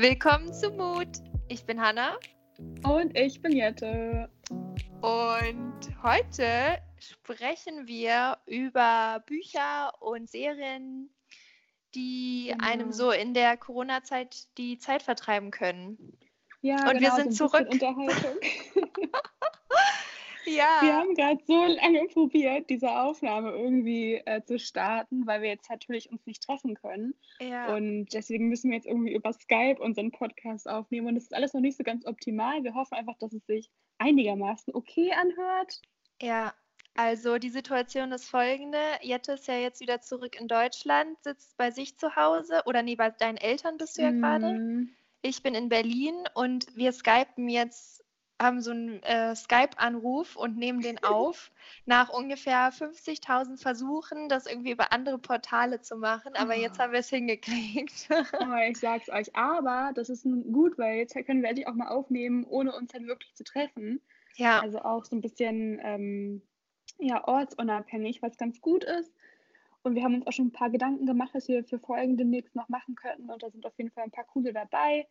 Willkommen 0.00 0.54
zu 0.54 0.70
Mut. 0.70 1.08
Ich 1.48 1.66
bin 1.66 1.80
Hanna. 1.80 2.20
Und 2.84 3.18
ich 3.18 3.42
bin 3.42 3.50
Jette. 3.50 4.30
Und 5.00 5.74
heute 6.04 6.78
sprechen 7.00 7.88
wir 7.88 8.38
über 8.46 9.24
Bücher 9.26 9.92
und 10.00 10.30
Serien, 10.30 11.10
die 11.96 12.50
genau. 12.52 12.64
einem 12.64 12.92
so 12.92 13.10
in 13.10 13.34
der 13.34 13.56
Corona-Zeit 13.56 14.46
die 14.56 14.78
Zeit 14.78 15.02
vertreiben 15.02 15.50
können. 15.50 16.16
Ja, 16.60 16.76
und 16.82 16.98
genau, 16.98 17.00
wir 17.00 17.10
sind 17.16 17.34
so 17.34 17.48
zurück. 17.48 17.66
Ja. 20.48 20.78
Wir 20.80 20.94
haben 20.94 21.14
gerade 21.14 21.40
so 21.46 21.64
lange 21.66 22.06
probiert, 22.06 22.70
diese 22.70 22.90
Aufnahme 22.90 23.50
irgendwie 23.50 24.14
äh, 24.14 24.42
zu 24.44 24.58
starten, 24.58 25.26
weil 25.26 25.42
wir 25.42 25.48
jetzt 25.50 25.70
natürlich 25.70 26.10
uns 26.10 26.24
nicht 26.26 26.42
treffen 26.42 26.74
können. 26.74 27.14
Ja. 27.40 27.74
Und 27.74 28.08
deswegen 28.12 28.48
müssen 28.48 28.70
wir 28.70 28.76
jetzt 28.76 28.86
irgendwie 28.86 29.14
über 29.14 29.32
Skype 29.32 29.80
unseren 29.80 30.10
Podcast 30.10 30.68
aufnehmen. 30.68 31.08
Und 31.08 31.16
es 31.16 31.24
ist 31.24 31.34
alles 31.34 31.54
noch 31.54 31.60
nicht 31.60 31.76
so 31.76 31.84
ganz 31.84 32.06
optimal. 32.06 32.62
Wir 32.64 32.74
hoffen 32.74 32.94
einfach, 32.94 33.16
dass 33.18 33.32
es 33.32 33.44
sich 33.46 33.70
einigermaßen 33.98 34.74
okay 34.74 35.12
anhört. 35.12 35.80
Ja, 36.20 36.54
also 36.94 37.38
die 37.38 37.50
Situation 37.50 38.10
ist 38.10 38.28
folgende. 38.28 38.80
Jette 39.02 39.32
ist 39.32 39.46
ja 39.46 39.54
jetzt 39.54 39.80
wieder 39.80 40.00
zurück 40.00 40.38
in 40.40 40.48
Deutschland, 40.48 41.16
sitzt 41.22 41.56
bei 41.56 41.70
sich 41.70 41.96
zu 41.96 42.16
Hause. 42.16 42.62
Oder 42.66 42.82
nee, 42.82 42.96
bei 42.96 43.10
deinen 43.10 43.36
Eltern 43.36 43.76
bist 43.76 43.98
du 43.98 44.02
ja 44.02 44.10
mm. 44.10 44.20
gerade. 44.20 44.86
Ich 45.22 45.42
bin 45.44 45.54
in 45.54 45.68
Berlin 45.68 46.16
und 46.34 46.66
wir 46.76 46.92
skypen 46.92 47.48
jetzt 47.48 48.04
haben 48.40 48.60
so 48.60 48.70
einen 48.70 49.02
äh, 49.02 49.34
Skype-Anruf 49.34 50.36
und 50.36 50.56
nehmen 50.56 50.80
den 50.80 50.98
auf. 51.04 51.50
Nach 51.86 52.08
ungefähr 52.08 52.72
50.000 52.72 53.60
Versuchen, 53.60 54.28
das 54.28 54.46
irgendwie 54.46 54.72
über 54.72 54.92
andere 54.92 55.18
Portale 55.18 55.80
zu 55.80 55.96
machen. 55.96 56.34
Aber 56.36 56.54
oh. 56.54 56.60
jetzt 56.60 56.78
haben 56.78 56.92
wir 56.92 57.00
es 57.00 57.10
hingekriegt. 57.10 58.08
oh, 58.10 58.56
ich 58.68 58.78
sag's 58.78 59.08
euch. 59.08 59.34
Aber 59.34 59.92
das 59.94 60.08
ist 60.08 60.24
gut, 60.52 60.78
weil 60.78 60.98
jetzt 60.98 61.14
können 61.26 61.42
wir 61.42 61.48
endlich 61.48 61.66
auch 61.66 61.74
mal 61.74 61.88
aufnehmen, 61.88 62.44
ohne 62.44 62.74
uns 62.74 62.92
halt 62.94 63.06
wirklich 63.06 63.34
zu 63.34 63.44
treffen. 63.44 64.00
Ja. 64.36 64.60
Also 64.60 64.80
auch 64.80 65.04
so 65.04 65.16
ein 65.16 65.20
bisschen 65.20 65.80
ähm, 65.82 66.42
ja, 66.98 67.26
ortsunabhängig, 67.26 68.22
was 68.22 68.36
ganz 68.36 68.60
gut 68.60 68.84
ist. 68.84 69.12
Und 69.82 69.94
wir 69.94 70.02
haben 70.02 70.14
uns 70.14 70.26
auch 70.26 70.32
schon 70.32 70.48
ein 70.48 70.52
paar 70.52 70.70
Gedanken 70.70 71.06
gemacht, 71.06 71.30
was 71.32 71.48
wir 71.48 71.64
für 71.64 71.78
Folgen 71.78 72.16
demnächst 72.16 72.54
noch 72.54 72.68
machen 72.68 72.94
könnten. 72.94 73.30
Und 73.30 73.42
da 73.42 73.50
sind 73.50 73.64
auf 73.64 73.76
jeden 73.78 73.90
Fall 73.90 74.04
ein 74.04 74.10
paar 74.10 74.24
coole 74.24 74.52
dabei. 74.52 75.06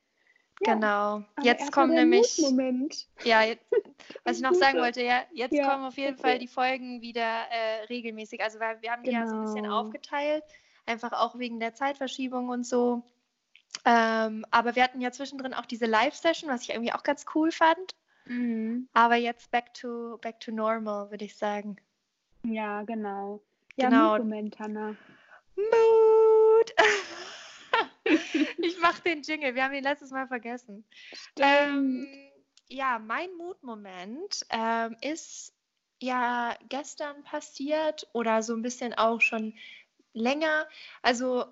Ja, 0.61 0.73
genau. 0.73 1.23
Jetzt 1.41 1.71
kommen 1.71 1.93
nämlich. 1.93 2.37
Ja, 3.23 3.43
jetzt, 3.43 3.65
was 4.23 4.37
ich 4.37 4.43
noch 4.43 4.53
sagen 4.53 4.79
wollte, 4.79 5.03
ja, 5.03 5.21
jetzt 5.31 5.53
ja, 5.53 5.69
kommen 5.69 5.85
auf 5.85 5.97
jeden. 5.97 6.17
Fall 6.17 6.39
die 6.39 6.47
Folgen 6.47 7.01
wieder 7.01 7.21
äh, 7.21 7.83
regelmäßig. 7.89 8.41
Also 8.41 8.59
wir, 8.59 8.77
wir 8.81 8.91
haben 8.91 9.03
die 9.03 9.11
genau. 9.11 9.21
ja 9.21 9.27
so 9.27 9.35
ein 9.35 9.41
bisschen 9.41 9.63
genau. 9.63 9.81
aufgeteilt, 9.81 10.43
einfach 10.85 11.11
auch 11.13 11.37
wegen 11.37 11.59
der 11.59 11.73
Zeitverschiebung 11.73 12.49
und 12.49 12.65
so. 12.65 13.03
Ähm, 13.85 14.45
aber 14.49 14.75
wir 14.75 14.83
hatten 14.83 15.01
ja 15.01 15.11
zwischendrin 15.11 15.53
auch 15.53 15.65
diese 15.65 15.85
Live-Session, 15.85 16.49
was 16.49 16.63
ich 16.63 16.69
irgendwie 16.71 16.93
auch 16.93 17.03
ganz 17.03 17.25
cool 17.35 17.51
fand. 17.51 17.95
Mhm. 18.25 18.89
Aber 18.93 19.15
jetzt 19.15 19.51
back 19.51 19.73
to 19.73 20.17
back 20.21 20.39
to 20.39 20.51
normal, 20.51 21.11
würde 21.11 21.25
ich 21.25 21.37
sagen. 21.37 21.77
Ja, 22.43 22.83
genau. 22.83 23.41
Ja, 23.75 23.89
genau. 23.89 24.17
Moment, 24.17 24.57
Hannah. 24.59 24.95
Mood. 25.55 26.73
ich 28.57 28.79
mache 28.79 29.01
den 29.03 29.21
Jingle. 29.21 29.55
Wir 29.55 29.63
haben 29.63 29.73
ihn 29.73 29.83
letztes 29.83 30.11
Mal 30.11 30.27
vergessen. 30.27 30.83
Ähm, 31.39 32.07
ja, 32.69 32.99
mein 32.99 33.33
Mutmoment 33.37 34.45
ähm, 34.49 34.95
ist 35.01 35.53
ja 35.99 36.55
gestern 36.69 37.23
passiert 37.23 38.07
oder 38.13 38.43
so 38.43 38.53
ein 38.53 38.61
bisschen 38.61 38.93
auch 38.93 39.21
schon 39.21 39.53
länger. 40.13 40.67
Also 41.01 41.45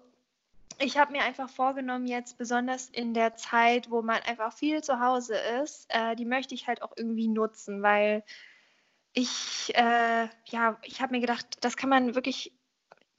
ich 0.79 0.97
habe 0.97 1.13
mir 1.13 1.23
einfach 1.23 1.49
vorgenommen, 1.49 2.07
jetzt 2.07 2.37
besonders 2.37 2.89
in 2.89 3.13
der 3.13 3.35
Zeit, 3.35 3.89
wo 3.89 4.01
man 4.01 4.21
einfach 4.23 4.53
viel 4.53 4.83
zu 4.83 4.99
Hause 4.99 5.35
ist, 5.63 5.87
äh, 5.89 6.15
die 6.15 6.25
möchte 6.25 6.53
ich 6.53 6.67
halt 6.67 6.81
auch 6.81 6.93
irgendwie 6.97 7.27
nutzen, 7.27 7.81
weil 7.81 8.23
ich, 9.13 9.73
äh, 9.75 10.27
ja, 10.47 10.77
ich 10.83 11.01
habe 11.01 11.13
mir 11.13 11.21
gedacht, 11.21 11.45
das 11.61 11.77
kann 11.77 11.89
man 11.89 12.15
wirklich 12.15 12.51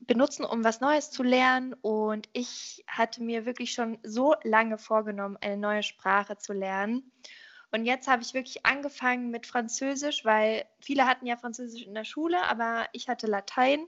benutzen, 0.07 0.45
um 0.45 0.65
was 0.65 0.81
Neues 0.81 1.11
zu 1.11 1.23
lernen. 1.23 1.75
Und 1.75 2.29
ich 2.33 2.85
hatte 2.87 3.23
mir 3.23 3.47
wirklich 3.47 3.73
schon 3.73 3.99
so 4.03 4.35
lange 4.43 4.79
vorgenommen, 4.79 5.37
eine 5.41 5.57
neue 5.57 5.83
Sprache 5.83 6.39
zu 6.39 6.53
lernen. 6.53 7.11
Und 7.73 7.85
jetzt 7.85 8.09
habe 8.09 8.23
ich 8.23 8.33
wirklich 8.35 8.65
angefangen 8.65 9.31
mit 9.31 9.47
Französisch, 9.47 10.25
weil 10.25 10.65
viele 10.81 11.07
hatten 11.07 11.27
ja 11.27 11.37
Französisch 11.37 11.83
in 11.85 11.95
der 11.95 12.05
Schule, 12.05 12.43
aber 12.49 12.87
ich 12.93 13.09
hatte 13.09 13.27
Latein. 13.27 13.87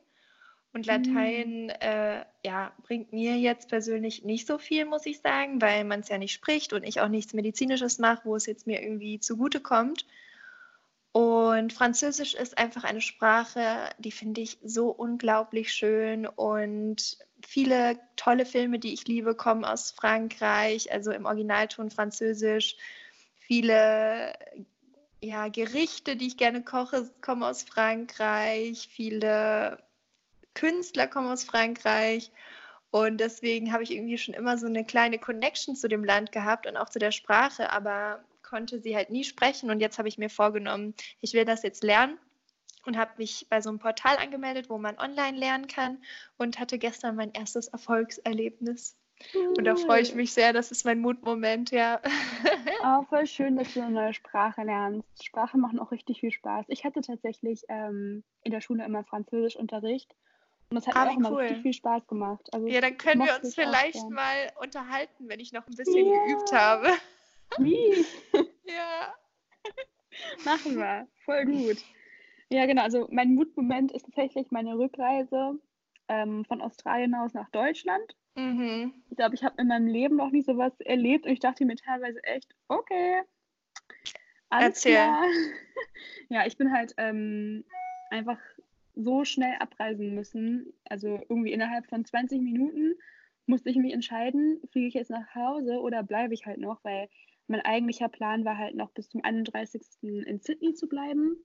Und 0.74 0.84
Latein 0.84 1.64
mhm. 1.64 1.70
äh, 1.80 2.24
ja, 2.44 2.72
bringt 2.82 3.12
mir 3.12 3.36
jetzt 3.36 3.68
persönlich 3.68 4.24
nicht 4.24 4.46
so 4.46 4.58
viel, 4.58 4.84
muss 4.84 5.06
ich 5.06 5.20
sagen, 5.20 5.62
weil 5.62 5.84
man 5.84 6.00
es 6.00 6.08
ja 6.08 6.18
nicht 6.18 6.32
spricht 6.32 6.72
und 6.72 6.84
ich 6.84 7.00
auch 7.00 7.08
nichts 7.08 7.32
Medizinisches 7.32 7.98
mache, 7.98 8.22
wo 8.24 8.36
es 8.36 8.46
jetzt 8.46 8.66
mir 8.66 8.82
irgendwie 8.82 9.18
zugute 9.18 9.60
kommt. 9.60 10.04
Und 11.18 11.72
Französisch 11.72 12.34
ist 12.34 12.58
einfach 12.58 12.84
eine 12.84 13.00
Sprache, 13.00 13.90
die 13.98 14.12
finde 14.12 14.40
ich 14.40 14.56
so 14.62 14.90
unglaublich 14.90 15.72
schön 15.72 16.28
und 16.28 17.18
viele 17.44 17.98
tolle 18.14 18.46
Filme, 18.46 18.78
die 18.78 18.94
ich 18.94 19.08
liebe, 19.08 19.34
kommen 19.34 19.64
aus 19.64 19.90
Frankreich, 19.90 20.92
also 20.92 21.10
im 21.10 21.26
Originalton 21.26 21.90
Französisch. 21.90 22.76
Viele 23.40 24.32
ja, 25.20 25.48
Gerichte, 25.48 26.14
die 26.14 26.28
ich 26.28 26.36
gerne 26.36 26.62
koche, 26.62 27.10
kommen 27.20 27.42
aus 27.42 27.64
Frankreich. 27.64 28.88
Viele 28.88 29.82
Künstler 30.54 31.08
kommen 31.08 31.32
aus 31.32 31.42
Frankreich. 31.42 32.30
Und 32.92 33.18
deswegen 33.18 33.72
habe 33.72 33.82
ich 33.82 33.90
irgendwie 33.90 34.18
schon 34.18 34.34
immer 34.34 34.56
so 34.56 34.68
eine 34.68 34.84
kleine 34.84 35.18
Connection 35.18 35.74
zu 35.74 35.88
dem 35.88 36.04
Land 36.04 36.30
gehabt 36.30 36.68
und 36.68 36.76
auch 36.76 36.90
zu 36.90 37.00
der 37.00 37.10
Sprache. 37.10 37.72
Aber 37.72 38.22
konnte 38.48 38.80
sie 38.80 38.96
halt 38.96 39.10
nie 39.10 39.24
sprechen 39.24 39.70
und 39.70 39.80
jetzt 39.80 39.98
habe 39.98 40.08
ich 40.08 40.18
mir 40.18 40.30
vorgenommen, 40.30 40.94
ich 41.20 41.34
will 41.34 41.44
das 41.44 41.62
jetzt 41.62 41.84
lernen 41.84 42.18
und 42.86 42.96
habe 42.96 43.10
mich 43.18 43.46
bei 43.50 43.60
so 43.60 43.68
einem 43.68 43.78
Portal 43.78 44.16
angemeldet, 44.16 44.70
wo 44.70 44.78
man 44.78 44.98
online 44.98 45.38
lernen 45.38 45.66
kann 45.66 45.98
und 46.38 46.58
hatte 46.58 46.78
gestern 46.78 47.16
mein 47.16 47.32
erstes 47.32 47.68
Erfolgserlebnis. 47.68 48.96
Cool. 49.34 49.54
Und 49.58 49.64
da 49.64 49.74
freue 49.74 50.00
ich 50.00 50.14
mich 50.14 50.32
sehr, 50.32 50.52
das 50.52 50.70
ist 50.70 50.84
mein 50.84 51.00
Mutmoment, 51.00 51.70
ja. 51.70 52.00
Oh, 52.84 53.02
voll 53.08 53.26
schön, 53.26 53.56
dass 53.56 53.74
du 53.74 53.82
eine 53.82 53.90
neue 53.90 54.14
Sprache 54.14 54.62
lernst. 54.62 55.24
Sprachen 55.24 55.60
machen 55.60 55.80
auch 55.80 55.90
richtig 55.90 56.20
viel 56.20 56.30
Spaß. 56.30 56.66
Ich 56.68 56.84
hatte 56.84 57.00
tatsächlich 57.00 57.64
ähm, 57.68 58.22
in 58.44 58.52
der 58.52 58.60
Schule 58.60 58.84
immer 58.84 59.02
Französischunterricht 59.02 60.14
und 60.70 60.76
das 60.76 60.86
hat 60.86 60.96
ah, 60.96 61.04
mir 61.06 61.10
auch 61.10 61.16
immer 61.16 61.32
cool. 61.32 61.40
richtig 61.40 61.62
viel 61.62 61.72
Spaß 61.72 62.06
gemacht. 62.06 62.48
Also, 62.52 62.68
ja, 62.68 62.80
dann 62.80 62.96
können 62.96 63.24
wir 63.24 63.36
uns 63.42 63.54
vielleicht 63.54 64.08
mal 64.10 64.52
unterhalten, 64.60 65.28
wenn 65.28 65.40
ich 65.40 65.52
noch 65.52 65.66
ein 65.66 65.74
bisschen 65.74 66.06
yeah. 66.06 66.24
geübt 66.26 66.52
habe. 66.52 66.88
Wie? 67.58 68.04
ja. 68.64 69.14
Machen 70.44 70.76
wir. 70.76 71.06
Voll 71.24 71.44
gut. 71.46 71.78
Ja, 72.50 72.66
genau. 72.66 72.82
Also 72.82 73.08
mein 73.10 73.34
Mutmoment 73.34 73.92
ist 73.92 74.04
tatsächlich 74.04 74.50
meine 74.50 74.78
Rückreise 74.78 75.58
ähm, 76.08 76.44
von 76.44 76.60
Australien 76.60 77.14
aus 77.14 77.34
nach 77.34 77.50
Deutschland. 77.50 78.16
Mhm. 78.34 78.94
Ich 79.10 79.16
glaube, 79.16 79.34
ich 79.34 79.44
habe 79.44 79.60
in 79.60 79.68
meinem 79.68 79.86
Leben 79.86 80.16
noch 80.16 80.30
nie 80.30 80.42
sowas 80.42 80.72
erlebt 80.80 81.26
und 81.26 81.32
ich 81.32 81.40
dachte 81.40 81.64
mir 81.64 81.76
teilweise 81.76 82.22
echt, 82.24 82.54
okay. 82.68 83.22
Alles 84.48 84.68
Erzähl. 84.68 84.94
Klar. 84.94 85.24
ja, 86.30 86.46
ich 86.46 86.56
bin 86.56 86.72
halt 86.72 86.94
ähm, 86.96 87.64
einfach 88.10 88.38
so 88.94 89.24
schnell 89.24 89.56
abreisen 89.60 90.14
müssen. 90.14 90.72
Also 90.88 91.20
irgendwie 91.28 91.52
innerhalb 91.52 91.86
von 91.86 92.04
20 92.04 92.40
Minuten 92.40 92.94
musste 93.46 93.70
ich 93.70 93.76
mich 93.76 93.92
entscheiden, 93.92 94.60
fliege 94.70 94.88
ich 94.88 94.94
jetzt 94.94 95.10
nach 95.10 95.34
Hause 95.34 95.80
oder 95.80 96.02
bleibe 96.02 96.34
ich 96.34 96.46
halt 96.46 96.58
noch, 96.58 96.82
weil 96.84 97.08
mein 97.48 97.62
eigentlicher 97.62 98.08
Plan 98.08 98.44
war 98.44 98.56
halt 98.56 98.74
noch 98.74 98.90
bis 98.90 99.08
zum 99.08 99.22
31. 99.24 99.82
in 100.02 100.40
Sydney 100.40 100.74
zu 100.74 100.88
bleiben. 100.88 101.36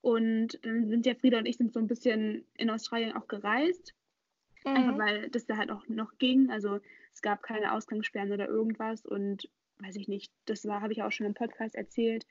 Und 0.00 0.58
dann 0.64 0.88
sind 0.88 1.06
ja 1.06 1.14
Frieda 1.14 1.38
und 1.38 1.46
ich 1.46 1.56
sind 1.56 1.72
so 1.72 1.78
ein 1.78 1.86
bisschen 1.86 2.44
in 2.54 2.70
Australien 2.70 3.12
auch 3.12 3.28
gereist. 3.28 3.94
Mhm. 4.64 4.76
Einfach 4.76 4.98
weil 4.98 5.30
das 5.30 5.46
da 5.46 5.56
halt 5.56 5.70
auch 5.70 5.86
noch 5.88 6.18
ging. 6.18 6.50
Also 6.50 6.80
es 7.12 7.22
gab 7.22 7.42
keine 7.42 7.72
Ausgangssperren 7.72 8.32
oder 8.32 8.48
irgendwas. 8.48 9.04
Und 9.04 9.48
weiß 9.78 9.96
ich 9.96 10.08
nicht, 10.08 10.32
das 10.46 10.64
war, 10.66 10.80
habe 10.80 10.92
ich 10.92 11.02
auch 11.02 11.12
schon 11.12 11.26
im 11.26 11.34
Podcast 11.34 11.74
erzählt. 11.74 12.26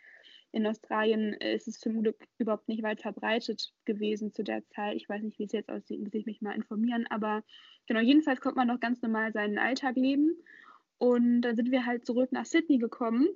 In 0.54 0.68
Australien 0.68 1.34
ist 1.34 1.69
es 1.69 1.80
zum 1.80 2.02
Glück 2.02 2.18
überhaupt 2.38 2.68
nicht 2.68 2.84
weit 2.84 3.02
verbreitet 3.02 3.74
gewesen 3.86 4.34
zu 4.34 4.44
der 4.44 4.68
Zeit. 4.68 4.98
Ich 4.98 5.08
weiß 5.08 5.22
nicht, 5.24 5.40
wie 5.40 5.46
es 5.46 5.54
jetzt 5.54 5.69
aussieht, 5.69 6.02
muss 6.02 6.13
ich 6.13 6.25
mich 6.25 6.42
mal 6.42 6.56
informieren. 6.56 7.08
Aber 7.10 7.44
genau, 7.88 8.02
jedenfalls 8.02 8.42
konnte 8.42 8.58
man 8.58 8.68
noch 8.68 8.81
ganz 8.81 9.02
normal 9.02 9.31
seinen 9.31 9.58
Alltag 9.58 9.96
leben. 9.96 10.36
Und 11.01 11.42
dann 11.42 11.56
sind 11.56 11.71
wir 11.71 11.88
halt 11.88 12.06
zurück 12.06 12.31
nach 12.31 12.45
Sydney 12.45 12.77
gekommen 12.77 13.27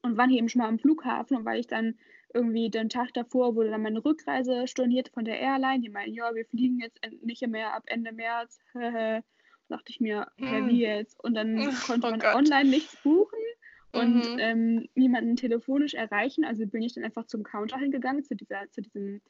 und 0.00 0.16
waren 0.16 0.30
hier 0.30 0.38
eben 0.38 0.48
schon 0.48 0.62
mal 0.62 0.68
am 0.68 0.78
Flughafen. 0.78 1.36
Und 1.36 1.44
weil 1.44 1.60
ich 1.60 1.66
dann 1.66 1.98
irgendwie 2.32 2.70
den 2.70 2.88
Tag 2.88 3.12
davor 3.12 3.54
wurde 3.54 3.68
dann 3.68 3.82
meine 3.82 4.02
Rückreise 4.02 4.66
storniert 4.66 5.10
von 5.10 5.26
der 5.26 5.38
Airline. 5.38 5.80
Die 5.82 5.90
meinen, 5.90 6.14
ja, 6.14 6.34
wir 6.34 6.46
fliegen 6.46 6.80
jetzt 6.80 6.98
nicht 7.20 7.46
mehr 7.46 7.74
ab 7.74 7.82
Ende 7.88 8.10
März. 8.12 8.58
dachte 9.68 9.90
ich 9.90 10.00
mir, 10.00 10.28
wie 10.38 10.46
hm. 10.46 10.70
jetzt? 10.70 11.22
Und 11.22 11.34
dann 11.34 11.60
oh 11.60 11.72
konnte 11.86 12.10
man 12.10 12.20
Gott. 12.20 12.34
online 12.34 12.70
nichts 12.70 12.96
buchen 13.02 13.38
und 13.92 14.14
mhm. 14.14 14.38
ähm, 14.38 14.88
niemanden 14.94 15.36
telefonisch 15.36 15.92
erreichen. 15.92 16.46
Also 16.46 16.66
bin 16.66 16.80
ich 16.80 16.94
dann 16.94 17.04
einfach 17.04 17.26
zum 17.26 17.42
Counter 17.42 17.76
hingegangen, 17.76 18.24
zu 18.24 18.34
dieser, 18.34 18.62
zu 18.70 18.80
diesem, 18.80 19.20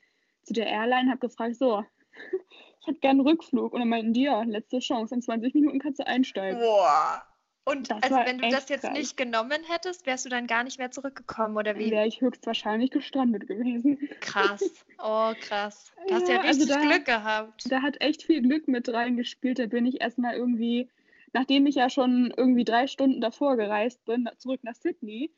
zu 0.44 0.52
der 0.52 0.68
Airline, 0.68 1.10
habe 1.10 1.18
gefragt, 1.18 1.56
so, 1.56 1.84
ich 2.80 2.86
hätte 2.86 3.00
gerne 3.00 3.18
einen 3.18 3.28
Rückflug. 3.28 3.72
Und 3.72 3.80
dann 3.80 3.88
meinten 3.88 4.12
die, 4.12 4.22
ja, 4.22 4.44
letzte 4.44 4.78
Chance, 4.78 5.16
in 5.16 5.22
20 5.22 5.54
Minuten 5.54 5.80
kannst 5.80 5.98
du 5.98 6.06
einsteigen. 6.06 6.60
Boah. 6.60 7.27
Und 7.68 7.92
also 7.92 8.16
wenn 8.16 8.38
du 8.38 8.48
das 8.48 8.70
jetzt 8.70 8.82
krass. 8.82 8.96
nicht 8.96 9.16
genommen 9.18 9.58
hättest, 9.68 10.06
wärst 10.06 10.24
du 10.24 10.30
dann 10.30 10.46
gar 10.46 10.64
nicht 10.64 10.78
mehr 10.78 10.90
zurückgekommen, 10.90 11.54
oder 11.56 11.76
wie? 11.76 11.90
Wäre 11.90 12.06
ich 12.06 12.22
höchstwahrscheinlich 12.22 12.90
gestrandet 12.90 13.46
gewesen. 13.46 13.98
Krass. 14.20 14.62
Oh, 14.98 15.32
krass. 15.38 15.92
Du 16.06 16.14
hast 16.14 16.28
ja, 16.28 16.36
ja 16.36 16.40
also 16.40 16.62
richtig 16.62 16.74
also 16.76 16.88
da, 16.88 16.94
Glück 16.94 17.04
gehabt. 17.04 17.70
Da 17.70 17.82
hat 17.82 18.00
echt 18.00 18.22
viel 18.22 18.40
Glück 18.40 18.68
mit 18.68 18.88
reingespielt. 18.88 19.58
Da 19.58 19.66
bin 19.66 19.84
ich 19.84 20.00
erstmal 20.00 20.34
irgendwie, 20.34 20.88
nachdem 21.34 21.66
ich 21.66 21.74
ja 21.74 21.90
schon 21.90 22.32
irgendwie 22.36 22.64
drei 22.64 22.86
Stunden 22.86 23.20
davor 23.20 23.56
gereist 23.56 24.02
bin, 24.06 24.28
zurück 24.38 24.60
nach 24.62 24.74
Sydney, 24.74 25.30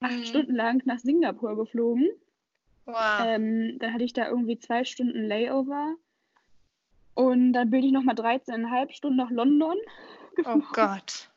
acht 0.00 0.18
mhm. 0.18 0.24
Stunden 0.24 0.54
lang 0.54 0.82
nach 0.84 0.98
Singapur 0.98 1.56
geflogen. 1.56 2.08
Wow. 2.84 3.24
Ähm, 3.24 3.78
dann 3.78 3.94
hatte 3.94 4.04
ich 4.04 4.12
da 4.12 4.28
irgendwie 4.28 4.58
zwei 4.58 4.84
Stunden 4.84 5.26
Layover. 5.26 5.94
Und 7.14 7.54
dann 7.54 7.70
bin 7.70 7.82
ich 7.82 7.92
nochmal 7.92 8.14
13,5 8.14 8.92
Stunden 8.92 9.16
nach 9.16 9.30
London. 9.30 9.76
Geflogen. 10.36 10.62
Oh 10.62 10.72
Gott. 10.72 11.30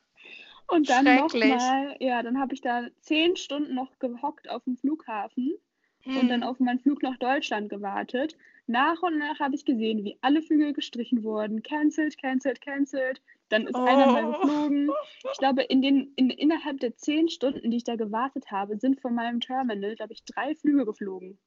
Und 0.68 0.88
dann 0.88 1.04
nochmal, 1.04 1.96
ja, 2.00 2.22
dann 2.22 2.38
habe 2.38 2.54
ich 2.54 2.60
da 2.60 2.86
zehn 3.00 3.36
Stunden 3.36 3.74
noch 3.74 3.98
gehockt 3.98 4.48
auf 4.48 4.64
dem 4.64 4.76
Flughafen 4.76 5.54
hm. 6.02 6.16
und 6.16 6.28
dann 6.28 6.42
auf 6.42 6.60
meinen 6.60 6.80
Flug 6.80 7.02
nach 7.02 7.18
Deutschland 7.18 7.68
gewartet. 7.68 8.36
Nach 8.66 9.02
und 9.02 9.18
nach 9.18 9.40
habe 9.40 9.54
ich 9.54 9.64
gesehen, 9.64 10.04
wie 10.04 10.18
alle 10.20 10.40
Flüge 10.40 10.72
gestrichen 10.72 11.24
wurden. 11.24 11.62
Cancelled, 11.62 12.16
cancelled, 12.16 12.60
cancelled. 12.60 13.20
Dann 13.48 13.66
ist 13.66 13.74
oh. 13.74 13.84
einer 13.84 14.06
mal 14.06 14.32
geflogen. 14.32 14.90
Ich 15.30 15.38
glaube, 15.38 15.62
in 15.62 15.82
den, 15.82 16.12
in, 16.16 16.30
innerhalb 16.30 16.80
der 16.80 16.96
zehn 16.96 17.28
Stunden, 17.28 17.70
die 17.70 17.76
ich 17.76 17.84
da 17.84 17.96
gewartet 17.96 18.50
habe, 18.50 18.78
sind 18.78 19.00
von 19.00 19.14
meinem 19.14 19.40
Terminal, 19.40 19.94
glaube 19.96 20.12
ich, 20.12 20.24
drei 20.24 20.54
Flüge 20.54 20.86
geflogen. 20.86 21.38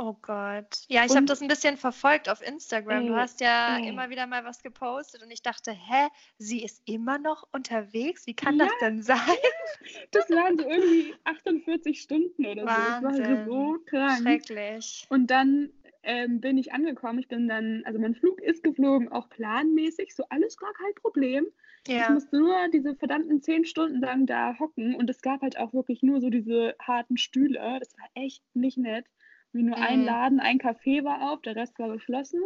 Oh 0.00 0.14
Gott. 0.22 0.84
Ja, 0.86 1.04
ich 1.04 1.16
habe 1.16 1.26
das 1.26 1.42
ein 1.42 1.48
bisschen 1.48 1.76
verfolgt 1.76 2.28
auf 2.28 2.40
Instagram. 2.40 3.08
Du 3.08 3.16
hast 3.16 3.40
ja 3.40 3.78
ey. 3.78 3.88
immer 3.88 4.10
wieder 4.10 4.28
mal 4.28 4.44
was 4.44 4.62
gepostet 4.62 5.24
und 5.24 5.30
ich 5.32 5.42
dachte, 5.42 5.72
hä, 5.72 6.06
sie 6.38 6.62
ist 6.62 6.82
immer 6.84 7.18
noch 7.18 7.48
unterwegs? 7.50 8.24
Wie 8.28 8.34
kann 8.34 8.58
ja. 8.58 8.66
das 8.66 8.74
denn 8.80 9.02
sein? 9.02 9.18
Das 10.10 10.28
waren 10.30 10.58
so 10.58 10.68
irgendwie 10.68 11.14
48 11.24 12.00
Stunden 12.00 12.46
oder 12.46 12.64
Wahnsinn. 12.64 13.12
so. 13.12 13.18
Das 13.18 13.28
war 13.28 13.44
so 13.46 13.78
krank. 13.86 14.22
Schrecklich. 14.22 15.06
Und 15.08 15.30
dann 15.30 15.70
ähm, 16.02 16.40
bin 16.40 16.58
ich 16.58 16.72
angekommen. 16.72 17.18
Ich 17.18 17.28
bin 17.28 17.48
dann, 17.48 17.82
also 17.84 17.98
mein 17.98 18.14
Flug 18.14 18.40
ist 18.40 18.62
geflogen, 18.62 19.10
auch 19.10 19.28
planmäßig, 19.28 20.14
so 20.14 20.24
alles 20.30 20.56
gar 20.56 20.72
kein 20.74 20.94
Problem. 20.94 21.46
Ja. 21.86 22.02
Ich 22.02 22.08
musste 22.10 22.38
nur 22.38 22.56
diese 22.72 22.96
verdammten 22.96 23.40
zehn 23.42 23.64
Stunden 23.64 24.00
lang 24.00 24.26
da 24.26 24.58
hocken 24.58 24.94
und 24.94 25.08
es 25.10 25.22
gab 25.22 25.42
halt 25.42 25.58
auch 25.58 25.72
wirklich 25.72 26.02
nur 26.02 26.20
so 26.20 26.30
diese 26.30 26.74
harten 26.80 27.16
Stühle. 27.16 27.78
Das 27.78 27.96
war 27.98 28.08
echt 28.14 28.42
nicht 28.54 28.78
nett. 28.78 29.06
Wie 29.52 29.62
nur 29.62 29.76
mhm. 29.76 29.82
ein 29.82 30.04
Laden, 30.04 30.40
ein 30.40 30.58
Café 30.58 31.04
war 31.04 31.32
auf, 31.32 31.40
der 31.42 31.56
Rest 31.56 31.78
war 31.78 31.88
geschlossen. 31.92 32.40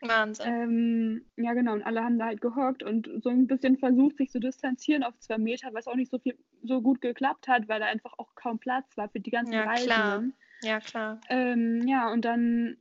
Wahnsinn. 0.00 0.46
Ähm, 0.46 1.24
ja, 1.36 1.54
genau, 1.54 1.72
und 1.72 1.82
alle 1.82 2.04
haben 2.04 2.18
da 2.18 2.26
halt 2.26 2.40
gehockt 2.40 2.82
und 2.82 3.08
so 3.22 3.30
ein 3.30 3.46
bisschen 3.46 3.78
versucht, 3.78 4.16
sich 4.16 4.30
zu 4.30 4.38
distanzieren 4.38 5.02
auf 5.02 5.18
zwei 5.18 5.38
Meter, 5.38 5.72
was 5.72 5.86
auch 5.86 5.94
nicht 5.94 6.10
so 6.10 6.18
viel 6.18 6.36
so 6.62 6.82
gut 6.82 7.00
geklappt 7.00 7.48
hat, 7.48 7.68
weil 7.68 7.80
da 7.80 7.86
einfach 7.86 8.12
auch 8.18 8.34
kaum 8.34 8.58
Platz 8.58 8.96
war 8.96 9.08
für 9.08 9.20
die 9.20 9.30
ganzen 9.30 9.54
ja, 9.54 9.64
Reisenden. 9.64 9.86
Klar. 9.86 10.24
Ja, 10.62 10.80
klar. 10.80 11.20
Ähm, 11.28 11.86
ja, 11.86 12.10
und 12.12 12.24
dann 12.24 12.76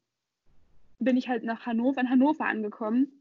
bin 1.00 1.18
ich 1.18 1.28
halt 1.28 1.44
nach 1.44 1.66
Hannover, 1.66 2.02
in 2.02 2.10
Hannover 2.10 2.46
angekommen 2.46 3.12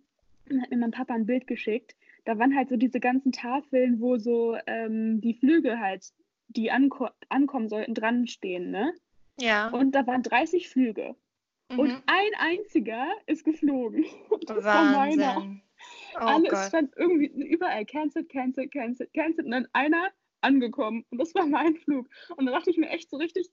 und 0.48 0.62
hat 0.62 0.70
mir 0.70 0.76
mein 0.76 0.90
Papa 0.92 1.14
ein 1.14 1.26
Bild 1.26 1.46
geschickt. 1.46 1.96
Da 2.24 2.38
waren 2.38 2.54
halt 2.56 2.68
so 2.68 2.76
diese 2.76 3.00
ganzen 3.00 3.32
Tafeln, 3.32 4.00
wo 4.00 4.16
so 4.16 4.56
ähm, 4.66 5.20
die 5.20 5.34
Flüge 5.34 5.80
halt, 5.80 6.12
die 6.48 6.70
anko 6.70 7.08
ankommen 7.28 7.68
sollten, 7.68 7.94
dran 7.94 8.26
stehen, 8.26 8.70
ne? 8.70 8.92
Ja. 9.40 9.68
Und 9.68 9.92
da 9.92 10.06
waren 10.06 10.22
30 10.22 10.68
Flüge. 10.68 11.16
Mhm. 11.70 11.78
Und 11.78 12.02
ein 12.06 12.30
einziger 12.38 13.06
ist 13.26 13.44
geflogen. 13.44 14.04
Das 14.46 14.64
Wahnsinn. 14.64 15.20
war 15.20 15.40
meiner. 15.40 15.60
Oh 16.14 16.18
Alles 16.18 16.50
Gott. 16.50 16.64
stand 16.68 16.92
irgendwie 16.96 17.26
überall 17.26 17.84
cancelled, 17.84 18.28
cancelled, 18.28 18.72
cancelled, 18.72 19.12
cancelled. 19.14 19.46
Und 19.46 19.52
dann 19.52 19.68
einer 19.72 20.10
angekommen. 20.40 21.04
Und 21.10 21.18
das 21.18 21.34
war 21.34 21.46
mein 21.46 21.76
Flug. 21.76 22.08
Und 22.36 22.46
da 22.46 22.52
dachte 22.52 22.70
ich 22.70 22.76
mir 22.76 22.88
echt 22.90 23.10
so 23.10 23.16
richtig 23.16 23.50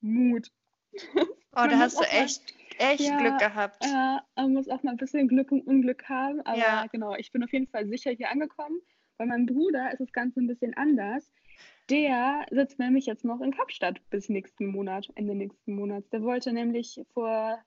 Mut. 0.00 0.50
Oh, 1.14 1.66
da 1.66 1.78
hast 1.78 1.98
du 1.98 2.04
echt, 2.04 2.54
echt 2.78 3.00
ja, 3.00 3.18
Glück 3.18 3.38
gehabt. 3.38 3.84
Ja, 3.84 4.24
man 4.36 4.52
muss 4.52 4.68
auch 4.68 4.82
mal 4.82 4.92
ein 4.92 4.96
bisschen 4.96 5.28
Glück 5.28 5.52
und 5.52 5.66
Unglück 5.66 6.08
haben. 6.08 6.40
Aber 6.42 6.58
ja. 6.58 6.86
genau, 6.90 7.14
ich 7.14 7.30
bin 7.30 7.44
auf 7.44 7.52
jeden 7.52 7.66
Fall 7.66 7.86
sicher 7.86 8.10
hier 8.10 8.30
angekommen. 8.30 8.80
Bei 9.18 9.26
meinem 9.26 9.46
Bruder 9.46 9.92
ist 9.92 10.00
das 10.00 10.12
Ganze 10.12 10.40
ein 10.40 10.46
bisschen 10.46 10.74
anders. 10.74 11.30
Der 11.90 12.46
sitzt 12.50 12.78
nämlich 12.78 13.06
jetzt 13.06 13.24
noch 13.24 13.40
in 13.40 13.54
Kapstadt 13.54 14.00
bis 14.10 14.28
nächsten 14.28 14.66
Monat, 14.66 15.10
Ende 15.14 15.34
nächsten 15.34 15.74
Monats. 15.74 16.08
Der 16.10 16.22
wollte 16.22 16.52
nämlich 16.52 17.00
vor 17.12 17.58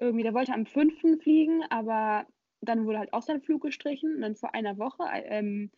irgendwie, 0.00 0.22
der 0.22 0.34
wollte 0.34 0.54
am 0.54 0.66
5. 0.66 1.20
fliegen, 1.20 1.62
aber 1.70 2.26
dann 2.60 2.86
wurde 2.86 2.98
halt 2.98 3.12
auch 3.12 3.22
sein 3.22 3.42
Flug 3.42 3.62
gestrichen. 3.62 4.16
Und 4.16 4.20
dann 4.22 4.36
vor 4.36 4.54
einer 4.54 4.78
Woche, 4.78 5.04
ähm, 5.12 5.70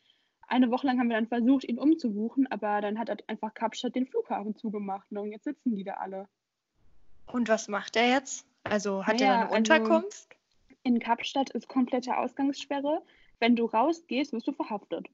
eine 0.46 0.70
Woche 0.70 0.86
lang 0.86 0.98
haben 0.98 1.08
wir 1.08 1.16
dann 1.16 1.28
versucht, 1.28 1.64
ihn 1.64 1.78
umzubuchen, 1.78 2.46
aber 2.50 2.80
dann 2.80 2.98
hat 2.98 3.08
halt 3.08 3.28
einfach 3.28 3.54
Kapstadt 3.54 3.94
den 3.94 4.06
Flughafen 4.06 4.56
zugemacht. 4.56 5.10
Ne? 5.12 5.20
Und 5.20 5.30
jetzt 5.30 5.44
sitzen 5.44 5.76
die 5.76 5.84
da 5.84 5.94
alle. 5.94 6.28
Und 7.26 7.48
was 7.48 7.68
macht 7.68 7.96
er 7.96 8.08
jetzt? 8.08 8.46
Also 8.64 9.06
hat 9.06 9.20
naja, 9.20 9.26
er 9.26 9.34
eine 9.34 9.44
also 9.44 9.56
Unterkunft? 9.56 10.28
Also 10.28 10.80
in 10.82 10.98
Kapstadt 10.98 11.50
ist 11.50 11.68
komplette 11.68 12.16
Ausgangssperre. 12.16 13.02
Wenn 13.38 13.56
du 13.56 13.66
rausgehst, 13.66 14.32
wirst 14.32 14.48
du 14.48 14.52
verhaftet. 14.52 15.06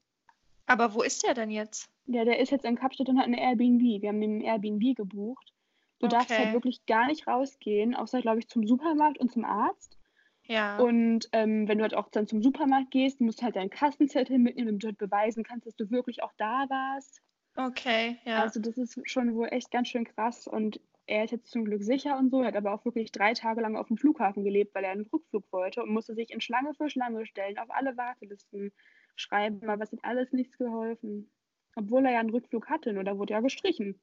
Aber 0.65 0.93
wo 0.93 1.01
ist 1.01 1.23
der 1.23 1.33
denn 1.33 1.51
jetzt? 1.51 1.89
Ja, 2.07 2.25
der 2.25 2.39
ist 2.39 2.51
jetzt 2.51 2.65
in 2.65 2.75
Kapstadt 2.75 3.09
und 3.09 3.17
hat 3.17 3.25
eine 3.25 3.41
Airbnb. 3.41 4.01
Wir 4.01 4.09
haben 4.09 4.21
den 4.21 4.41
Airbnb 4.41 4.95
gebucht. 4.95 5.53
Du 5.99 6.05
okay. 6.05 6.15
darfst 6.15 6.37
halt 6.37 6.53
wirklich 6.53 6.85
gar 6.85 7.07
nicht 7.07 7.27
rausgehen, 7.27 7.95
außer, 7.95 8.21
glaube 8.21 8.39
ich, 8.39 8.47
zum 8.47 8.65
Supermarkt 8.65 9.19
und 9.19 9.31
zum 9.31 9.45
Arzt. 9.45 9.97
Ja. 10.43 10.77
Und 10.77 11.27
ähm, 11.33 11.67
wenn 11.67 11.79
du 11.79 11.83
halt 11.83 11.95
auch 11.95 12.09
dann 12.09 12.27
zum 12.27 12.41
Supermarkt 12.41 12.91
gehst, 12.91 13.19
musst 13.19 13.41
du 13.41 13.43
halt 13.43 13.55
deinen 13.55 13.69
Kassenzettel 13.69 14.37
mitnehmen, 14.37 14.67
damit 14.67 14.83
du 14.83 14.87
halt 14.87 14.97
beweisen 14.97 15.43
kannst, 15.43 15.67
dass 15.67 15.75
du 15.75 15.89
wirklich 15.89 16.23
auch 16.23 16.33
da 16.37 16.65
warst. 16.69 17.21
Okay, 17.55 18.17
ja. 18.23 18.41
Also 18.41 18.61
das 18.61 18.77
ist 18.77 18.99
schon 19.03 19.35
wohl 19.35 19.47
echt 19.51 19.71
ganz 19.71 19.89
schön 19.89 20.05
krass. 20.05 20.47
Und 20.47 20.79
er 21.07 21.23
ist 21.23 21.31
jetzt 21.31 21.51
zum 21.51 21.65
Glück 21.65 21.83
sicher 21.83 22.17
und 22.17 22.29
so, 22.29 22.41
er 22.41 22.49
hat 22.49 22.55
aber 22.55 22.73
auch 22.73 22.85
wirklich 22.85 23.11
drei 23.11 23.33
Tage 23.33 23.61
lang 23.61 23.75
auf 23.75 23.87
dem 23.87 23.97
Flughafen 23.97 24.43
gelebt, 24.43 24.75
weil 24.75 24.83
er 24.83 24.91
einen 24.91 25.07
Rückflug 25.11 25.45
wollte 25.51 25.81
und 25.81 25.89
musste 25.89 26.13
sich 26.13 26.31
in 26.31 26.41
Schlange 26.41 26.73
für 26.75 26.89
Schlange 26.89 27.25
stellen, 27.25 27.57
auf 27.57 27.71
alle 27.71 27.97
Wartelisten 27.97 28.71
schreiben, 29.15 29.67
aber 29.67 29.83
es 29.83 29.91
hat 29.91 30.03
alles 30.03 30.31
nichts 30.33 30.57
geholfen. 30.57 31.31
Obwohl 31.77 32.05
er 32.05 32.13
ja 32.13 32.19
einen 32.19 32.31
Rückflug 32.31 32.69
hatte, 32.69 32.91
nur 32.91 33.03
da 33.03 33.17
wurde 33.17 33.33
ja 33.33 33.39
gestrichen. 33.39 33.99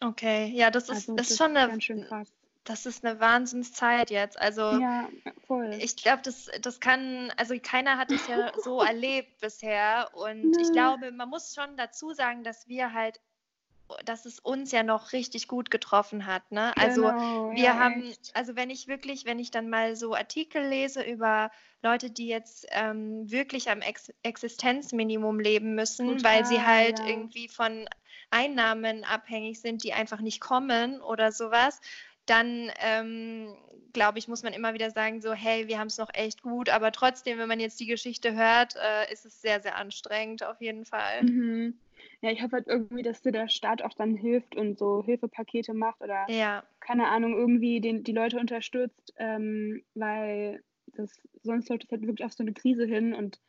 Okay, 0.00 0.50
ja, 0.54 0.70
das 0.70 0.84
ist, 0.84 1.08
also, 1.08 1.16
ist 1.16 1.30
das 1.30 1.38
schon 1.38 1.56
ist 1.56 1.62
eine. 1.62 1.80
schön 1.80 2.04
krass. 2.04 2.32
Das 2.64 2.84
ist 2.84 3.04
eine 3.04 3.20
Wahnsinnszeit 3.20 4.10
jetzt. 4.10 4.40
Also 4.40 4.62
ja, 4.62 5.08
voll. 5.46 5.70
ich 5.80 5.94
glaube, 5.94 6.22
das, 6.24 6.50
das 6.60 6.80
kann, 6.80 7.32
also 7.36 7.54
keiner 7.62 7.96
hat 7.96 8.10
es 8.10 8.26
ja 8.26 8.50
so 8.62 8.80
erlebt 8.82 9.38
bisher. 9.40 10.10
Und 10.14 10.50
nee. 10.50 10.62
ich 10.62 10.72
glaube, 10.72 11.12
man 11.12 11.28
muss 11.28 11.54
schon 11.54 11.76
dazu 11.76 12.12
sagen, 12.12 12.42
dass 12.42 12.66
wir 12.66 12.92
halt 12.92 13.20
dass 14.04 14.26
es 14.26 14.38
uns 14.38 14.72
ja 14.72 14.82
noch 14.82 15.12
richtig 15.12 15.48
gut 15.48 15.70
getroffen 15.70 16.26
hat. 16.26 16.50
Ne? 16.50 16.76
Also 16.76 17.02
genau, 17.02 17.50
wir 17.52 17.64
ja, 17.64 17.78
haben, 17.78 18.02
echt. 18.04 18.30
also 18.34 18.56
wenn 18.56 18.70
ich 18.70 18.88
wirklich, 18.88 19.24
wenn 19.24 19.38
ich 19.38 19.50
dann 19.50 19.68
mal 19.68 19.96
so 19.96 20.14
Artikel 20.14 20.66
lese 20.66 21.02
über 21.02 21.50
Leute, 21.82 22.10
die 22.10 22.26
jetzt 22.26 22.66
ähm, 22.70 23.30
wirklich 23.30 23.70
am 23.70 23.80
Ex 23.80 24.12
Existenzminimum 24.22 25.38
leben 25.38 25.74
müssen, 25.74 26.18
Total, 26.18 26.24
weil 26.24 26.46
sie 26.46 26.60
halt 26.60 26.98
ja. 26.98 27.06
irgendwie 27.06 27.48
von 27.48 27.88
Einnahmen 28.30 29.04
abhängig 29.04 29.60
sind, 29.60 29.84
die 29.84 29.92
einfach 29.92 30.20
nicht 30.20 30.40
kommen 30.40 31.00
oder 31.00 31.30
sowas, 31.30 31.80
dann 32.26 32.72
ähm, 32.80 33.56
glaube 33.92 34.18
ich, 34.18 34.28
muss 34.28 34.42
man 34.42 34.52
immer 34.52 34.74
wieder 34.74 34.90
sagen, 34.90 35.22
so, 35.22 35.32
hey, 35.32 35.68
wir 35.68 35.78
haben 35.78 35.86
es 35.86 35.96
noch 35.96 36.12
echt 36.12 36.42
gut, 36.42 36.68
aber 36.68 36.92
trotzdem, 36.92 37.38
wenn 37.38 37.48
man 37.48 37.60
jetzt 37.60 37.80
die 37.80 37.86
Geschichte 37.86 38.34
hört, 38.34 38.74
äh, 38.76 39.12
ist 39.12 39.24
es 39.24 39.40
sehr, 39.40 39.60
sehr 39.62 39.76
anstrengend 39.76 40.44
auf 40.44 40.60
jeden 40.60 40.84
Fall. 40.84 41.22
Mhm. 41.22 41.78
Ja, 42.22 42.30
ich 42.30 42.42
hoffe 42.42 42.56
halt 42.56 42.66
irgendwie, 42.66 43.02
dass 43.02 43.22
dir 43.22 43.32
der 43.32 43.48
Staat 43.48 43.82
auch 43.82 43.92
dann 43.92 44.16
hilft 44.16 44.56
und 44.56 44.78
so 44.78 45.02
Hilfepakete 45.04 45.74
macht 45.74 46.00
oder 46.00 46.26
ja. 46.28 46.64
keine 46.80 47.08
Ahnung, 47.08 47.34
irgendwie 47.34 47.80
den, 47.80 48.04
die 48.04 48.12
Leute 48.12 48.38
unterstützt, 48.38 49.12
ähm, 49.18 49.84
weil 49.94 50.62
das 50.86 51.20
sonst 51.42 51.68
läuft 51.68 51.84
es 51.84 51.90
halt 51.90 52.02
wirklich 52.02 52.24
auf 52.24 52.32
so 52.32 52.42
eine 52.42 52.52
Krise 52.52 52.86
hin 52.86 53.14
und 53.14 53.40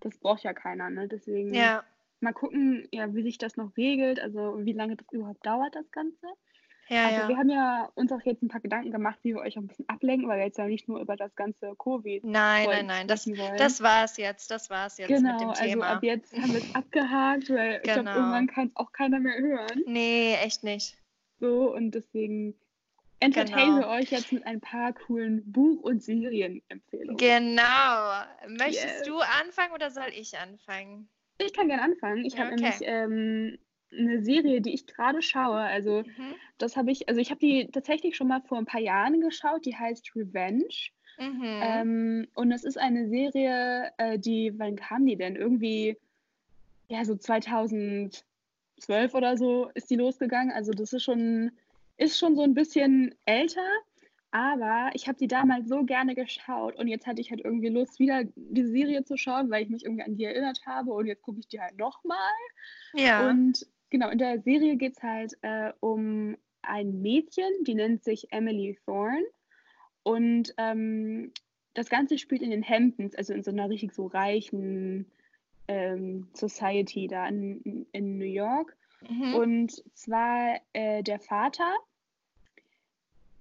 das 0.00 0.18
braucht 0.18 0.42
ja 0.42 0.52
keiner, 0.52 0.90
ne? 0.90 1.08
Deswegen 1.08 1.54
ja. 1.54 1.82
mal 2.20 2.32
gucken, 2.32 2.86
ja, 2.92 3.14
wie 3.14 3.22
sich 3.22 3.38
das 3.38 3.56
noch 3.56 3.76
regelt, 3.76 4.20
also 4.20 4.64
wie 4.64 4.72
lange 4.72 4.96
das 4.96 5.06
überhaupt 5.12 5.44
dauert, 5.44 5.74
das 5.74 5.90
Ganze. 5.90 6.26
Ja, 6.88 7.06
also 7.06 7.20
ja. 7.20 7.28
wir 7.28 7.36
haben 7.36 7.50
ja 7.50 7.90
uns 7.94 8.10
auch 8.12 8.22
jetzt 8.22 8.42
ein 8.42 8.48
paar 8.48 8.60
Gedanken 8.60 8.90
gemacht, 8.90 9.18
wie 9.22 9.34
wir 9.34 9.40
euch 9.40 9.58
auch 9.58 9.62
ein 9.62 9.68
bisschen 9.68 9.88
ablenken, 9.88 10.28
weil 10.28 10.38
wir 10.38 10.46
jetzt 10.46 10.58
ja 10.58 10.66
nicht 10.66 10.88
nur 10.88 11.00
über 11.00 11.16
das 11.16 11.34
ganze 11.34 11.74
Covid 11.76 12.24
Nein, 12.24 12.66
nein, 12.66 12.86
nein, 12.86 13.08
das, 13.08 13.28
das 13.56 13.82
war 13.82 14.04
es 14.04 14.16
jetzt, 14.16 14.50
das 14.50 14.70
war 14.70 14.86
es 14.86 14.98
jetzt 14.98 15.08
genau, 15.08 15.32
mit 15.32 15.40
dem 15.40 15.48
also 15.50 15.62
Thema. 15.62 15.86
Also 15.86 15.96
ab 15.96 16.02
jetzt 16.02 16.32
haben 16.36 16.52
wir 16.52 16.60
es 16.60 16.74
abgehakt, 16.74 17.50
weil 17.50 17.70
genau. 17.70 17.76
ich 17.76 17.92
glaube, 17.92 18.08
irgendwann 18.08 18.46
kann 18.46 18.66
es 18.68 18.76
auch 18.76 18.92
keiner 18.92 19.20
mehr 19.20 19.38
hören. 19.38 19.82
Nee, 19.86 20.34
echt 20.42 20.64
nicht. 20.64 20.96
So, 21.40 21.74
und 21.74 21.92
deswegen 21.92 22.54
entertainen 23.20 23.76
genau. 23.76 23.88
wir 23.88 24.00
euch 24.00 24.10
jetzt 24.10 24.32
mit 24.32 24.46
ein 24.46 24.60
paar 24.60 24.92
coolen 24.92 25.50
Buch- 25.50 25.82
und 25.82 26.02
Serienempfehlungen. 26.02 27.16
Genau. 27.16 28.22
Möchtest 28.48 28.84
yes. 28.84 29.02
du 29.04 29.18
anfangen 29.18 29.72
oder 29.74 29.90
soll 29.90 30.10
ich 30.14 30.38
anfangen? 30.38 31.08
Ich 31.38 31.52
kann 31.52 31.68
gerne 31.68 31.82
anfangen. 31.82 32.24
Ich 32.24 32.38
habe 32.38 32.54
nämlich 32.54 32.80
ähm, 32.82 33.58
eine 33.92 34.22
Serie, 34.22 34.60
die 34.60 34.74
ich 34.74 34.86
gerade 34.86 35.22
schaue. 35.22 35.60
Also 35.60 36.02
mhm. 36.02 36.34
das 36.58 36.76
habe 36.76 36.90
ich, 36.90 37.08
also 37.08 37.20
ich 37.20 37.30
habe 37.30 37.40
die 37.40 37.68
tatsächlich 37.72 38.16
schon 38.16 38.28
mal 38.28 38.42
vor 38.42 38.58
ein 38.58 38.66
paar 38.66 38.80
Jahren 38.80 39.20
geschaut. 39.20 39.64
Die 39.64 39.76
heißt 39.76 40.14
Revenge. 40.14 40.68
Mhm. 41.18 41.60
Ähm, 41.62 42.28
und 42.34 42.52
es 42.52 42.64
ist 42.64 42.78
eine 42.78 43.08
Serie, 43.08 43.90
äh, 43.98 44.18
die, 44.18 44.52
wann 44.56 44.76
kam 44.76 45.06
die 45.06 45.16
denn? 45.16 45.36
Irgendwie 45.36 45.96
ja, 46.88 47.04
so 47.04 47.16
2012 47.16 48.22
oder 49.12 49.36
so 49.36 49.70
ist 49.74 49.90
die 49.90 49.96
losgegangen. 49.96 50.52
Also 50.52 50.72
das 50.72 50.92
ist 50.92 51.04
schon, 51.04 51.50
ist 51.96 52.18
schon 52.18 52.36
so 52.36 52.42
ein 52.42 52.54
bisschen 52.54 53.14
älter. 53.24 53.66
Aber 54.30 54.90
ich 54.92 55.08
habe 55.08 55.16
die 55.16 55.26
damals 55.26 55.68
so 55.68 55.84
gerne 55.84 56.14
geschaut 56.14 56.76
und 56.76 56.86
jetzt 56.86 57.06
hatte 57.06 57.20
ich 57.20 57.30
halt 57.30 57.40
irgendwie 57.42 57.70
Lust, 57.70 57.98
wieder 57.98 58.24
diese 58.36 58.68
Serie 58.68 59.02
zu 59.02 59.16
schauen, 59.16 59.50
weil 59.50 59.62
ich 59.62 59.70
mich 59.70 59.84
irgendwie 59.84 60.02
an 60.02 60.16
die 60.16 60.24
erinnert 60.24 60.60
habe 60.66 60.92
und 60.92 61.06
jetzt 61.06 61.22
gucke 61.22 61.40
ich 61.40 61.48
die 61.48 61.60
halt 61.60 61.78
nochmal. 61.78 62.18
Ja. 62.92 63.30
Und 63.30 63.66
genau, 63.90 64.10
in 64.10 64.18
der 64.18 64.40
Serie 64.40 64.76
geht 64.76 64.96
es 64.96 65.02
halt 65.02 65.38
äh, 65.42 65.72
um 65.80 66.36
ein 66.62 67.00
Mädchen, 67.00 67.50
die 67.62 67.74
nennt 67.74 68.04
sich 68.04 68.32
Emily 68.32 68.78
Thorne. 68.84 69.24
Und 70.02 70.54
ähm, 70.58 71.32
das 71.74 71.88
Ganze 71.88 72.18
spielt 72.18 72.42
in 72.42 72.50
den 72.50 72.66
Hamptons, 72.66 73.14
also 73.14 73.32
in 73.32 73.42
so 73.42 73.50
einer 73.50 73.68
richtig 73.68 73.92
so 73.94 74.06
reichen 74.06 75.06
ähm, 75.68 76.28
Society 76.34 77.06
da 77.08 77.26
in, 77.28 77.86
in 77.92 78.18
New 78.18 78.24
York. 78.24 78.76
Mhm. 79.08 79.34
Und 79.34 79.84
zwar 79.94 80.60
äh, 80.72 81.02
der 81.02 81.20
Vater, 81.20 81.76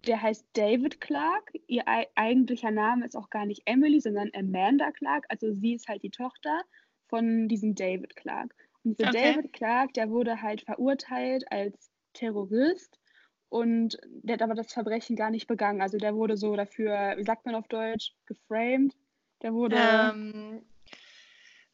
der 0.05 0.21
heißt 0.21 0.45
David 0.53 1.01
Clark. 1.01 1.51
Ihr 1.67 1.87
ei- 1.87 2.07
eigentlicher 2.15 2.71
Name 2.71 3.05
ist 3.05 3.15
auch 3.15 3.29
gar 3.29 3.45
nicht 3.45 3.63
Emily, 3.65 3.99
sondern 3.99 4.29
Amanda 4.35 4.91
Clark. 4.91 5.25
Also 5.29 5.53
sie 5.53 5.73
ist 5.73 5.87
halt 5.87 6.03
die 6.03 6.11
Tochter 6.11 6.61
von 7.07 7.47
diesem 7.47 7.75
David 7.75 8.15
Clark. 8.15 8.53
Und 8.87 8.99
dieser 8.99 9.09
Okay. 9.09 9.33
David 9.35 9.53
Clark, 9.53 9.93
der 9.93 10.09
wurde 10.09 10.41
halt 10.41 10.61
verurteilt 10.61 11.43
als 11.51 11.91
Terrorist 12.13 12.97
und 13.49 13.97
der 14.23 14.35
hat 14.35 14.41
aber 14.41 14.55
das 14.55 14.71
Verbrechen 14.73 15.15
gar 15.15 15.29
nicht 15.29 15.47
begangen. 15.47 15.81
Also 15.81 15.97
der 15.97 16.15
wurde 16.15 16.37
so 16.37 16.55
dafür, 16.55 17.15
wie 17.17 17.23
sagt 17.23 17.45
man 17.45 17.55
auf 17.55 17.67
Deutsch, 17.67 18.13
geframed. 18.25 18.93
Der 19.41 19.53
wurde, 19.53 19.75
Ähm, 19.77 20.61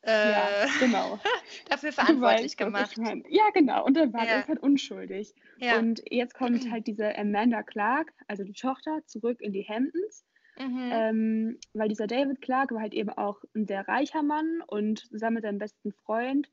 äh, 0.01 0.31
ja, 0.31 0.65
genau. 0.79 1.19
dafür 1.69 1.91
verantwortlich 1.93 2.43
weißt, 2.53 2.57
gemacht. 2.57 2.97
Ja, 3.29 3.49
genau. 3.53 3.85
Und 3.85 3.95
der 3.95 4.11
war 4.11 4.25
Ja. 4.25 4.47
halt 4.47 4.59
unschuldig. 4.59 5.33
Ja. 5.57 5.77
Und 5.77 6.01
jetzt 6.09 6.33
kommt 6.33 6.69
halt 6.71 6.87
diese 6.87 7.15
Amanda 7.17 7.61
Clark, 7.63 8.11
also 8.27 8.43
die 8.43 8.53
Tochter, 8.53 8.99
zurück 9.05 9.39
in 9.39 9.53
die 9.53 9.63
Hamptons. 9.67 10.25
mhm. 10.57 10.89
Ähm, 10.91 11.59
weil 11.73 11.89
dieser 11.89 12.07
David 12.07 12.41
Clark 12.41 12.71
war 12.71 12.81
halt 12.81 12.93
eben 12.93 13.09
auch 13.11 13.37
ein 13.55 13.65
sehr 13.65 13.87
reicher 13.87 14.23
Mann 14.23 14.61
und 14.67 14.99
zusammen 15.07 15.35
mit 15.35 15.43
seinem 15.43 15.59
besten 15.59 15.93
Freund 15.93 16.49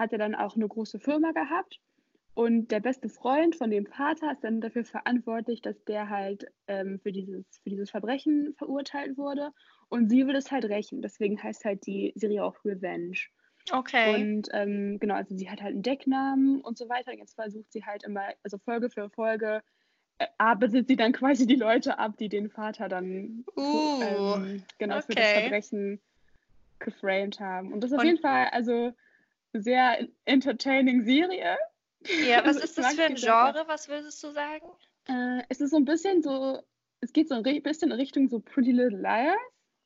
hat 0.00 0.12
er 0.12 0.18
dann 0.18 0.34
auch 0.34 0.56
eine 0.56 0.66
große 0.66 0.98
Firma 0.98 1.30
gehabt. 1.30 1.78
Und 2.34 2.70
der 2.70 2.80
beste 2.80 3.08
Freund 3.08 3.54
von 3.54 3.70
dem 3.70 3.86
Vater 3.86 4.32
ist 4.32 4.42
dann 4.42 4.60
dafür 4.60 4.84
verantwortlich, 4.84 5.60
dass 5.60 5.84
der 5.84 6.08
halt 6.08 6.46
ähm, 6.68 6.98
für, 7.00 7.12
dieses, 7.12 7.44
für 7.62 7.70
dieses 7.70 7.90
Verbrechen 7.90 8.54
verurteilt 8.56 9.18
wurde. 9.18 9.50
Und 9.88 10.08
sie 10.08 10.26
will 10.26 10.36
es 10.36 10.50
halt 10.50 10.64
rächen. 10.64 11.02
Deswegen 11.02 11.40
heißt 11.42 11.64
halt 11.64 11.86
die 11.86 12.12
Serie 12.14 12.44
auch 12.44 12.56
Revenge. 12.64 13.18
okay. 13.72 14.14
Und 14.14 14.48
ähm, 14.52 14.98
genau, 15.00 15.16
also 15.16 15.36
sie 15.36 15.50
hat 15.50 15.60
halt 15.60 15.74
einen 15.74 15.82
Decknamen 15.82 16.60
und 16.62 16.78
so 16.78 16.88
weiter. 16.88 17.12
Und 17.12 17.18
jetzt 17.18 17.34
versucht 17.34 17.70
sie 17.72 17.84
halt 17.84 18.04
immer, 18.04 18.22
also 18.42 18.56
Folge 18.58 18.88
für 18.88 19.10
Folge, 19.10 19.60
äh, 20.18 20.26
arbeitet 20.38 20.88
sie 20.88 20.96
dann 20.96 21.12
quasi 21.20 21.46
die 21.46 21.56
Leute 21.56 21.98
ab, 21.98 22.16
die 22.16 22.28
den 22.28 22.48
Vater 22.48 22.88
dann 22.88 23.44
Uh, 23.56 24.02
ähm, 24.02 24.62
genau 24.78 25.00
für 25.02 25.14
das 25.14 25.26
okay. 25.26 25.40
Verbrechen 25.40 26.00
geframed 26.78 27.38
haben. 27.40 27.72
Und 27.72 27.82
das 27.82 27.90
ist 27.90 27.98
auf 27.98 28.04
jeden 28.04 28.18
Fall 28.20 28.46
also 28.52 28.94
sehr 29.52 30.06
entertaining 30.24 31.04
Serie. 31.04 31.56
ja, 32.26 32.38
was 32.44 32.46
also 32.56 32.60
ist 32.60 32.78
das 32.78 32.94
für 32.94 33.04
ein. 33.04 33.14
Genre? 33.16 33.64
Was 33.66 33.88
würdest 33.88 34.22
du 34.22 34.30
sagen? 34.30 34.66
Äh, 35.08 35.42
es 35.48 35.60
ist 35.60 35.70
so 35.70 35.76
ein 35.76 35.84
bisschen 35.84 36.22
so, 36.22 36.62
es 37.00 37.12
geht 37.12 37.28
so 37.28 37.34
ein 37.34 37.62
bisschen 37.62 37.90
in 37.90 37.96
Richtung 37.96 38.28
so 38.28 38.40
Pretty 38.40 38.72
Little 38.72 39.00
Liars. 39.00 39.36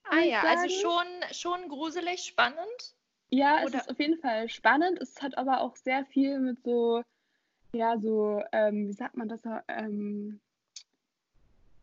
Ah 0.05 0.21
ja, 0.21 0.43
also 0.43 0.69
schon, 0.69 1.07
schon 1.33 1.69
gruselig, 1.69 2.25
spannend. 2.25 2.95
Ja, 3.31 3.61
es 3.61 3.67
Oder- 3.71 3.79
ist 3.79 3.91
auf 3.91 3.99
jeden 3.99 4.19
Fall 4.19 4.49
spannend. 4.49 5.01
Es 5.01 5.23
hat 5.23 5.37
aber 5.39 5.61
auch 5.61 5.77
sehr 5.77 6.05
viel 6.05 6.39
mit 6.41 6.63
so, 6.63 7.03
ja, 7.73 7.99
so, 7.99 8.43
ähm, 8.53 8.87
wie 8.89 8.93
sagt 8.93 9.17
man 9.17 9.29
das, 9.29 9.41
ähm, 9.69 10.41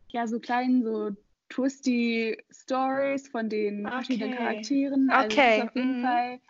ja, 0.08 0.26
so 0.26 0.38
kleinen, 0.38 0.84
so 0.84 1.10
twisty 1.48 2.38
Stories 2.50 3.28
von 3.28 3.48
den 3.50 3.86
verschiedenen 3.88 4.32
Okay. 4.34 4.38
Charakteren. 4.38 5.10
Also 5.10 5.26
es 5.26 5.32
Okay, 5.32 5.58
ist 5.58 5.68
auf 5.68 5.74
jeden 5.76 5.98
mhm. 5.98 6.02
Fall 6.02 6.40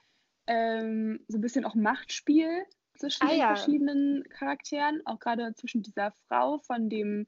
ähm, 0.47 1.25
so 1.29 1.39
ein 1.39 1.41
bisschen 1.41 1.65
auch 1.65 1.75
Machtspiel 1.75 2.65
zwischen 2.97 3.25
Ah, 3.27 3.31
den 3.31 3.39
ja. 3.39 3.47
verschiedenen 3.55 4.25
Charakteren, 4.29 5.03
auch 5.07 5.19
gerade 5.19 5.55
zwischen 5.55 5.83
dieser 5.83 6.13
Frau 6.29 6.59
von 6.59 6.89
dem 6.89 7.27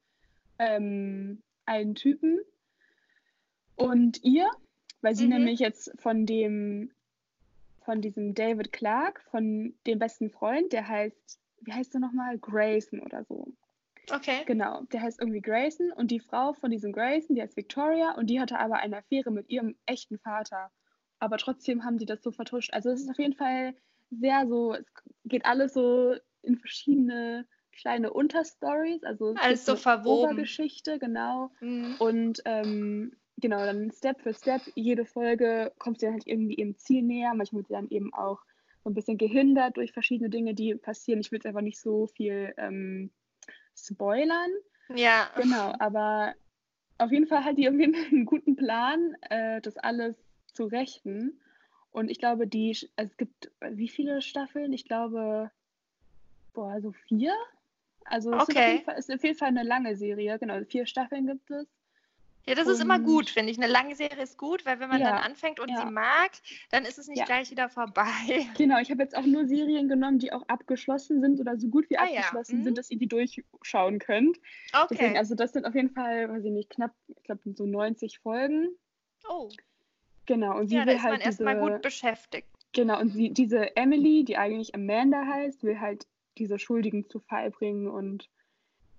ähm, 0.58 1.42
einen 1.66 1.94
Typen 1.94 2.38
und 3.76 4.22
ihr, 4.22 4.48
weil 5.00 5.14
sie 5.14 5.24
Mhm. 5.24 5.30
nämlich 5.34 5.60
jetzt 5.60 5.92
von 6.00 6.26
dem 6.26 6.92
von 7.84 8.00
diesem 8.00 8.34
David 8.34 8.72
Clark, 8.72 9.22
von 9.30 9.74
dem 9.86 9.98
besten 9.98 10.30
Freund, 10.30 10.72
der 10.72 10.88
heißt, 10.88 11.38
wie 11.60 11.72
heißt 11.72 11.92
er 11.94 12.00
nochmal? 12.00 12.38
Grayson 12.38 13.00
oder 13.00 13.24
so. 13.24 13.52
Okay. 14.10 14.42
Genau, 14.46 14.84
der 14.84 15.02
heißt 15.02 15.20
irgendwie 15.20 15.42
Grayson 15.42 15.92
und 15.92 16.10
die 16.10 16.20
Frau 16.20 16.54
von 16.54 16.70
diesem 16.70 16.92
Grayson, 16.92 17.36
die 17.36 17.42
heißt 17.42 17.56
Victoria 17.58 18.12
und 18.12 18.28
die 18.28 18.40
hatte 18.40 18.58
aber 18.58 18.76
eine 18.76 18.98
Affäre 18.98 19.30
mit 19.30 19.50
ihrem 19.50 19.76
echten 19.84 20.18
Vater. 20.18 20.70
Aber 21.18 21.38
trotzdem 21.38 21.84
haben 21.84 21.98
die 21.98 22.06
das 22.06 22.22
so 22.22 22.30
vertuscht. 22.32 22.72
Also 22.72 22.90
es 22.90 23.00
ist 23.00 23.10
auf 23.10 23.18
jeden 23.18 23.34
Fall 23.34 23.74
sehr 24.10 24.46
so, 24.46 24.74
es 24.74 24.86
geht 25.24 25.44
alles 25.44 25.74
so 25.74 26.14
in 26.42 26.58
verschiedene 26.58 27.46
kleine 27.72 28.12
Unterstories, 28.12 29.02
also 29.02 29.32
es 29.32 29.40
Alles 29.40 29.66
so 29.66 29.76
verwoben. 29.76 30.30
Obergeschichte, 30.32 30.98
genau. 30.98 31.50
Mhm. 31.60 31.96
Und 31.98 32.42
ähm, 32.44 33.12
genau, 33.36 33.64
dann 33.64 33.90
Step 33.90 34.20
für 34.20 34.34
Step, 34.34 34.62
jede 34.74 35.04
Folge 35.04 35.72
kommt 35.78 36.00
sie 36.00 36.06
dann 36.06 36.14
halt 36.14 36.26
irgendwie 36.26 36.54
ihrem 36.54 36.76
Ziel 36.76 37.02
näher. 37.02 37.34
Manchmal 37.34 37.60
wird 37.60 37.68
sie 37.68 37.74
dann 37.74 37.88
eben 37.90 38.12
auch 38.14 38.40
so 38.82 38.90
ein 38.90 38.94
bisschen 38.94 39.18
gehindert 39.18 39.76
durch 39.76 39.92
verschiedene 39.92 40.30
Dinge, 40.30 40.54
die 40.54 40.74
passieren. 40.74 41.20
Ich 41.20 41.32
will 41.32 41.38
jetzt 41.38 41.46
einfach 41.46 41.62
nicht 41.62 41.80
so 41.80 42.06
viel 42.06 42.54
ähm, 42.56 43.10
spoilern. 43.76 44.50
Ja. 44.94 45.30
Genau, 45.36 45.74
aber 45.78 46.34
auf 46.98 47.10
jeden 47.10 47.26
Fall 47.26 47.44
hat 47.44 47.58
die 47.58 47.64
irgendwie 47.64 47.84
einen 48.12 48.26
guten 48.26 48.56
Plan, 48.56 49.16
äh, 49.22 49.60
das 49.60 49.76
alles 49.76 50.16
zu 50.54 50.64
rächen. 50.64 51.40
Und 51.90 52.10
ich 52.10 52.18
glaube, 52.18 52.46
die, 52.46 52.76
also 52.96 53.10
es 53.10 53.16
gibt 53.16 53.50
wie 53.70 53.88
viele 53.88 54.22
Staffeln? 54.22 54.72
Ich 54.72 54.84
glaube, 54.84 55.50
boah, 56.52 56.80
so 56.80 56.92
vier. 56.92 57.34
Also 58.04 58.30
es 58.32 58.36
ist, 58.36 58.42
auf 58.42 58.48
Okay. 58.56 58.72
jeden 58.72 58.84
Fall, 58.84 58.98
ist 58.98 59.12
auf 59.12 59.22
jeden 59.22 59.38
Fall 59.38 59.48
eine 59.48 59.62
lange 59.62 59.96
Serie. 59.96 60.38
Genau, 60.38 60.60
vier 60.64 60.86
Staffeln 60.86 61.26
gibt 61.26 61.50
es. 61.50 61.66
Ja, 62.46 62.54
das 62.54 62.66
ist 62.68 62.82
immer 62.82 62.96
Und- 62.96 63.04
gut, 63.04 63.30
finde 63.30 63.50
ich. 63.50 63.56
Eine 63.56 63.72
lange 63.72 63.94
Serie 63.96 64.22
ist 64.22 64.36
gut, 64.36 64.66
weil 64.66 64.78
wenn 64.78 64.90
man 64.90 65.00
Ja, 65.00 65.12
dann 65.12 65.18
anfängt 65.18 65.60
und 65.60 65.70
ja. 65.70 65.78
sie 65.86 65.90
mag, 65.90 66.30
dann 66.70 66.84
ist 66.84 66.98
es 66.98 67.08
nicht 67.08 67.20
Ja. 67.20 67.24
gleich 67.24 67.50
wieder 67.50 67.70
vorbei. 67.70 68.04
Genau, 68.58 68.78
ich 68.80 68.90
habe 68.90 69.02
jetzt 69.02 69.16
auch 69.16 69.24
nur 69.24 69.46
Serien 69.46 69.88
genommen, 69.88 70.18
die 70.18 70.30
auch 70.30 70.46
abgeschlossen 70.48 71.22
sind 71.22 71.40
oder 71.40 71.56
so 71.58 71.68
gut 71.68 71.88
wie 71.88 71.96
Ah 71.96 72.02
abgeschlossen 72.02 72.58
mhm. 72.58 72.64
sind, 72.64 72.76
dass 72.76 72.90
ihr 72.90 72.98
die 72.98 73.06
durchschauen 73.06 73.98
könnt. 73.98 74.38
Deswegen, 74.90 75.10
Okay. 75.12 75.18
also 75.18 75.34
das 75.34 75.52
sind 75.52 75.64
auf 75.64 75.74
jeden 75.74 75.90
Fall, 75.90 76.28
weiß 76.28 76.44
ich 76.44 76.50
nicht, 76.50 76.68
knapp, 76.68 76.92
ich 77.16 77.22
glaube 77.22 77.40
so 77.54 77.64
90 77.64 78.18
Folgen. 78.18 78.68
Oh, 79.26 79.48
Genau, 80.26 80.58
und 80.58 80.68
sie 80.68 80.76
ja, 80.76 80.84
da 80.84 80.90
will 80.90 80.96
ist 80.96 81.02
man 81.02 81.12
halt 81.12 81.22
erstmal 81.22 81.54
diese, 81.54 81.72
gut 81.72 81.82
beschäftigt. 81.82 82.48
genau, 82.72 83.00
und 83.00 83.10
sie, 83.10 83.30
diese 83.30 83.76
Emily, 83.76 84.24
die 84.24 84.36
eigentlich 84.36 84.74
Amanda 84.74 85.24
heißt, 85.26 85.62
will 85.62 85.80
halt 85.80 86.06
diese 86.38 86.58
Schuldigen 86.58 87.08
zu 87.08 87.20
Fall 87.20 87.50
bringen 87.50 87.88
und 87.88 88.28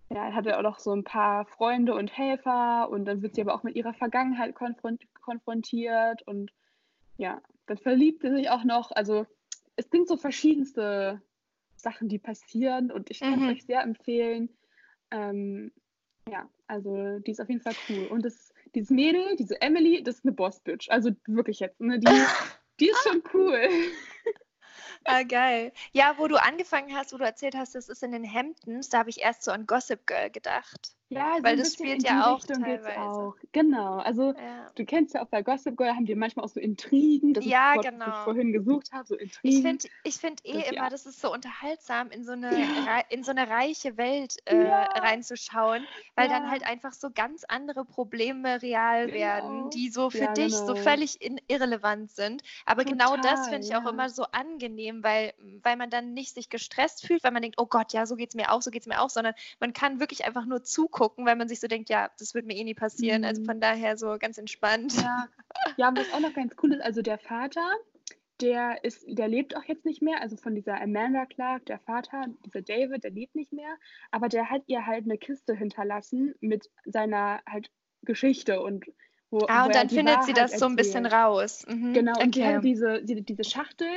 ja, 0.10 0.34
hat 0.34 0.46
ja 0.46 0.58
auch 0.58 0.62
noch 0.64 0.80
so 0.80 0.92
ein 0.94 1.04
paar 1.04 1.46
Freunde 1.46 1.96
und 1.96 2.16
Helfer 2.16 2.90
und 2.90 3.06
dann 3.06 3.22
wird 3.22 3.36
sie 3.36 3.42
aber 3.42 3.56
auch 3.56 3.64
mit 3.64 3.76
ihrer 3.76 3.94
Vergangenheit 3.94 4.54
konfront 4.56 5.02
konfrontiert 5.22 6.22
und 6.28 6.52
ja, 7.18 7.42
dann 7.66 7.78
verliebt 7.78 8.22
sie 8.22 8.30
sich 8.32 8.50
auch 8.50 8.64
noch. 8.64 8.92
Also 8.92 9.26
es 9.76 9.90
sind 9.90 10.08
so 10.08 10.16
verschiedenste 10.18 11.22
Sachen, 11.76 12.08
die 12.08 12.20
passieren 12.20 12.92
und 12.92 13.10
ich 13.10 13.20
kann 13.20 13.34
es 13.34 13.42
Mhm. 13.42 13.50
euch 13.50 13.66
sehr 13.66 13.82
empfehlen. 13.82 14.50
Ähm, 15.12 15.72
ja, 16.30 16.48
also 16.68 17.20
die 17.20 17.32
ist 17.32 17.42
auf 17.42 17.50
jeden 17.50 17.62
Fall 17.62 17.76
cool. 17.90 18.06
Und 18.06 18.24
das, 18.26 18.45
dieses 18.76 18.90
Mädel, 18.90 19.36
diese 19.38 19.60
Emily, 19.62 20.04
das 20.04 20.16
ist 20.16 20.26
eine 20.26 20.34
Boss-Bitch. 20.34 20.90
Also 20.90 21.12
wirklich 21.26 21.60
jetzt, 21.60 21.80
ne? 21.80 22.00
Die, 22.00 22.06
die 22.80 22.90
ist 22.90 23.04
schon 23.04 23.24
cool. 23.34 23.68
Ah, 25.06 25.22
geil. 25.22 25.72
Ja, 25.94 26.16
wo 26.18 26.28
du 26.28 26.42
angefangen 26.42 26.96
hast, 26.96 27.14
wo 27.14 27.18
du 27.18 27.26
erzählt 27.26 27.56
hast, 27.56 27.76
das 27.76 27.90
ist 27.90 28.02
in 28.02 28.12
den 28.12 28.32
Hamptons, 28.32 28.90
da 28.90 29.00
habe 29.00 29.12
ich 29.12 29.22
erst 29.22 29.44
so 29.44 29.52
an 29.52 29.68
Gossip 29.68 30.08
Girl 30.08 30.32
gedacht. 30.32 30.96
Ja, 31.10 31.36
so 31.38 31.44
Weil 31.44 31.58
das 31.58 31.74
spielt 31.74 32.02
ja 32.04 32.26
auch 32.32 32.38
Richtung 32.40 32.64
teilweise. 32.64 33.00
auch. 33.00 33.36
Genau, 33.52 33.98
also 34.00 34.34
Ja. 34.34 34.72
du 34.74 34.86
kennst 34.86 35.14
ja 35.14 35.22
auch 35.24 35.28
bei 35.28 35.44
Gossip 35.44 35.78
Girl, 35.78 35.90
haben 35.96 36.06
die 36.08 36.16
manchmal 36.16 36.46
auch 36.46 36.50
so 36.50 36.60
Intrigen. 36.60 37.34
Das 37.36 37.46
Ja, 37.46 37.74
ist 37.74 37.78
was 37.86 37.86
genau. 37.92 38.08
ich 38.10 38.16
vorhin 38.24 38.52
gesucht 38.52 38.92
habe, 38.92 39.08
so 39.08 39.16
Ich 39.16 39.22
Intrigen. 39.22 39.62
finde 39.62 39.88
ich 40.04 40.16
find 40.16 40.42
eh 40.46 40.54
Das- 40.54 40.72
immer, 40.72 40.90
das 40.90 41.06
ist 41.06 41.22
so 41.22 41.32
unterhaltsam, 41.32 42.10
in 42.10 42.24
so 42.24 42.32
eine, 42.34 42.50
Ja. 42.50 43.02
in 43.10 43.24
so 43.24 43.30
eine 43.32 43.48
reiche 43.50 43.98
Welt 43.98 44.38
äh, 44.46 44.56
reinzuschauen, 45.00 45.86
weil 46.16 46.28
dann 46.28 46.50
halt 46.50 46.66
einfach 46.66 46.94
so 46.94 47.10
ganz 47.14 47.44
andere 47.48 47.86
Probleme 47.86 48.62
real 48.64 49.06
Genau. 49.06 49.16
werden, 49.16 49.70
die 49.70 49.90
so 49.90 50.10
für 50.10 50.28
dich 50.30 50.56
so 50.56 50.74
genau. 50.74 50.84
völlig 50.84 51.22
in, 51.22 51.40
irrelevant 51.48 52.10
sind. 52.12 52.42
Aber 52.66 52.84
genau 52.84 53.16
das 53.16 53.42
Total, 53.42 53.50
finde 53.50 53.68
ich 53.68 53.76
auch 53.76 53.86
immer 53.86 54.10
so 54.10 54.24
angenehm, 54.32 55.04
weil, 55.04 55.34
weil 55.62 55.76
man 55.78 55.92
dann 55.92 56.14
nicht 56.14 56.34
sich 56.34 56.50
gestresst 56.50 57.06
fühlt, 57.06 57.24
weil 57.24 57.32
man 57.32 57.44
denkt, 57.44 57.60
oh 57.60 57.68
Gott, 57.68 57.94
ja, 57.94 58.08
so 58.08 58.16
geht 58.16 58.30
es 58.30 58.36
mir 58.36 58.52
auch, 58.52 58.64
so 58.64 58.72
geht 58.72 58.82
es 58.82 58.88
mir 58.88 59.02
auch, 59.02 59.12
sondern 59.12 59.36
man 59.60 59.72
kann 59.74 60.00
wirklich 60.00 60.26
einfach 60.26 60.46
nur 60.46 60.64
zugucken, 60.64 60.95
weil 61.26 61.36
man 61.36 61.48
sich 61.48 61.60
so 61.60 61.68
denkt, 61.68 61.90
ja, 61.90 62.10
das 62.20 62.34
wird 62.34 62.46
mir 62.46 62.56
eh 62.56 62.64
nie 62.64 62.74
passieren. 62.74 63.24
Also 63.26 63.42
Mhm. 63.42 63.46
von 63.46 63.60
daher 63.62 63.98
so 63.98 64.18
ganz 64.20 64.38
entspannt. 64.38 64.96
Ja, 65.02 65.28
ja, 65.78 65.90
und 65.90 66.00
was 66.00 66.12
auch 66.14 66.20
noch 66.20 66.34
ganz 66.34 66.56
cool 66.62 66.74
ist, 66.74 66.82
also 66.82 67.02
der 67.02 67.18
Vater, 67.18 67.70
der 68.42 68.84
ist, 68.84 69.06
der 69.08 69.28
lebt 69.28 69.56
auch 69.56 69.64
jetzt 69.64 69.86
nicht 69.86 70.02
mehr, 70.02 70.22
also 70.22 70.36
von 70.36 70.56
dieser 70.56 70.82
Amanda 70.82 71.26
Clark, 71.26 71.66
der 71.66 71.80
Vater, 71.80 72.26
dieser 72.46 72.62
David, 72.62 73.04
der 73.04 73.12
lebt 73.12 73.36
nicht 73.36 73.54
mehr, 73.54 73.76
aber 74.12 74.28
der 74.28 74.50
hat 74.50 74.64
ihr 74.68 74.86
halt 74.86 75.06
eine 75.06 75.18
Kiste 75.18 75.56
hinterlassen 75.56 76.36
mit 76.42 76.70
seiner 76.86 77.42
halt 77.48 77.70
Geschichte 78.04 78.62
und 78.62 78.86
wo, 79.32 79.40
ah, 79.48 79.66
und 79.66 79.76
dann 79.76 79.90
findet 79.90 80.16
Wahrheit 80.16 80.26
sie 80.26 80.34
das 80.34 80.60
so 80.60 80.66
ein 80.66 80.76
bisschen 80.76 81.06
raus. 81.06 81.66
Mhm. 81.68 81.94
Genau, 81.94 82.12
okay. 82.14 82.24
und 82.24 82.36
die 82.36 82.46
hat 82.46 82.64
diese, 82.64 83.04
diese, 83.04 83.22
diese 83.22 83.44
Schachtel 83.44 83.88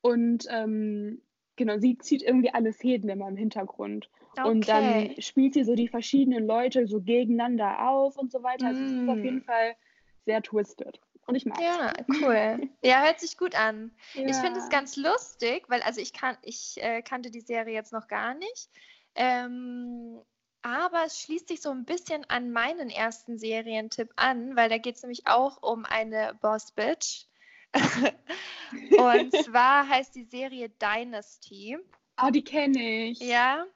und 0.00 0.46
ähm, 0.50 1.22
genau, 1.56 1.78
sie 1.78 1.98
zieht 1.98 2.22
irgendwie 2.22 2.52
alle 2.52 2.72
Fäden 2.72 3.08
immer 3.08 3.28
im 3.28 3.36
Hintergrund. 3.36 4.08
Okay. 4.32 4.48
Und 4.48 4.68
dann 4.68 5.14
spielt 5.20 5.54
sie 5.54 5.64
so 5.64 5.74
die 5.74 5.88
verschiedenen 5.88 6.46
Leute 6.46 6.86
so 6.86 7.00
gegeneinander 7.00 7.88
auf 7.88 8.16
und 8.16 8.32
so 8.32 8.42
weiter. 8.42 8.66
Also 8.66 8.80
mm. 8.80 8.84
es 8.84 9.02
ist 9.02 9.08
auf 9.08 9.24
jeden 9.24 9.42
Fall 9.42 9.76
sehr 10.24 10.42
twisted. 10.42 11.00
Und 11.26 11.36
ich 11.36 11.46
mag 11.46 11.58
es. 11.58 11.64
Ja, 11.64 11.92
cool. 12.22 12.68
Ja, 12.82 13.02
hört 13.02 13.20
sich 13.20 13.38
gut 13.38 13.54
an. 13.54 13.92
Ja. 14.14 14.26
Ich 14.26 14.36
finde 14.36 14.60
es 14.60 14.68
ganz 14.68 14.96
lustig, 14.96 15.64
weil 15.68 15.82
also 15.82 16.00
ich 16.00 16.12
kann, 16.12 16.36
ich 16.42 16.76
äh, 16.82 17.02
kannte 17.02 17.30
die 17.30 17.40
Serie 17.40 17.74
jetzt 17.74 17.92
noch 17.92 18.08
gar 18.08 18.34
nicht. 18.34 18.68
Ähm, 19.14 20.20
aber 20.62 21.04
es 21.06 21.20
schließt 21.20 21.48
sich 21.48 21.60
so 21.60 21.70
ein 21.70 21.84
bisschen 21.84 22.24
an 22.28 22.50
meinen 22.50 22.90
ersten 22.90 23.38
Serientipp 23.38 24.10
an, 24.16 24.56
weil 24.56 24.68
da 24.68 24.78
geht 24.78 24.96
es 24.96 25.02
nämlich 25.02 25.26
auch 25.26 25.62
um 25.62 25.84
eine 25.84 26.36
Boss 26.40 26.72
Bitch. 26.72 27.26
und 28.98 29.32
zwar 29.44 29.88
heißt 29.88 30.14
die 30.14 30.24
Serie 30.24 30.68
Dynasty. 30.68 31.78
Oh, 32.22 32.30
die 32.30 32.44
kenne 32.44 33.08
ich. 33.08 33.20
Ja. 33.20 33.66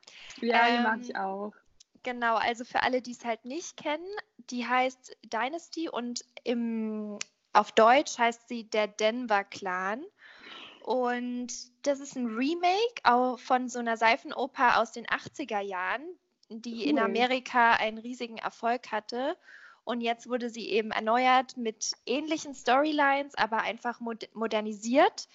Ja, 0.40 0.67
die 0.67 0.75
ähm, 0.76 0.83
mag 0.83 1.00
ich 1.00 1.17
auch. 1.17 1.52
Genau, 2.02 2.37
also 2.37 2.64
für 2.64 2.83
alle, 2.83 3.02
die 3.02 3.11
es 3.11 3.25
halt 3.25 3.45
nicht 3.45 3.76
kennen, 3.76 4.07
die 4.50 4.67
heißt 4.67 5.17
Dynasty 5.25 5.88
und 5.88 6.25
im, 6.45 7.19
auf 7.52 7.73
Deutsch 7.73 8.19
heißt 8.19 8.49
sie 8.49 8.64
der 8.64 8.87
Denver 8.87 9.45
Clan. 9.45 10.05
Und 10.83 11.52
das 11.83 12.00
ist 12.00 12.17
ein 12.17 12.26
Remake 12.26 13.02
auch 13.02 13.38
von 13.38 13.69
so 13.69 13.78
einer 13.78 13.97
Seifenoper 13.97 14.81
aus 14.81 14.93
den 14.93 15.07
80er 15.07 15.61
Jahren, 15.61 16.02
die 16.49 16.85
cool. 16.85 16.90
in 16.90 16.99
Amerika 16.99 17.73
einen 17.75 17.99
riesigen 17.99 18.38
Erfolg 18.38 18.90
hatte. 18.90 19.37
Und 19.88 20.02
jetzt 20.02 20.28
wurde 20.28 20.50
sie 20.50 20.68
eben 20.68 20.90
erneuert 20.90 21.57
mit 21.57 21.92
ähnlichen 22.04 22.54
Storylines, 22.54 23.35
aber 23.37 23.62
einfach 23.62 24.00
modernisiert 24.35 25.28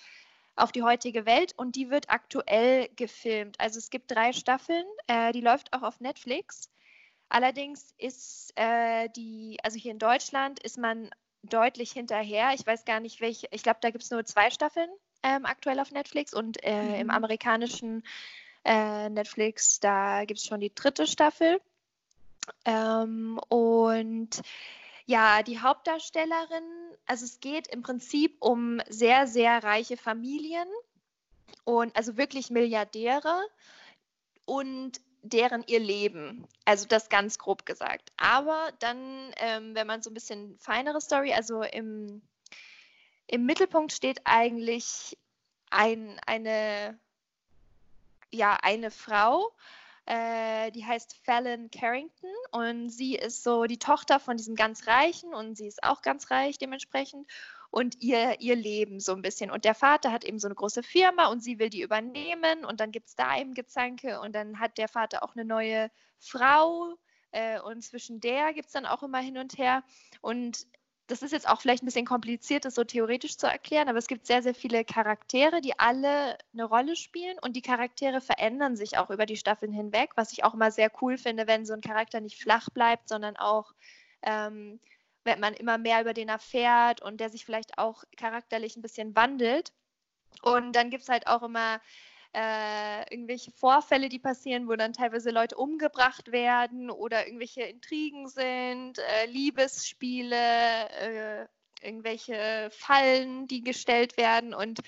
auf 0.56 0.72
die 0.72 0.84
heutige 0.84 1.26
Welt. 1.26 1.54
Und 1.58 1.76
die 1.76 1.90
wird 1.90 2.12
aktuell 2.12 2.88
gefilmt. 2.96 3.60
Also 3.60 3.80
es 3.80 3.90
gibt 3.90 4.12
drei 4.12 4.32
Staffeln. 4.32 4.86
Äh, 5.08 5.32
die 5.32 5.42
läuft 5.42 5.74
auch 5.74 5.82
auf 5.82 6.00
Netflix. 6.02 6.70
Allerdings 7.30 7.96
ist 7.98 8.54
äh, 8.56 9.10
die, 9.16 9.58
also 9.64 9.80
hier 9.80 9.92
in 9.92 9.98
Deutschland 9.98 10.60
ist 10.62 10.78
man 10.78 11.10
deutlich 11.42 11.92
hinterher. 11.92 12.52
Ich 12.54 12.68
weiß 12.68 12.86
gar 12.86 13.00
nicht, 13.00 13.22
welche, 13.22 13.48
ich 13.50 13.64
glaube, 13.64 13.80
da 13.82 13.90
gibt 13.90 14.04
es 14.04 14.12
nur 14.12 14.24
zwei 14.24 14.52
Staffeln 14.52 14.90
ähm, 15.24 15.48
aktuell 15.48 15.80
auf 15.80 15.90
Netflix 15.90 16.32
und 16.32 16.64
äh, 16.64 16.80
mhm. 16.80 16.94
im 16.94 17.10
amerikanischen 17.10 18.04
äh, 18.64 19.10
Netflix, 19.10 19.80
da 19.80 20.26
gibt 20.26 20.40
es 20.40 20.46
schon 20.46 20.60
die 20.60 20.76
dritte 20.76 21.08
Staffel. 21.08 21.60
Ähm, 22.66 23.40
und 23.50 24.42
ja, 25.06 25.44
die 25.44 25.60
Hauptdarstellerin, 25.60 26.64
also 27.06 27.26
es 27.26 27.40
geht 27.40 27.68
im 27.68 27.82
Prinzip 27.82 28.38
um 28.40 28.82
sehr, 28.88 29.28
sehr 29.28 29.64
reiche 29.64 29.98
Familien 29.98 30.68
und 31.66 31.96
also 31.96 32.18
wirklich 32.18 32.50
Milliardäre 32.50 33.42
und 34.46 35.02
deren 35.22 35.64
ihr 35.68 35.80
Leben. 35.80 36.48
Also 36.66 36.86
das 36.88 37.10
ganz 37.10 37.38
grob 37.38 37.66
gesagt. 37.66 38.12
Aber 38.18 38.72
dann, 38.80 39.34
ähm, 39.38 39.74
wenn 39.76 39.88
man 39.88 40.02
so 40.02 40.10
ein 40.10 40.14
bisschen 40.14 40.58
feinere 40.60 41.00
Story, 41.02 41.34
also 41.34 41.64
im, 41.64 42.22
im 43.28 43.46
Mittelpunkt 43.46 43.94
steht 43.94 44.22
eigentlich 44.26 45.18
ein, 45.70 46.20
eine 46.26 47.00
ja 48.32 48.58
eine 48.62 48.92
Frau, 48.92 49.54
äh, 50.06 50.72
die 50.72 50.86
heißt 50.86 51.16
Fallon 51.24 51.70
Carrington 51.72 52.30
und 52.52 52.90
sie 52.90 53.16
ist 53.16 53.44
so 53.44 53.66
die 53.66 53.80
Tochter 53.80 54.20
von 54.20 54.38
diesem 54.38 54.56
ganz 54.56 54.88
Reichen 54.88 55.34
und 55.34 55.56
sie 55.58 55.68
ist 55.68 55.84
auch 55.84 56.02
ganz 56.02 56.30
reich 56.30 56.58
dementsprechend 56.58 57.28
und 57.72 58.02
ihr, 58.02 58.40
ihr 58.40 58.56
Leben 58.56 59.00
so 59.00 59.14
ein 59.14 59.22
bisschen. 59.22 59.50
Und 59.50 59.66
der 59.66 59.76
Vater 59.76 60.12
hat 60.12 60.24
eben 60.24 60.40
so 60.40 60.48
eine 60.48 60.56
große 60.56 60.84
Firma 60.84 61.28
und 61.28 61.42
sie 61.42 61.58
will 61.58 61.70
die 61.70 61.82
übernehmen 61.82 62.66
und 62.66 62.80
dann 62.80 62.92
gibt 62.92 63.08
es 63.08 63.16
da 63.16 63.38
eben 63.38 63.54
Gezanke 63.54 64.20
und 64.20 64.36
dann 64.36 64.60
hat 64.60 64.78
der 64.78 64.90
Vater 64.90 65.24
auch 65.24 65.36
eine 65.36 65.46
neue 65.46 65.90
Frau 66.20 66.96
äh, 67.32 67.60
und 67.62 67.82
zwischen 67.82 68.20
der 68.20 68.54
gibt 68.54 68.68
es 68.68 68.74
dann 68.74 68.86
auch 68.86 69.04
immer 69.04 69.20
hin 69.20 69.38
und 69.38 69.58
her 69.58 69.84
und 70.22 70.68
das 71.08 71.22
ist 71.22 71.32
jetzt 71.32 71.48
auch 71.50 71.60
vielleicht 71.60 71.84
ein 71.84 71.88
bisschen 71.88 72.06
kompliziert, 72.06 72.66
das 72.66 72.76
so 72.76 72.84
theoretisch 72.84 73.38
zu 73.38 73.46
erklären, 73.46 73.90
aber 73.90 73.98
es 73.98 74.08
gibt 74.08 74.26
sehr, 74.26 74.42
sehr 74.42 74.56
viele 74.56 74.86
Charaktere, 74.86 75.60
die 75.60 75.78
alle 75.78 76.38
eine 76.54 76.64
Rolle 76.64 76.96
spielen 76.96 77.38
und 77.42 77.56
die 77.56 77.62
Charaktere 77.62 78.22
verändern 78.22 78.78
sich 78.78 78.98
auch 78.98 79.10
über 79.10 79.26
die 79.26 79.36
Staffeln 79.36 79.74
hinweg, 79.74 80.12
was 80.16 80.32
ich 80.32 80.44
auch 80.46 80.54
immer 80.54 80.72
sehr 80.72 80.90
cool 81.02 81.18
finde, 81.18 81.46
wenn 81.46 81.66
so 81.66 81.74
ein 81.74 81.82
Charakter 81.82 82.22
nicht 82.22 82.42
flach 82.42 82.70
bleibt, 82.70 83.10
sondern 83.10 83.36
auch, 83.36 83.74
ähm, 84.22 84.80
wenn 85.26 85.40
man 85.42 85.54
immer 85.54 85.78
mehr 85.78 86.02
über 86.02 86.14
den 86.14 86.30
erfährt 86.30 87.02
und 87.02 87.20
der 87.20 87.30
sich 87.30 87.46
vielleicht 87.46 87.78
auch 87.78 88.04
charakterlich 88.18 88.78
ein 88.78 88.82
bisschen 88.82 89.16
wandelt. 89.16 89.74
Und 90.42 90.74
dann 90.74 90.90
gibt 90.90 91.04
es 91.04 91.10
halt 91.10 91.28
auch 91.28 91.44
immer 91.44 91.82
äh, 92.34 93.14
irgendwelche 93.14 93.52
Vorfälle, 93.52 94.10
die 94.10 94.20
passieren, 94.20 94.68
wo 94.68 94.76
dann 94.76 94.94
teilweise 94.94 95.30
Leute 95.30 95.56
umgebracht 95.56 96.32
werden 96.32 96.90
oder 96.90 97.28
irgendwelche 97.28 97.62
Intrigen 97.64 98.28
sind, 98.28 98.98
äh, 98.98 99.26
Liebesspiele, 99.28 100.36
äh, 100.36 101.46
irgendwelche 101.82 102.70
Fallen, 102.72 103.48
die 103.48 103.62
gestellt 103.62 104.18
werden. 104.18 104.54
Und 104.54 104.80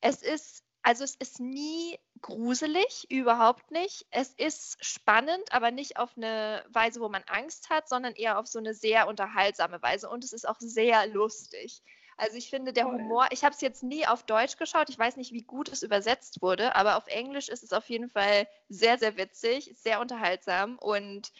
es 0.00 0.22
ist, 0.22 0.64
also 0.82 1.04
es 1.04 1.14
ist 1.14 1.38
nie 1.38 1.98
gruselig, 2.22 3.06
überhaupt 3.08 3.70
nicht. 3.70 4.06
Es 4.10 4.34
ist 4.34 4.84
spannend, 4.84 5.52
aber 5.52 5.70
nicht 5.70 5.96
auf 5.96 6.16
eine 6.16 6.64
Weise, 6.70 7.00
wo 7.00 7.08
man 7.08 7.22
Angst 7.26 7.70
hat, 7.70 7.88
sondern 7.88 8.14
eher 8.14 8.38
auf 8.38 8.46
so 8.46 8.58
eine 8.58 8.74
sehr 8.74 9.06
unterhaltsame 9.06 9.80
Weise. 9.82 10.08
Und 10.08 10.24
es 10.24 10.32
ist 10.32 10.48
auch 10.48 10.58
sehr 10.58 11.06
lustig. 11.06 11.82
Also 12.20 12.36
ich 12.36 12.50
finde, 12.50 12.74
der 12.74 12.84
Humor, 12.84 13.28
ich 13.30 13.44
habe 13.44 13.54
es 13.54 13.62
jetzt 13.62 13.82
nie 13.82 14.06
auf 14.06 14.24
Deutsch 14.24 14.58
geschaut, 14.58 14.90
ich 14.90 14.98
weiß 14.98 15.16
nicht, 15.16 15.32
wie 15.32 15.42
gut 15.42 15.70
es 15.70 15.82
übersetzt 15.82 16.42
wurde, 16.42 16.76
aber 16.76 16.98
auf 16.98 17.06
Englisch 17.06 17.48
ist 17.48 17.62
es 17.62 17.72
auf 17.72 17.88
jeden 17.88 18.10
Fall 18.10 18.46
sehr, 18.68 18.98
sehr 18.98 19.16
witzig, 19.16 19.74
sehr 19.78 20.00
unterhaltsam 20.00 20.76
und 20.78 21.32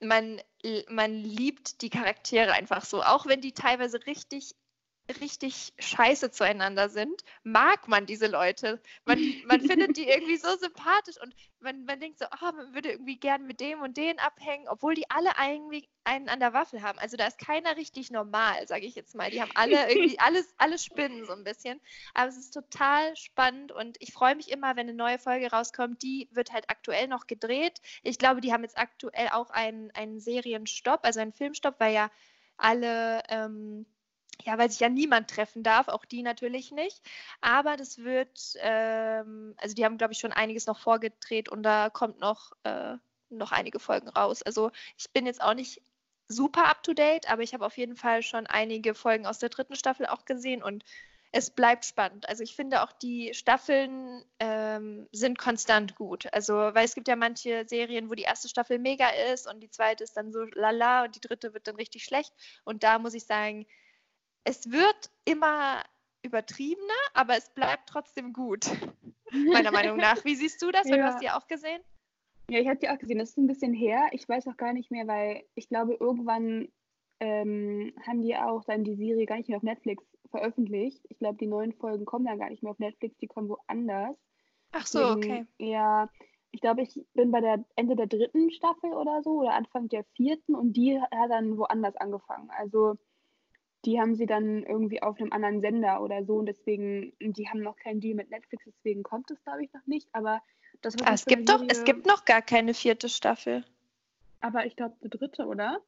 man, 0.00 0.42
man 0.88 1.14
liebt 1.14 1.80
die 1.80 1.90
Charaktere 1.90 2.52
einfach 2.54 2.84
so, 2.84 3.04
auch 3.04 3.26
wenn 3.26 3.40
die 3.40 3.52
teilweise 3.52 4.04
richtig 4.06 4.56
richtig 5.20 5.72
scheiße 5.78 6.30
zueinander 6.30 6.88
sind, 6.88 7.22
mag 7.42 7.88
man 7.88 8.06
diese 8.06 8.26
Leute. 8.26 8.80
Man, 9.04 9.20
man 9.46 9.60
findet 9.60 9.96
die 9.96 10.08
irgendwie 10.08 10.36
so 10.36 10.48
sympathisch 10.56 11.20
und 11.22 11.34
man, 11.60 11.84
man 11.84 12.00
denkt 12.00 12.18
so, 12.18 12.26
oh, 12.26 12.52
man 12.52 12.74
würde 12.74 12.92
irgendwie 12.92 13.18
gern 13.18 13.46
mit 13.46 13.60
dem 13.60 13.82
und 13.82 13.96
den 13.96 14.18
abhängen, 14.18 14.68
obwohl 14.68 14.94
die 14.94 15.08
alle 15.10 15.30
irgendwie 15.40 15.88
einen 16.04 16.28
an 16.28 16.40
der 16.40 16.52
Waffel 16.52 16.82
haben. 16.82 16.98
Also 16.98 17.16
da 17.16 17.26
ist 17.26 17.38
keiner 17.38 17.76
richtig 17.76 18.10
normal, 18.10 18.66
sage 18.66 18.86
ich 18.86 18.94
jetzt 18.94 19.14
mal. 19.14 19.30
Die 19.30 19.40
haben 19.40 19.50
alle 19.54 19.88
irgendwie 19.88 20.18
alles, 20.20 20.54
alles 20.58 20.84
Spinnen 20.84 21.24
so 21.24 21.32
ein 21.32 21.44
bisschen. 21.44 21.80
Aber 22.14 22.28
es 22.28 22.36
ist 22.36 22.52
total 22.52 23.16
spannend 23.16 23.72
und 23.72 23.96
ich 24.00 24.12
freue 24.12 24.36
mich 24.36 24.50
immer, 24.50 24.76
wenn 24.76 24.88
eine 24.88 24.94
neue 24.94 25.18
Folge 25.18 25.50
rauskommt. 25.50 26.02
Die 26.02 26.28
wird 26.32 26.52
halt 26.52 26.68
aktuell 26.68 27.08
noch 27.08 27.26
gedreht. 27.26 27.80
Ich 28.02 28.18
glaube, 28.18 28.40
die 28.40 28.52
haben 28.52 28.62
jetzt 28.62 28.78
aktuell 28.78 29.28
auch 29.30 29.50
einen, 29.50 29.90
einen 29.92 30.20
Serienstopp, 30.20 31.00
also 31.04 31.20
einen 31.20 31.32
Filmstopp, 31.32 31.76
weil 31.78 31.94
ja 31.94 32.10
alle 32.56 33.22
ähm, 33.28 33.86
ja, 34.44 34.58
weil 34.58 34.70
sich 34.70 34.80
ja 34.80 34.88
niemand 34.88 35.30
treffen 35.30 35.62
darf, 35.62 35.88
auch 35.88 36.04
die 36.04 36.22
natürlich 36.22 36.70
nicht. 36.72 37.02
Aber 37.40 37.76
das 37.76 37.98
wird, 37.98 38.54
ähm, 38.60 39.54
also 39.58 39.74
die 39.74 39.84
haben, 39.84 39.98
glaube 39.98 40.12
ich, 40.12 40.18
schon 40.18 40.32
einiges 40.32 40.66
noch 40.66 40.78
vorgedreht 40.78 41.48
und 41.48 41.62
da 41.62 41.90
kommt 41.90 42.20
noch, 42.20 42.52
äh, 42.64 42.96
noch 43.30 43.52
einige 43.52 43.80
Folgen 43.80 44.08
raus. 44.08 44.42
Also 44.42 44.70
ich 44.96 45.10
bin 45.10 45.26
jetzt 45.26 45.42
auch 45.42 45.54
nicht 45.54 45.82
super 46.28 46.66
up 46.66 46.82
to 46.82 46.92
date, 46.92 47.30
aber 47.30 47.42
ich 47.42 47.54
habe 47.54 47.66
auf 47.66 47.76
jeden 47.76 47.96
Fall 47.96 48.22
schon 48.22 48.46
einige 48.46 48.94
Folgen 48.94 49.26
aus 49.26 49.38
der 49.38 49.48
dritten 49.48 49.76
Staffel 49.76 50.06
auch 50.06 50.24
gesehen 50.24 50.62
und 50.62 50.84
es 51.32 51.50
bleibt 51.50 51.84
spannend. 51.84 52.28
Also 52.28 52.42
ich 52.42 52.56
finde 52.56 52.82
auch 52.82 52.92
die 52.92 53.34
Staffeln 53.34 54.24
ähm, 54.38 55.08
sind 55.12 55.38
konstant 55.38 55.94
gut. 55.94 56.32
Also 56.32 56.54
weil 56.54 56.84
es 56.84 56.94
gibt 56.94 57.08
ja 57.08 57.16
manche 57.16 57.66
Serien, 57.68 58.08
wo 58.08 58.14
die 58.14 58.22
erste 58.22 58.48
Staffel 58.48 58.78
mega 58.78 59.08
ist 59.32 59.46
und 59.46 59.60
die 59.60 59.70
zweite 59.70 60.04
ist 60.04 60.16
dann 60.16 60.32
so 60.32 60.44
lala 60.54 61.04
und 61.04 61.14
die 61.14 61.20
dritte 61.20 61.52
wird 61.52 61.66
dann 61.66 61.76
richtig 61.76 62.04
schlecht. 62.04 62.32
Und 62.64 62.84
da 62.84 62.98
muss 62.98 63.14
ich 63.14 63.24
sagen, 63.24 63.66
es 64.46 64.70
wird 64.70 65.10
immer 65.24 65.82
übertriebener, 66.22 66.94
aber 67.14 67.36
es 67.36 67.50
bleibt 67.50 67.88
trotzdem 67.88 68.32
gut, 68.32 68.70
meiner 69.32 69.72
Meinung 69.72 69.98
nach. 69.98 70.24
Wie 70.24 70.36
siehst 70.36 70.62
du 70.62 70.70
das? 70.70 70.88
Ja. 70.88 70.96
Du 70.96 71.04
hast 71.04 71.20
die 71.20 71.30
auch 71.30 71.46
gesehen? 71.46 71.82
Ja, 72.48 72.60
ich 72.60 72.68
habe 72.68 72.78
die 72.78 72.88
auch 72.88 72.98
gesehen. 72.98 73.18
Das 73.18 73.30
ist 73.30 73.38
ein 73.38 73.48
bisschen 73.48 73.74
her. 73.74 74.06
Ich 74.12 74.28
weiß 74.28 74.46
auch 74.46 74.56
gar 74.56 74.72
nicht 74.72 74.90
mehr, 74.92 75.06
weil 75.08 75.42
ich 75.56 75.68
glaube, 75.68 75.94
irgendwann 75.94 76.68
ähm, 77.18 77.92
haben 78.06 78.22
die 78.22 78.36
auch 78.36 78.64
dann 78.64 78.84
die 78.84 78.94
Serie 78.94 79.26
gar 79.26 79.36
nicht 79.36 79.48
mehr 79.48 79.56
auf 79.56 79.64
Netflix 79.64 80.04
veröffentlicht. 80.30 81.04
Ich 81.08 81.18
glaube, 81.18 81.38
die 81.38 81.48
neuen 81.48 81.72
Folgen 81.72 82.04
kommen 82.04 82.26
dann 82.26 82.38
gar 82.38 82.50
nicht 82.50 82.62
mehr 82.62 82.70
auf 82.70 82.78
Netflix, 82.78 83.16
die 83.18 83.26
kommen 83.26 83.48
woanders. 83.48 84.16
Ach 84.70 84.86
so, 84.86 85.16
Deswegen, 85.16 85.16
okay. 85.16 85.46
Ja, 85.58 86.08
ich 86.52 86.60
glaube, 86.60 86.82
ich 86.82 87.00
bin 87.14 87.32
bei 87.32 87.40
der 87.40 87.64
Ende 87.74 87.96
der 87.96 88.06
dritten 88.06 88.50
Staffel 88.52 88.92
oder 88.92 89.22
so 89.24 89.40
oder 89.40 89.54
Anfang 89.54 89.88
der 89.88 90.04
vierten 90.14 90.54
und 90.54 90.74
die 90.74 91.00
hat 91.00 91.30
dann 91.30 91.58
woanders 91.58 91.96
angefangen. 91.96 92.48
Also 92.50 92.96
die 93.86 94.00
haben 94.00 94.16
sie 94.16 94.26
dann 94.26 94.64
irgendwie 94.64 95.00
auf 95.02 95.18
einem 95.20 95.32
anderen 95.32 95.60
Sender 95.60 96.02
oder 96.02 96.24
so 96.24 96.34
und 96.34 96.46
deswegen, 96.46 97.12
die 97.20 97.48
haben 97.48 97.60
noch 97.60 97.76
keinen 97.76 98.00
Deal 98.00 98.16
mit 98.16 98.30
Netflix, 98.30 98.64
deswegen 98.66 99.02
kommt 99.04 99.30
es, 99.30 99.42
glaube 99.44 99.64
ich, 99.64 99.72
noch 99.72 99.86
nicht. 99.86 100.08
Aber 100.12 100.42
das 100.82 100.96
ah, 101.04 101.14
es 101.14 101.24
gibt 101.24 101.48
doch, 101.48 101.62
es 101.68 101.84
gibt 101.84 102.04
noch 102.06 102.24
gar 102.24 102.42
keine 102.42 102.74
vierte 102.74 103.08
Staffel. 103.08 103.64
Aber 104.40 104.66
ich 104.66 104.76
glaube, 104.76 104.96
eine 105.00 105.10
dritte, 105.10 105.46
oder? 105.46 105.80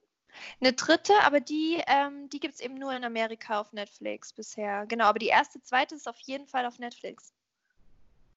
Eine 0.60 0.72
dritte, 0.74 1.12
aber 1.24 1.40
die, 1.40 1.82
ähm, 1.86 2.28
die 2.30 2.38
gibt 2.38 2.54
es 2.54 2.60
eben 2.60 2.74
nur 2.74 2.94
in 2.94 3.04
Amerika 3.04 3.60
auf 3.60 3.72
Netflix 3.72 4.32
bisher. 4.32 4.86
Genau, 4.86 5.06
aber 5.06 5.18
die 5.18 5.26
erste, 5.26 5.60
zweite 5.60 5.96
ist 5.96 6.08
auf 6.08 6.18
jeden 6.20 6.46
Fall 6.46 6.66
auf 6.66 6.78
Netflix. 6.78 7.32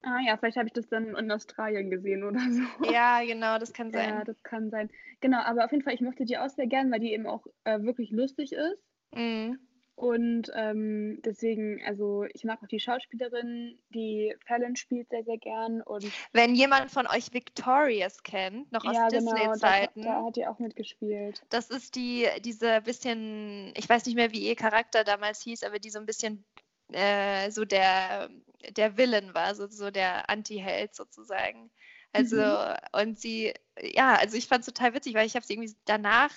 Ah 0.02 0.18
ja, 0.26 0.36
vielleicht 0.36 0.56
habe 0.56 0.66
ich 0.66 0.72
das 0.72 0.88
dann 0.88 1.14
in 1.14 1.30
Australien 1.30 1.88
gesehen 1.88 2.24
oder 2.24 2.40
so. 2.50 2.90
Ja, 2.92 3.22
genau, 3.24 3.58
das 3.58 3.72
kann 3.72 3.92
sein. 3.92 4.08
Ja, 4.08 4.24
das 4.24 4.42
kann 4.42 4.70
sein. 4.70 4.90
Genau, 5.20 5.38
aber 5.38 5.64
auf 5.64 5.70
jeden 5.70 5.84
Fall, 5.84 5.94
ich 5.94 6.00
mochte 6.00 6.24
die 6.24 6.38
auch 6.38 6.48
sehr 6.48 6.66
gern, 6.66 6.90
weil 6.90 6.98
die 6.98 7.12
eben 7.12 7.26
auch 7.26 7.46
äh, 7.62 7.80
wirklich 7.82 8.10
lustig 8.10 8.52
ist. 8.52 8.82
Mhm. 9.14 9.58
Und 9.94 10.50
ähm, 10.56 11.20
deswegen, 11.24 11.80
also 11.86 12.24
ich 12.32 12.42
mag 12.42 12.60
auch 12.62 12.66
die 12.66 12.80
Schauspielerin, 12.80 13.78
die 13.90 14.34
Fallon 14.46 14.74
spielt 14.74 15.08
sehr, 15.10 15.22
sehr 15.22 15.38
gern. 15.38 15.80
Und 15.82 16.10
Wenn 16.32 16.54
jemand 16.54 16.90
von 16.90 17.06
euch 17.06 17.32
Victorious 17.32 18.22
kennt, 18.24 18.72
noch 18.72 18.84
aus 18.84 18.96
ja, 18.96 19.08
genau, 19.08 19.32
Disney-Zeiten. 19.32 20.02
Da, 20.02 20.20
da, 20.20 20.26
hat 20.26 20.36
die 20.36 20.46
auch 20.46 20.58
mitgespielt. 20.58 21.42
Das 21.50 21.70
ist 21.70 21.94
die, 21.94 22.26
diese 22.44 22.80
bisschen, 22.80 23.72
ich 23.76 23.88
weiß 23.88 24.06
nicht 24.06 24.16
mehr, 24.16 24.32
wie 24.32 24.48
ihr 24.48 24.56
Charakter 24.56 25.04
damals 25.04 25.42
hieß, 25.42 25.62
aber 25.62 25.78
die 25.78 25.90
so 25.90 26.00
ein 26.00 26.06
bisschen 26.06 26.44
äh, 26.92 27.50
so 27.50 27.64
der, 27.64 28.28
der 28.70 28.96
Villain 28.96 29.34
war, 29.34 29.54
so, 29.54 29.68
so 29.68 29.90
der 29.90 30.28
Anti-Held 30.28 30.94
sozusagen. 30.94 31.70
Also, 32.12 32.36
mhm. 32.36 32.76
und 32.92 33.20
sie, 33.20 33.54
ja, 33.80 34.16
also 34.16 34.36
ich 34.36 34.48
fand 34.48 34.60
es 34.60 34.66
total 34.66 34.94
witzig, 34.94 35.14
weil 35.14 35.26
ich 35.26 35.34
habe 35.34 35.46
sie 35.46 35.54
irgendwie 35.54 35.74
danach 35.84 36.32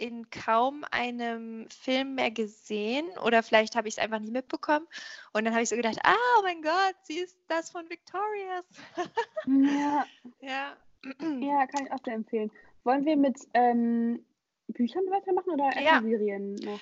in 0.00 0.30
kaum 0.30 0.84
einem 0.90 1.68
Film 1.68 2.14
mehr 2.14 2.30
gesehen 2.30 3.06
oder 3.24 3.42
vielleicht 3.42 3.76
habe 3.76 3.88
ich 3.88 3.94
es 3.94 4.02
einfach 4.02 4.18
nicht 4.18 4.32
mitbekommen. 4.32 4.86
Und 5.32 5.44
dann 5.44 5.52
habe 5.52 5.62
ich 5.62 5.68
so 5.68 5.76
gedacht, 5.76 5.98
ah, 6.02 6.14
oh 6.38 6.42
mein 6.42 6.62
Gott, 6.62 6.94
sie 7.02 7.18
ist 7.18 7.36
das 7.48 7.70
von 7.70 7.88
Victorious. 7.90 8.64
ja. 9.46 10.06
ja. 10.40 10.76
Ja, 11.40 11.66
kann 11.66 11.86
ich 11.86 11.92
auch 11.92 12.04
sehr 12.04 12.14
empfehlen. 12.14 12.50
Wollen 12.84 13.04
wir 13.04 13.16
mit 13.16 13.38
ähm, 13.54 14.24
Büchern 14.68 15.04
weitermachen 15.10 15.50
oder 15.50 15.70
ja. 15.80 16.00
Serien 16.00 16.54
noch? 16.56 16.80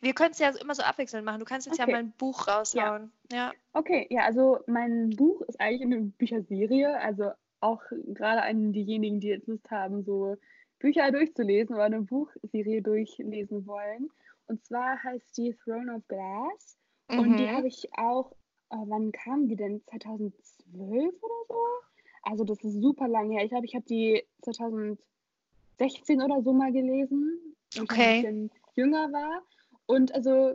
Wir 0.00 0.14
können 0.14 0.32
es 0.32 0.38
ja 0.38 0.50
immer 0.50 0.74
so 0.74 0.82
abwechselnd 0.82 1.24
machen. 1.24 1.38
Du 1.38 1.44
kannst 1.44 1.66
jetzt 1.66 1.78
okay. 1.78 1.90
ja 1.90 1.96
mal 1.96 2.02
ein 2.02 2.12
Buch 2.12 2.48
raushauen. 2.48 3.12
Ja. 3.30 3.36
ja. 3.36 3.52
Okay, 3.72 4.06
ja, 4.10 4.22
also 4.22 4.58
mein 4.66 5.10
Buch 5.10 5.42
ist 5.42 5.60
eigentlich 5.60 5.82
eine 5.82 6.00
Bücherserie. 6.00 6.98
Also 6.98 7.30
auch 7.60 7.82
gerade 8.08 8.42
an 8.42 8.72
diejenigen, 8.72 9.20
die 9.20 9.28
jetzt 9.28 9.46
Lust 9.46 9.70
haben, 9.70 10.02
so 10.04 10.36
Bücher 10.82 11.12
durchzulesen 11.12 11.76
oder 11.76 11.84
eine 11.84 12.02
Buchserie 12.02 12.82
durchlesen 12.82 13.66
wollen. 13.66 14.10
Und 14.46 14.64
zwar 14.64 15.02
heißt 15.02 15.38
die 15.38 15.54
Throne 15.54 15.94
of 15.94 16.06
Glass. 16.08 16.76
Mhm. 17.08 17.18
Und 17.18 17.36
die 17.38 17.44
mhm. 17.44 17.56
habe 17.56 17.68
ich 17.68 17.86
auch, 17.96 18.32
äh, 18.70 18.76
wann 18.86 19.12
kam 19.12 19.46
die 19.46 19.56
denn? 19.56 19.80
2012 19.86 21.14
oder 21.22 21.34
so? 21.48 21.56
Also 22.22 22.44
das 22.44 22.62
ist 22.64 22.80
super 22.80 23.06
lange 23.06 23.34
her. 23.34 23.44
Ich 23.44 23.50
glaube, 23.50 23.66
ich 23.66 23.74
habe 23.74 23.84
die 23.84 24.24
2016 24.42 26.20
oder 26.20 26.42
so 26.42 26.52
mal 26.52 26.72
gelesen. 26.72 27.56
Okay. 27.80 28.20
Ich 28.20 28.26
ein 28.26 28.48
bisschen 28.48 28.50
jünger 28.74 29.12
war. 29.12 29.42
Und 29.86 30.12
also 30.14 30.54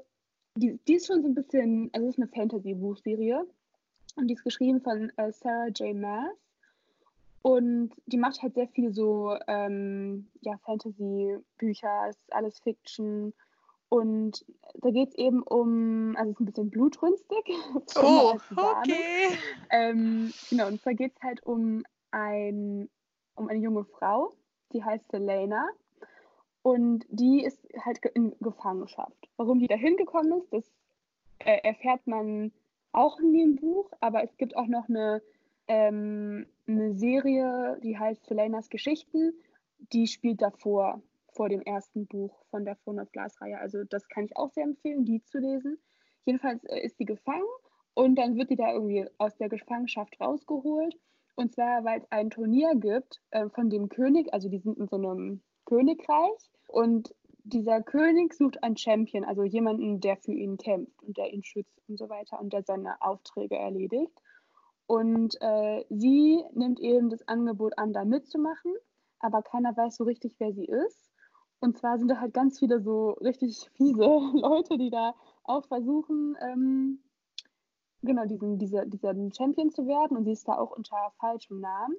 die, 0.55 0.77
die 0.87 0.95
ist 0.95 1.07
schon 1.07 1.21
so 1.21 1.29
ein 1.29 1.35
bisschen, 1.35 1.89
also 1.93 2.07
es 2.07 2.15
ist 2.15 2.21
eine 2.21 2.29
Fantasy-Buchserie. 2.29 3.47
Und 4.17 4.27
die 4.27 4.33
ist 4.33 4.43
geschrieben 4.43 4.81
von 4.81 5.11
äh, 5.15 5.31
Sarah 5.31 5.69
J. 5.69 5.95
Maas. 5.95 6.35
Und 7.47 7.91
die 8.07 8.17
macht 8.17 8.41
halt 8.41 8.55
sehr 8.55 8.67
viel 8.67 8.91
so 8.91 9.33
ähm, 9.47 10.27
ja, 10.41 10.57
Fantasy-Bücher, 10.65 12.09
ist 12.09 12.33
alles 12.33 12.59
Fiction. 12.59 13.33
Und 13.87 14.45
da 14.81 14.89
geht 14.91 15.07
es 15.07 15.15
eben 15.15 15.43
um, 15.43 16.13
also 16.17 16.31
es 16.31 16.33
ist 16.33 16.39
ein 16.41 16.45
bisschen 16.47 16.69
blutrünstig. 16.71 17.47
Oh, 17.95 18.35
okay. 18.51 19.29
Ähm, 19.69 20.33
genau, 20.49 20.67
und 20.67 20.81
zwar 20.81 20.93
geht 20.93 21.13
es 21.15 21.23
halt 21.23 21.41
um, 21.43 21.85
ein, 22.11 22.89
um 23.35 23.47
eine 23.47 23.59
junge 23.59 23.85
Frau, 23.85 24.33
die 24.73 24.83
heißt 24.83 25.09
Selena. 25.09 25.69
Und 26.63 27.05
die 27.07 27.45
ist 27.45 27.65
halt 27.79 27.99
in 28.13 28.35
Gefangenschaft. 28.41 29.29
Warum 29.37 29.59
die 29.59 29.67
da 29.67 29.75
hingekommen 29.75 30.33
ist, 30.41 30.51
das 30.51 30.65
äh, 31.39 31.59
erfährt 31.63 32.05
man 32.07 32.51
auch 32.91 33.21
in 33.21 33.31
dem 33.31 33.55
Buch, 33.55 33.89
aber 34.01 34.21
es 34.21 34.35
gibt 34.35 34.57
auch 34.57 34.67
noch 34.67 34.89
eine 34.89 35.21
ähm, 35.69 36.45
eine 36.67 36.93
Serie, 36.93 37.79
die 37.83 37.97
heißt 37.97 38.25
Selenas 38.25 38.69
Geschichten. 38.69 39.33
Die 39.93 40.07
spielt 40.07 40.41
davor, 40.41 41.01
vor 41.33 41.49
dem 41.49 41.61
ersten 41.61 42.07
Buch 42.07 42.43
von 42.49 42.65
der 42.65 42.77
Throne 42.79 43.01
of 43.03 43.11
Glass-Reihe. 43.11 43.59
Also 43.59 43.83
das 43.83 44.07
kann 44.09 44.25
ich 44.25 44.35
auch 44.35 44.51
sehr 44.51 44.63
empfehlen, 44.63 45.05
die 45.05 45.23
zu 45.23 45.37
lesen. 45.37 45.77
Jedenfalls 46.25 46.63
äh, 46.65 46.79
ist 46.79 46.97
sie 46.97 47.05
gefangen 47.05 47.45
und 47.93 48.15
dann 48.15 48.35
wird 48.35 48.49
sie 48.49 48.55
da 48.55 48.73
irgendwie 48.73 49.05
aus 49.17 49.37
der 49.37 49.49
Gefangenschaft 49.49 50.19
rausgeholt. 50.19 50.97
Und 51.35 51.53
zwar, 51.53 51.85
weil 51.85 51.99
es 51.99 52.11
ein 52.11 52.31
Turnier 52.31 52.73
gibt 52.75 53.21
äh, 53.29 53.47
von 53.49 53.69
dem 53.69 53.89
König, 53.89 54.33
also 54.33 54.49
die 54.49 54.57
sind 54.57 54.77
in 54.77 54.87
so 54.87 54.95
einem 54.95 55.41
Königreich 55.65 56.49
und 56.67 57.13
dieser 57.43 57.81
König 57.81 58.33
sucht 58.33 58.63
einen 58.63 58.75
Champion, 58.75 59.23
also 59.23 59.43
jemanden, 59.43 60.01
der 60.01 60.17
für 60.17 60.33
ihn 60.33 60.57
kämpft 60.57 61.01
und 61.03 61.17
der 61.17 61.31
ihn 61.31 61.43
schützt 61.43 61.79
und 61.87 61.97
so 61.97 62.09
weiter 62.09 62.39
und 62.41 62.51
der 62.51 62.63
seine 62.63 63.01
Aufträge 63.01 63.55
erledigt. 63.55 64.11
Und 64.87 65.35
äh, 65.41 65.85
sie 65.89 66.43
nimmt 66.53 66.79
eben 66.79 67.09
das 67.09 67.27
Angebot 67.27 67.77
an, 67.77 67.91
da 67.91 68.05
mitzumachen, 68.05 68.73
aber 69.19 69.41
keiner 69.41 69.75
weiß 69.75 69.97
so 69.97 70.05
richtig, 70.05 70.35
wer 70.39 70.53
sie 70.53 70.65
ist. 70.65 71.11
Und 71.59 71.77
zwar 71.77 71.97
sind 71.97 72.07
da 72.07 72.19
halt 72.19 72.33
ganz 72.33 72.59
viele 72.59 72.79
so 72.81 73.11
richtig 73.11 73.69
fiese 73.75 74.01
Leute, 74.01 74.77
die 74.77 74.89
da 74.89 75.13
auch 75.43 75.65
versuchen, 75.67 76.37
ähm, 76.41 76.99
genau, 78.01 78.25
diesen, 78.25 78.57
diese, 78.59 78.85
diesen 78.87 79.33
Champion 79.33 79.71
zu 79.71 79.87
werden. 79.87 80.17
Und 80.17 80.23
sie 80.23 80.31
ist 80.31 80.47
da 80.47 80.57
auch 80.57 80.71
unter 80.71 81.11
falschem 81.19 81.59
Namen. 81.59 81.95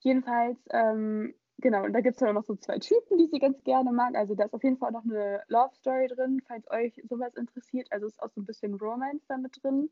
Jedenfalls, 0.00 0.58
ähm, 0.70 1.34
genau, 1.58 1.84
und 1.84 1.92
da 1.92 2.00
gibt 2.00 2.14
es 2.14 2.20
dann 2.20 2.30
auch 2.30 2.40
noch 2.40 2.44
so 2.44 2.56
zwei 2.56 2.78
Typen, 2.78 3.18
die 3.18 3.26
sie 3.26 3.38
ganz 3.38 3.62
gerne 3.64 3.92
mag. 3.92 4.16
Also 4.16 4.34
da 4.34 4.44
ist 4.44 4.54
auf 4.54 4.64
jeden 4.64 4.78
Fall 4.78 4.92
noch 4.92 5.04
eine 5.04 5.42
Love 5.48 5.74
Story 5.74 6.08
drin, 6.08 6.42
falls 6.46 6.68
euch 6.70 7.00
sowas 7.08 7.34
interessiert. 7.34 7.86
Also 7.90 8.06
ist 8.06 8.22
auch 8.22 8.30
so 8.30 8.40
ein 8.40 8.46
bisschen 8.46 8.74
Romance 8.74 9.24
damit 9.28 9.62
drin. 9.62 9.90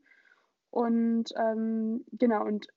Und 0.75 1.29
ähm, 1.37 2.03
genau, 2.11 2.45
und 2.45 2.67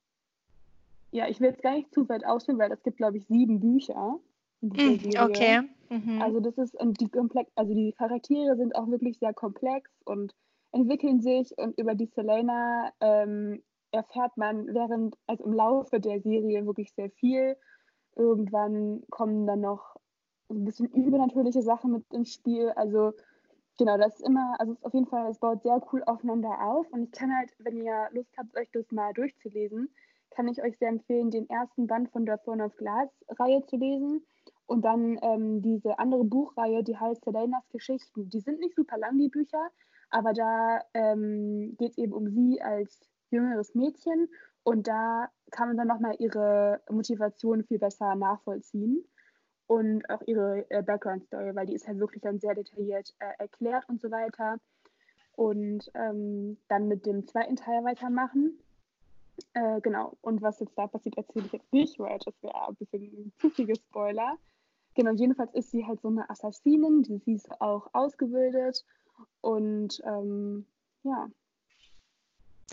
ja, 1.11 1.26
ich 1.26 1.40
will 1.40 1.48
jetzt 1.48 1.62
gar 1.62 1.74
nicht 1.74 1.92
zu 1.92 2.08
weit 2.08 2.24
ausführen, 2.24 2.61
weil 2.61 2.70
es 2.70 2.84
gibt, 2.84 2.98
glaube 2.98 3.16
ich, 3.16 3.26
sieben 3.26 3.58
Bücher. 3.58 4.20
Mm, 4.61 4.98
okay. 5.18 5.62
Mhm. 5.90 6.22
Also 6.22 6.38
das 6.38 6.56
ist, 6.58 6.76
und 6.80 7.00
die 7.00 7.08
komplex, 7.08 7.50
also 7.56 7.74
die 7.74 7.92
Charaktere 7.98 8.56
sind 8.56 8.76
auch 8.76 8.87
wirklich 8.87 9.18
sehr 9.18 9.34
komplex 9.34 9.90
und 10.04 10.32
entwickeln 10.70 11.20
sich 11.20 11.58
und 11.58 11.76
über 11.76 11.96
die 11.96 12.06
Selena 12.06 12.92
ähm, 13.00 13.64
erfährt 13.90 14.37
man 14.37 14.72
während, 14.72 15.16
also 15.26 15.42
im 15.42 15.54
Laufe 15.54 15.98
der 15.98 16.20
Serie 16.20 16.66
wirklich 16.66 16.92
sehr 16.92 17.11
viel. 17.11 17.56
Irgendwann 18.14 19.02
kommen 19.11 19.44
dann 19.44 19.62
noch 19.62 19.96
ein 20.50 20.64
bisschen 20.64 20.87
übernatürliche 20.87 21.62
Sachen 21.62 21.90
mit 21.90 22.04
ins 22.12 22.32
Spiel. 22.32 22.70
Also 22.76 23.14
genau, 23.78 23.96
das 23.96 24.16
ist 24.16 24.26
immer, 24.26 24.56
also 24.58 24.72
ist 24.72 24.84
auf 24.84 24.92
jeden 24.92 25.06
Fall, 25.06 25.30
es 25.30 25.38
baut 25.38 25.62
sehr 25.62 25.80
cool 25.92 26.02
aufeinander 26.04 26.60
auf. 26.60 26.86
Und 26.90 27.04
ich 27.04 27.12
kann 27.12 27.34
halt, 27.34 27.50
wenn 27.60 27.80
ihr 27.80 28.08
Lust 28.12 28.36
habt, 28.36 28.54
euch 28.56 28.68
das 28.72 28.90
mal 28.90 29.12
durchzulesen, 29.14 29.88
kann 30.30 30.48
ich 30.48 30.62
euch 30.62 30.76
sehr 30.78 30.88
empfehlen, 30.88 31.30
den 31.30 31.48
ersten 31.48 31.86
Band 31.86 32.10
von 32.10 32.26
der 32.26 32.42
Throne 32.42 32.64
of 32.64 32.76
Glass-Reihe 32.76 33.64
zu 33.66 33.76
lesen. 33.76 34.26
Und 34.66 34.84
dann 34.84 35.18
ähm, 35.22 35.62
diese 35.62 35.98
andere 35.98 36.24
Buchreihe, 36.24 36.84
die 36.84 36.96
heißt 36.96 37.24
Selenas 37.24 37.66
Geschichten. 37.70 38.28
Die 38.28 38.40
sind 38.40 38.60
nicht 38.60 38.76
super 38.76 38.98
lang, 38.98 39.16
die 39.16 39.30
Bücher, 39.30 39.70
aber 40.10 40.34
da 40.34 40.80
ähm, 40.92 41.74
geht 41.78 41.92
es 41.92 41.98
eben 41.98 42.12
um 42.12 42.28
sie 42.28 42.60
als 42.60 43.08
jüngeres 43.30 43.74
Mädchen. 43.74 44.28
Und 44.64 44.86
da 44.86 45.30
kann 45.50 45.68
man 45.68 45.78
dann 45.78 45.88
nochmal 45.88 46.16
ihre 46.18 46.82
Motivation 46.90 47.64
viel 47.64 47.78
besser 47.78 48.14
nachvollziehen 48.14 49.04
und 49.68 50.09
auch 50.11 50.22
ihre 50.26 50.68
äh, 50.70 50.83
Background-Story, 50.83 51.54
weil 51.54 51.66
die 51.66 51.74
ist 51.74 51.87
halt 51.87 52.00
wirklich 52.00 52.22
dann 52.22 52.40
sehr 52.40 52.54
detailliert 52.54 53.14
äh, 53.20 53.33
erklärt 53.38 53.88
und 53.88 54.00
so 54.00 54.11
weiter. 54.11 54.59
Und 55.37 55.90
ähm, 55.94 56.57
dann 56.68 56.88
mit 56.88 57.07
dem 57.07 57.28
zweiten 57.28 57.54
Teil 57.54 57.85
weitermachen. 57.85 58.59
Äh, 59.52 59.81
genau, 59.83 60.16
und 60.22 60.42
was 60.42 60.59
jetzt 60.59 60.76
da 60.76 60.88
passiert, 60.88 61.16
erzähle 61.16 61.46
ich 61.46 61.52
jetzt 61.52 61.72
nicht, 61.72 61.98
weil 62.00 62.18
das 62.18 62.35
wäre 62.42 62.68
ein 62.68 62.74
bisschen 62.74 63.33
zu 63.38 63.50
viele 63.50 63.76
Spoiler. 63.76 64.37
Genau, 64.94 65.12
jedenfalls 65.12 65.54
ist 65.54 65.70
sie 65.70 65.87
halt 65.87 66.00
so 66.00 66.09
eine 66.09 66.28
Assassinin, 66.28 67.02
die 67.02 67.18
sie 67.18 67.35
ist 67.35 67.61
auch 67.61 67.88
ausgebildet. 67.92 68.85
Und 69.42 70.00
ähm, 70.04 70.66
ja, 71.02 71.28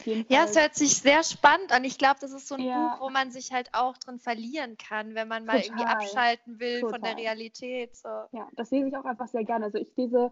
ja, 0.04 0.44
es 0.44 0.60
hört 0.60 0.76
sich 0.76 0.98
sehr 0.98 1.24
spannend 1.24 1.72
an. 1.72 1.84
Ich 1.84 1.98
glaube, 1.98 2.18
das 2.20 2.32
ist 2.32 2.48
so 2.48 2.56
ein 2.56 2.62
ja. 2.62 2.96
Buch, 2.96 3.06
wo 3.06 3.10
man 3.10 3.32
sich 3.32 3.52
halt 3.54 3.70
auch 3.74 3.98
drin 3.98 4.20
verlieren 4.20 4.78
kann, 4.78 5.16
wenn 5.16 5.28
man 5.28 5.46
mal 5.46 5.62
Total. 5.62 5.66
irgendwie 5.66 5.86
abschalten 5.86 6.60
will 6.60 6.82
Total. 6.82 7.00
von 7.00 7.02
der 7.02 7.18
Realität. 7.18 7.96
So. 7.96 8.10
Ja, 8.32 8.48
das 8.56 8.72
lese 8.72 8.90
ich 8.90 8.98
auch 8.98 9.06
einfach 9.06 9.28
sehr 9.28 9.44
gerne. 9.44 9.66
Also 9.66 9.78
ich 9.78 9.96
lese 9.96 10.32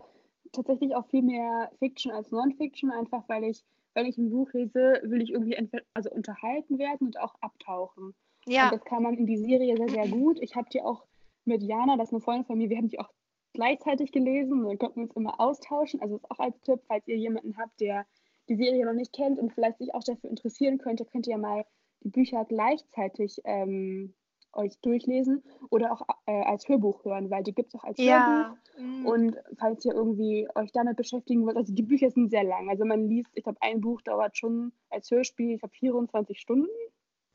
tatsächlich 0.51 0.95
auch 0.95 1.07
viel 1.07 1.23
mehr 1.23 1.71
Fiction 1.79 2.11
als 2.11 2.31
Non-Fiction, 2.31 2.91
einfach 2.91 3.23
weil 3.27 3.45
ich, 3.45 3.63
wenn 3.93 4.05
ich 4.05 4.17
ein 4.17 4.29
Buch 4.29 4.51
lese, 4.53 5.01
will 5.03 5.21
ich 5.21 5.31
irgendwie 5.31 5.53
entweder, 5.53 5.83
also 5.93 6.09
unterhalten 6.11 6.77
werden 6.77 7.07
und 7.07 7.19
auch 7.19 7.35
abtauchen. 7.41 8.13
Ja. 8.45 8.65
Und 8.65 8.73
das 8.73 8.85
kann 8.85 9.03
man 9.03 9.15
in 9.15 9.25
die 9.25 9.37
Serie 9.37 9.77
sehr, 9.77 9.89
sehr 9.89 10.07
gut. 10.09 10.39
Ich 10.41 10.55
habe 10.55 10.67
die 10.71 10.81
auch 10.81 11.05
mit 11.45 11.63
Jana, 11.63 11.97
das 11.97 12.09
ist 12.09 12.13
eine 12.13 12.21
Freundin 12.21 12.45
von 12.45 12.57
mir, 12.57 12.69
wir 12.69 12.77
haben 12.77 12.89
die 12.89 12.99
auch 12.99 13.09
gleichzeitig 13.53 14.11
gelesen. 14.11 14.63
Dann 14.63 14.77
konnten 14.77 14.97
wir 14.97 15.03
uns 15.03 15.15
immer 15.15 15.39
austauschen. 15.39 16.01
Also 16.01 16.17
ist 16.17 16.29
auch 16.29 16.39
als 16.39 16.59
Tipp, 16.61 16.81
falls 16.87 17.07
ihr 17.07 17.17
jemanden 17.17 17.57
habt, 17.57 17.79
der 17.79 18.05
die 18.49 18.55
Serie 18.55 18.85
noch 18.85 18.93
nicht 18.93 19.13
kennt 19.13 19.39
und 19.39 19.53
vielleicht 19.53 19.77
sich 19.77 19.93
auch 19.93 20.03
dafür 20.03 20.29
interessieren 20.29 20.77
könnte, 20.77 21.05
könnt 21.05 21.27
ihr 21.27 21.37
mal 21.37 21.65
die 22.01 22.09
Bücher 22.09 22.45
gleichzeitig 22.45 23.41
ähm, 23.45 24.13
euch 24.53 24.79
durchlesen 24.81 25.43
oder 25.69 25.91
auch 25.91 26.01
äh, 26.25 26.43
als 26.43 26.67
Hörbuch 26.67 27.03
hören, 27.05 27.29
weil 27.29 27.43
die 27.43 27.53
gibt 27.53 27.69
es 27.73 27.79
auch 27.79 27.83
als 27.83 27.97
ja. 27.99 28.27
Hörbuch. 28.27 28.57
Mhm. 28.77 29.05
Und 29.05 29.37
falls 29.57 29.85
ihr 29.85 29.93
irgendwie 29.93 30.47
euch 30.55 30.71
damit 30.71 30.97
beschäftigen 30.97 31.45
wollt, 31.45 31.57
also 31.57 31.73
die 31.73 31.83
Bücher 31.83 32.09
sind 32.11 32.29
sehr 32.29 32.43
lang. 32.43 32.69
Also 32.69 32.85
man 32.85 33.07
liest, 33.07 33.31
ich 33.33 33.43
glaube, 33.43 33.61
ein 33.61 33.81
Buch 33.81 34.01
dauert 34.01 34.37
schon 34.37 34.71
als 34.89 35.09
Hörspiel, 35.11 35.55
ich 35.55 35.59
glaube, 35.59 35.75
24 35.75 36.39
Stunden. 36.39 36.69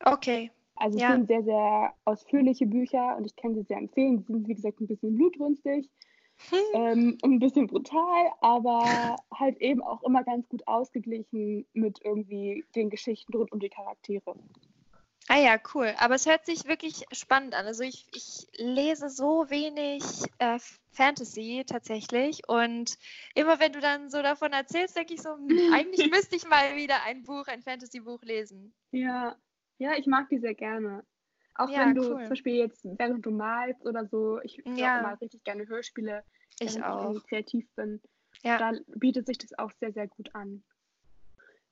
Okay. 0.03 0.51
Also 0.75 0.97
es 0.97 1.03
ja. 1.03 1.11
sind 1.11 1.27
sehr, 1.27 1.43
sehr 1.43 1.93
ausführliche 2.05 2.65
Bücher 2.65 3.17
und 3.17 3.25
ich 3.25 3.35
kann 3.35 3.53
sie 3.53 3.63
sehr 3.63 3.77
empfehlen. 3.77 4.19
Sie 4.19 4.25
sind, 4.31 4.47
wie 4.47 4.55
gesagt, 4.55 4.79
ein 4.79 4.87
bisschen 4.87 5.15
blutrünstig. 5.15 5.89
Ähm, 6.73 7.17
und 7.21 7.33
ein 7.33 7.39
bisschen 7.39 7.67
brutal, 7.67 8.31
aber 8.41 9.15
halt 9.33 9.57
eben 9.57 9.81
auch 9.81 10.03
immer 10.03 10.23
ganz 10.23 10.47
gut 10.49 10.67
ausgeglichen 10.67 11.65
mit 11.73 11.99
irgendwie 12.03 12.65
den 12.75 12.89
Geschichten 12.89 13.33
rund 13.33 13.51
um 13.51 13.59
die 13.59 13.69
Charaktere. 13.69 14.35
Ah 15.31 15.37
ja, 15.37 15.59
cool. 15.75 15.93
Aber 15.99 16.15
es 16.15 16.25
hört 16.25 16.47
sich 16.47 16.65
wirklich 16.65 17.05
spannend 17.11 17.53
an. 17.53 17.67
Also 17.67 17.83
ich, 17.83 18.07
ich 18.15 18.47
lese 18.57 19.09
so 19.09 19.45
wenig 19.49 20.03
äh, 20.39 20.57
Fantasy 20.91 21.63
tatsächlich. 21.67 22.49
Und 22.49 22.97
immer 23.35 23.59
wenn 23.59 23.71
du 23.71 23.79
dann 23.79 24.09
so 24.09 24.23
davon 24.23 24.53
erzählst, 24.53 24.97
denke 24.97 25.13
ich 25.13 25.21
so, 25.21 25.29
hm, 25.29 25.71
eigentlich 25.71 26.09
müsste 26.11 26.35
ich 26.35 26.47
mal 26.49 26.75
wieder 26.75 27.03
ein 27.03 27.21
Buch, 27.21 27.45
ein 27.45 27.61
Fantasy-Buch 27.61 28.23
lesen. 28.23 28.73
Ja, 28.91 29.35
ja, 29.77 29.93
ich 29.97 30.07
mag 30.07 30.29
die 30.29 30.39
sehr 30.39 30.55
gerne. 30.55 31.05
Auch 31.59 31.69
ja, 31.69 31.81
wenn 31.81 31.95
du 31.95 32.03
cool. 32.03 32.19
zum 32.21 32.29
Beispiel 32.29 32.55
jetzt, 32.55 32.85
während 32.85 33.25
du 33.25 33.31
malst 33.31 33.85
oder 33.85 34.05
so, 34.05 34.39
ich 34.43 34.61
ja. 34.65 35.01
mal 35.01 35.15
richtig 35.15 35.43
gerne 35.43 35.67
Hörspiele, 35.67 36.23
ich 36.57 36.81
auch. 36.81 37.13
ich 37.13 37.27
kreativ 37.27 37.67
bin. 37.75 38.01
Ja. 38.43 38.57
Da 38.57 38.79
bietet 38.95 39.27
sich 39.27 39.37
das 39.39 39.51
auch 39.59 39.69
sehr, 39.73 39.91
sehr 39.91 40.07
gut 40.07 40.33
an. 40.33 40.63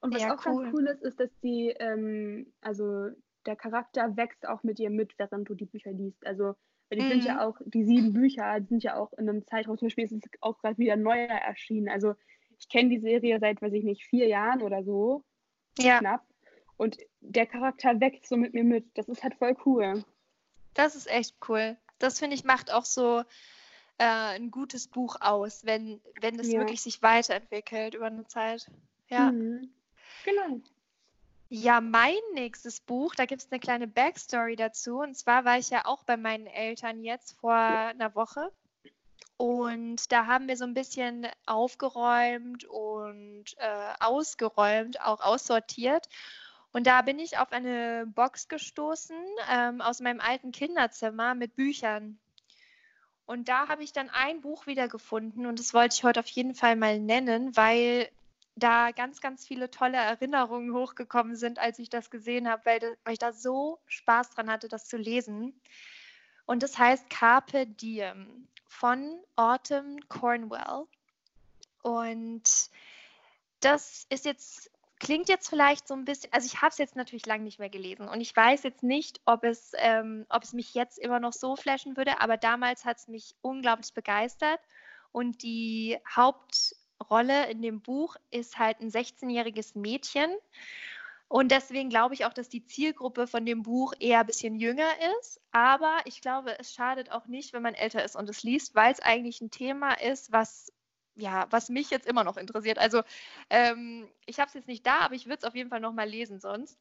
Und 0.01 0.13
was 0.13 0.21
ja, 0.21 0.35
auch 0.35 0.45
cool. 0.45 0.63
ganz 0.63 0.75
cool 0.75 0.87
ist, 0.87 1.03
ist, 1.03 1.19
dass 1.21 1.29
die, 1.39 1.73
ähm, 1.79 2.51
also 2.59 3.11
der 3.45 3.55
Charakter 3.55 4.17
wächst 4.17 4.45
auch 4.45 4.61
mit 4.63 4.77
dir 4.77 4.89
mit, 4.89 5.17
während 5.17 5.47
du 5.47 5.55
die 5.55 5.65
Bücher 5.65 5.93
liest. 5.93 6.27
Also, 6.27 6.55
die 6.91 6.99
mhm. 6.99 7.07
sind 7.07 7.23
ja 7.23 7.35
mhm. 7.35 7.39
auch, 7.39 7.57
die 7.65 7.85
sieben 7.85 8.11
Bücher, 8.11 8.59
die 8.59 8.67
sind 8.67 8.83
ja 8.83 8.97
auch 8.97 9.13
in 9.13 9.29
einem 9.29 9.47
Zeitraum, 9.47 9.77
zum 9.77 9.85
Beispiel 9.85 10.03
ist 10.03 10.11
es 10.11 10.21
auch 10.41 10.57
gerade 10.59 10.77
wieder 10.77 10.97
neuer 10.97 11.29
erschienen. 11.29 11.87
Also, 11.87 12.13
ich 12.59 12.67
kenne 12.67 12.89
die 12.89 12.99
Serie 12.99 13.39
seit, 13.39 13.61
weiß 13.61 13.71
ich 13.71 13.85
nicht, 13.85 14.03
vier 14.03 14.27
Jahren 14.27 14.61
oder 14.61 14.83
so. 14.83 15.23
Ja. 15.77 15.99
Knapp. 15.99 16.25
Und 16.77 16.97
der 17.21 17.45
Charakter 17.45 17.99
wächst 17.99 18.29
so 18.29 18.37
mit 18.37 18.53
mir 18.53 18.63
mit. 18.63 18.85
Das 18.95 19.09
ist 19.09 19.23
halt 19.23 19.35
voll 19.35 19.55
cool. 19.65 20.05
Das 20.73 20.95
ist 20.95 21.09
echt 21.09 21.35
cool. 21.49 21.75
Das 21.99 22.19
finde 22.19 22.35
ich 22.35 22.43
macht 22.43 22.71
auch 22.71 22.85
so 22.85 23.23
äh, 23.97 24.03
ein 24.05 24.51
gutes 24.51 24.87
Buch 24.87 25.17
aus, 25.19 25.65
wenn, 25.65 25.99
wenn 26.21 26.39
es 26.39 26.51
ja. 26.51 26.59
wirklich 26.59 26.81
sich 26.81 27.01
weiterentwickelt 27.01 27.95
über 27.95 28.05
eine 28.05 28.27
Zeit. 28.27 28.69
Ja. 29.09 29.31
Mhm. 29.31 29.71
Genau. 30.23 30.61
Ja, 31.49 31.79
mein 31.79 32.17
nächstes 32.33 32.81
Buch, 32.81 33.15
da 33.15 33.25
gibt 33.25 33.41
es 33.41 33.51
eine 33.51 33.59
kleine 33.59 33.87
Backstory 33.87 34.55
dazu. 34.55 34.99
Und 34.99 35.15
zwar 35.15 35.45
war 35.45 35.57
ich 35.57 35.69
ja 35.69 35.85
auch 35.85 36.03
bei 36.03 36.17
meinen 36.17 36.45
Eltern 36.45 37.03
jetzt 37.03 37.39
vor 37.39 37.55
einer 37.55 38.13
Woche. 38.15 38.51
Und 39.37 40.11
da 40.11 40.25
haben 40.25 40.47
wir 40.47 40.57
so 40.57 40.65
ein 40.65 40.73
bisschen 40.73 41.27
aufgeräumt 41.45 42.65
und 42.65 43.45
äh, 43.57 43.93
ausgeräumt, 43.99 44.99
auch 45.01 45.21
aussortiert. 45.21 46.09
Und 46.77 46.85
da 46.85 47.01
bin 47.01 47.17
ich 47.17 47.39
auf 47.39 47.51
eine 47.51 48.05
Box 48.05 48.49
gestoßen 48.49 49.17
ähm, 49.51 49.81
aus 49.81 49.99
meinem 49.99 50.19
alten 50.19 50.51
Kinderzimmer 50.51 51.33
mit 51.33 51.55
Büchern. 51.55 52.19
Und 53.25 53.49
da 53.49 53.67
habe 53.67 53.83
ich 53.83 53.93
dann 53.93 54.11
ein 54.11 54.41
Buch 54.41 54.67
wiedergefunden 54.67 55.47
und 55.47 55.57
das 55.57 55.73
wollte 55.73 55.95
ich 55.95 56.03
heute 56.03 56.19
auf 56.19 56.27
jeden 56.27 56.53
Fall 56.53 56.75
mal 56.75 56.99
nennen, 56.99 57.57
weil 57.57 58.07
da 58.55 58.91
ganz, 58.91 59.21
ganz 59.21 59.43
viele 59.43 59.71
tolle 59.71 59.97
Erinnerungen 59.97 60.71
hochgekommen 60.71 61.35
sind, 61.35 61.57
als 61.57 61.79
ich 61.79 61.89
das 61.89 62.11
gesehen 62.11 62.47
habe, 62.47 62.63
weil, 62.65 62.95
weil 63.03 63.13
ich 63.13 63.19
da 63.19 63.33
so 63.33 63.79
Spaß 63.87 64.29
dran 64.29 64.51
hatte, 64.51 64.67
das 64.67 64.87
zu 64.87 64.97
lesen. 64.97 65.59
Und 66.45 66.61
das 66.61 66.77
heißt 66.77 67.09
Carpe 67.09 67.65
Diem 67.65 68.47
von 68.67 69.17
Autumn 69.35 69.97
Cornwell. 70.09 70.85
Und 71.81 72.43
das 73.61 74.05
ist 74.09 74.25
jetzt, 74.25 74.69
klingt 74.99 75.29
jetzt 75.29 75.49
vielleicht 75.49 75.87
so 75.87 75.93
ein 75.93 76.05
bisschen, 76.05 76.31
also 76.33 76.45
ich 76.45 76.61
habe 76.61 76.69
es 76.69 76.77
jetzt 76.77 76.95
natürlich 76.95 77.25
lange 77.25 77.43
nicht 77.43 77.59
mehr 77.59 77.69
gelesen 77.69 78.07
und 78.07 78.21
ich 78.21 78.35
weiß 78.35 78.63
jetzt 78.63 78.83
nicht, 78.83 79.21
ob 79.25 79.43
es, 79.43 79.71
ähm, 79.77 80.25
ob 80.29 80.43
es 80.43 80.53
mich 80.53 80.73
jetzt 80.73 80.97
immer 80.97 81.19
noch 81.19 81.33
so 81.33 81.55
flashen 81.55 81.97
würde, 81.97 82.19
aber 82.21 82.37
damals 82.37 82.85
hat 82.85 82.97
es 82.97 83.07
mich 83.07 83.35
unglaublich 83.41 83.93
begeistert. 83.93 84.59
Und 85.11 85.41
die 85.41 85.97
Haupt, 86.15 86.75
Rolle 87.09 87.49
in 87.49 87.61
dem 87.61 87.81
Buch 87.81 88.15
ist 88.31 88.57
halt 88.57 88.79
ein 88.81 88.89
16-jähriges 88.89 89.77
Mädchen. 89.77 90.29
Und 91.29 91.51
deswegen 91.51 91.89
glaube 91.89 92.13
ich 92.13 92.25
auch, 92.25 92.33
dass 92.33 92.49
die 92.49 92.65
Zielgruppe 92.65 93.27
von 93.27 93.45
dem 93.45 93.61
Buch 93.61 93.93
eher 93.99 94.21
ein 94.21 94.25
bisschen 94.25 94.55
jünger 94.55 94.89
ist. 95.19 95.41
Aber 95.51 95.97
ich 96.05 96.21
glaube, 96.21 96.57
es 96.59 96.73
schadet 96.73 97.11
auch 97.11 97.27
nicht, 97.27 97.53
wenn 97.53 97.61
man 97.61 97.73
älter 97.73 98.03
ist 98.03 98.15
und 98.15 98.29
es 98.29 98.43
liest, 98.43 98.75
weil 98.75 98.93
es 98.93 99.01
eigentlich 99.01 99.41
ein 99.41 99.51
Thema 99.51 99.93
ist, 99.93 100.31
was, 100.31 100.71
ja, 101.17 101.47
was 101.49 101.69
mich 101.69 101.89
jetzt 101.89 102.07
immer 102.07 102.23
noch 102.23 102.37
interessiert. 102.37 102.77
Also 102.77 103.01
ähm, 103.49 104.07
ich 104.25 104.39
habe 104.39 104.47
es 104.47 104.53
jetzt 104.53 104.67
nicht 104.67 104.85
da, 104.85 104.99
aber 104.99 105.15
ich 105.15 105.25
würde 105.25 105.39
es 105.39 105.43
auf 105.43 105.55
jeden 105.55 105.69
Fall 105.69 105.79
noch 105.79 105.93
mal 105.93 106.07
lesen 106.07 106.39
sonst. 106.39 106.77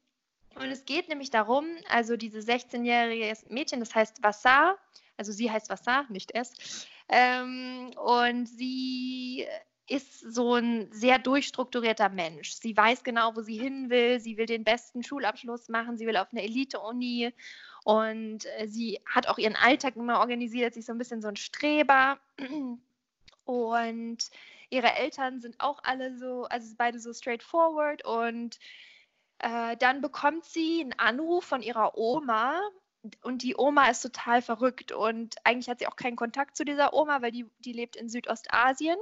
Und 0.54 0.70
es 0.70 0.84
geht 0.84 1.08
nämlich 1.08 1.30
darum, 1.30 1.66
also 1.88 2.16
diese 2.16 2.38
16-jährige 2.38 3.36
Mädchen, 3.50 3.80
das 3.80 3.94
heißt 3.94 4.22
Vassar, 4.22 4.78
also 5.16 5.32
sie 5.32 5.50
heißt 5.50 5.68
Vassar, 5.68 6.06
nicht 6.08 6.34
es. 6.34 6.86
Ähm, 7.08 7.90
und 7.96 8.46
sie 8.46 9.46
ist 9.88 10.20
so 10.20 10.54
ein 10.54 10.88
sehr 10.92 11.18
durchstrukturierter 11.18 12.08
Mensch. 12.08 12.54
Sie 12.54 12.76
weiß 12.76 13.04
genau, 13.04 13.36
wo 13.36 13.42
sie 13.42 13.56
hin 13.56 13.88
will. 13.88 14.18
Sie 14.18 14.36
will 14.36 14.46
den 14.46 14.64
besten 14.64 15.02
Schulabschluss 15.02 15.68
machen. 15.68 15.96
Sie 15.96 16.06
will 16.06 16.16
auf 16.16 16.28
eine 16.32 16.42
Elite-Uni. 16.42 17.32
Und 17.84 18.46
äh, 18.58 18.66
sie 18.66 19.00
hat 19.06 19.28
auch 19.28 19.38
ihren 19.38 19.54
Alltag 19.54 19.94
immer 19.94 20.18
organisiert. 20.18 20.74
Sie 20.74 20.80
ist 20.80 20.86
so 20.86 20.92
ein 20.92 20.98
bisschen 20.98 21.22
so 21.22 21.28
ein 21.28 21.36
Streber. 21.36 22.18
Und 23.46 24.18
ihre 24.68 24.92
Eltern 24.92 25.40
sind 25.40 25.60
auch 25.60 25.78
alle 25.82 26.18
so, 26.18 26.44
also 26.44 26.74
beide 26.76 26.98
so 27.00 27.14
straightforward. 27.14 28.04
Und 28.04 28.58
äh, 29.38 29.76
dann 29.78 30.02
bekommt 30.02 30.44
sie 30.44 30.82
einen 30.82 30.92
Anruf 30.98 31.44
von 31.44 31.62
ihrer 31.62 31.96
Oma. 31.96 32.60
Und 33.22 33.42
die 33.42 33.56
Oma 33.56 33.88
ist 33.88 34.02
total 34.02 34.42
verrückt. 34.42 34.92
Und 34.92 35.36
eigentlich 35.44 35.68
hat 35.68 35.78
sie 35.78 35.86
auch 35.86 35.96
keinen 35.96 36.16
Kontakt 36.16 36.56
zu 36.56 36.64
dieser 36.64 36.92
Oma, 36.92 37.22
weil 37.22 37.30
die, 37.32 37.46
die 37.60 37.72
lebt 37.72 37.96
in 37.96 38.08
Südostasien. 38.08 38.98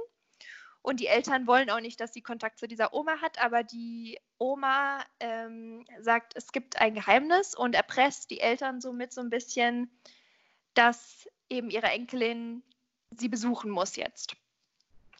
Und 0.83 0.99
die 0.99 1.07
Eltern 1.07 1.47
wollen 1.47 1.71
auch 1.71 1.79
nicht, 1.79 1.99
dass 1.99 2.13
sie 2.13 2.21
Kontakt 2.21 2.59
zu 2.59 2.67
dieser 2.67 2.93
Oma 2.93 3.19
hat, 3.19 3.41
aber 3.41 3.63
die 3.63 4.19
Oma 4.37 5.03
ähm, 5.19 5.83
sagt, 5.99 6.33
es 6.35 6.51
gibt 6.51 6.79
ein 6.79 6.93
Geheimnis 6.93 7.55
und 7.55 7.73
erpresst 7.73 8.29
die 8.29 8.39
Eltern 8.39 8.81
somit 8.81 9.11
so 9.11 9.21
ein 9.21 9.31
bisschen, 9.31 9.89
dass 10.75 11.27
eben 11.49 11.71
ihre 11.71 11.87
Enkelin 11.87 12.61
sie 13.11 13.29
besuchen 13.29 13.71
muss 13.71 13.95
jetzt. 13.95 14.35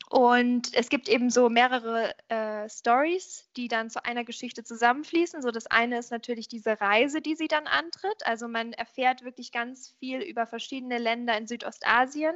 Und 0.09 0.73
es 0.75 0.89
gibt 0.89 1.09
eben 1.09 1.31
so 1.31 1.49
mehrere 1.49 2.13
äh, 2.29 2.69
Stories, 2.69 3.49
die 3.57 3.67
dann 3.67 3.89
zu 3.89 4.05
einer 4.05 4.23
Geschichte 4.23 4.63
zusammenfließen. 4.63 5.41
So 5.41 5.49
das 5.49 5.65
eine 5.67 5.97
ist 5.97 6.11
natürlich 6.11 6.47
diese 6.47 6.79
Reise, 6.79 7.21
die 7.21 7.35
sie 7.35 7.47
dann 7.47 7.65
antritt. 7.65 8.25
Also 8.25 8.47
man 8.47 8.73
erfährt 8.73 9.23
wirklich 9.23 9.51
ganz 9.51 9.95
viel 9.99 10.21
über 10.21 10.45
verschiedene 10.45 10.99
Länder 10.99 11.35
in 11.37 11.47
Südostasien. 11.47 12.35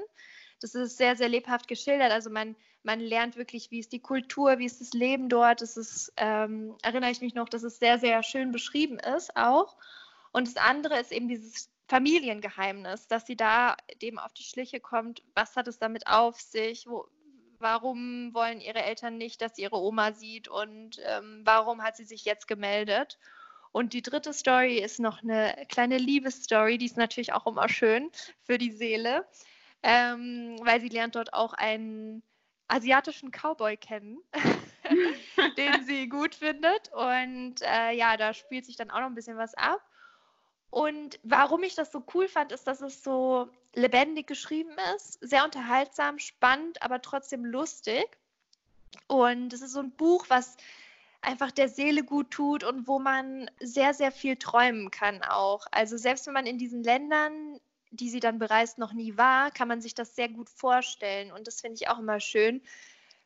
Das 0.62 0.74
ist 0.74 0.98
sehr, 0.98 1.16
sehr 1.16 1.30
lebhaft 1.30 1.68
geschildert. 1.68 2.12
Also 2.12 2.32
man, 2.32 2.56
man 2.84 3.00
lernt 3.00 3.38
wirklich, 3.38 3.70
wie 3.70 3.80
ist 3.80 3.94
die 3.94 4.02
Kultur, 4.02 4.58
wie 4.58 4.66
ist 4.66 4.82
das 4.82 4.92
Leben 4.94 5.30
dort. 5.30 5.62
Das 5.62 5.78
ist, 5.78 6.12
ähm, 6.18 6.76
erinnere 6.82 7.12
ich 7.12 7.22
mich 7.22 7.36
noch, 7.36 7.50
dass 7.50 7.64
es 7.64 7.78
sehr, 7.78 8.00
sehr 8.00 8.24
schön 8.24 8.52
beschrieben 8.52 8.98
ist 8.98 9.38
auch. 9.38 9.78
Und 10.32 10.48
das 10.48 10.58
andere 10.58 11.00
ist 11.00 11.12
eben 11.12 11.28
dieses 11.28 11.70
Familiengeheimnis, 11.90 13.08
dass 13.08 13.26
sie 13.26 13.36
da 13.36 13.76
dem 14.02 14.20
auf 14.20 14.34
die 14.34 14.44
Schliche 14.44 14.80
kommt. 14.80 15.24
Was 15.36 15.56
hat 15.56 15.68
es 15.68 15.80
damit 15.80 16.08
auf 16.08 16.40
sich? 16.40 16.88
Wo, 16.88 17.08
warum 17.60 18.34
wollen 18.34 18.62
ihre 18.62 18.84
Eltern 18.84 19.18
nicht, 19.18 19.42
dass 19.42 19.56
sie 19.56 19.64
ihre 19.64 19.82
Oma 19.82 20.14
sieht? 20.14 20.48
Und 20.48 21.02
ähm, 21.06 21.42
warum 21.44 21.84
hat 21.84 21.98
sie 21.98 22.06
sich 22.06 22.26
jetzt 22.26 22.48
gemeldet? 22.48 23.20
Und 23.72 23.94
die 23.94 24.02
dritte 24.02 24.34
Story 24.34 24.78
ist 24.78 25.00
noch 25.00 25.22
eine 25.22 25.66
kleine 25.70 25.98
Liebesstory, 25.98 26.78
die 26.78 26.86
ist 26.86 26.98
natürlich 26.98 27.34
auch 27.34 27.46
immer 27.46 27.70
schön 27.70 28.10
für 28.44 28.58
die 28.58 28.72
Seele 28.72 29.28
ähm, 29.84 30.58
weil 30.62 30.82
sie 30.82 30.90
lernt 30.90 31.16
dort 31.16 31.34
auch 31.34 31.54
einen 31.54 32.24
asiatischen 32.68 33.32
Cowboy 33.32 33.78
kennen, 33.78 34.20
den 35.58 35.84
sie 35.86 36.10
gut 36.10 36.36
findet. 36.36 36.92
Und 36.94 37.62
äh, 37.62 37.92
ja, 37.92 38.18
da 38.18 38.34
spielt 38.34 38.66
sich 38.66 38.76
dann 38.76 38.92
auch 38.92 39.00
noch 39.00 39.08
ein 39.08 39.16
bisschen 39.16 39.38
was 39.38 39.54
ab. 39.56 39.82
Und 40.70 41.20
warum 41.24 41.64
ich 41.64 41.76
das 41.76 41.92
so 41.92 42.04
cool 42.14 42.28
fand, 42.28 42.52
ist, 42.52 42.68
dass 42.68 42.82
es 42.82 43.04
so 43.04 43.50
lebendig 43.74 44.28
geschrieben 44.28 44.76
ist, 44.96 45.18
sehr 45.22 45.44
unterhaltsam, 45.44 46.20
spannend, 46.20 46.82
aber 46.82 47.02
trotzdem 47.02 47.44
lustig. 47.46 48.06
Und 49.08 49.54
es 49.54 49.62
ist 49.62 49.74
so 49.74 49.80
ein 49.80 49.92
Buch, 49.92 50.26
was 50.30 50.58
einfach 51.22 51.52
der 51.52 51.70
Seele 51.70 52.04
gut 52.04 52.32
tut 52.32 52.64
und 52.64 52.88
wo 52.88 53.00
man 53.00 53.50
sehr, 53.60 53.94
sehr 53.94 54.12
viel 54.12 54.36
träumen 54.36 54.92
kann 54.92 55.24
auch. 55.24 55.66
Also 55.72 55.98
selbst 55.98 56.28
wenn 56.28 56.34
man 56.34 56.46
in 56.46 56.58
diesen 56.58 56.84
Ländern 56.84 57.60
die 57.92 58.10
sie 58.10 58.20
dann 58.20 58.40
bereist, 58.40 58.78
noch 58.78 58.94
nie 58.94 59.18
war, 59.18 59.52
kann 59.52 59.68
man 59.68 59.82
sich 59.82 59.96
das 59.96 60.16
sehr 60.16 60.30
gut 60.30 60.50
vorstellen. 60.50 61.32
Und 61.32 61.48
das 61.48 61.62
finde 61.62 61.76
ich 61.76 61.90
auch 61.90 62.00
immer 62.00 62.20
schön. 62.20 62.62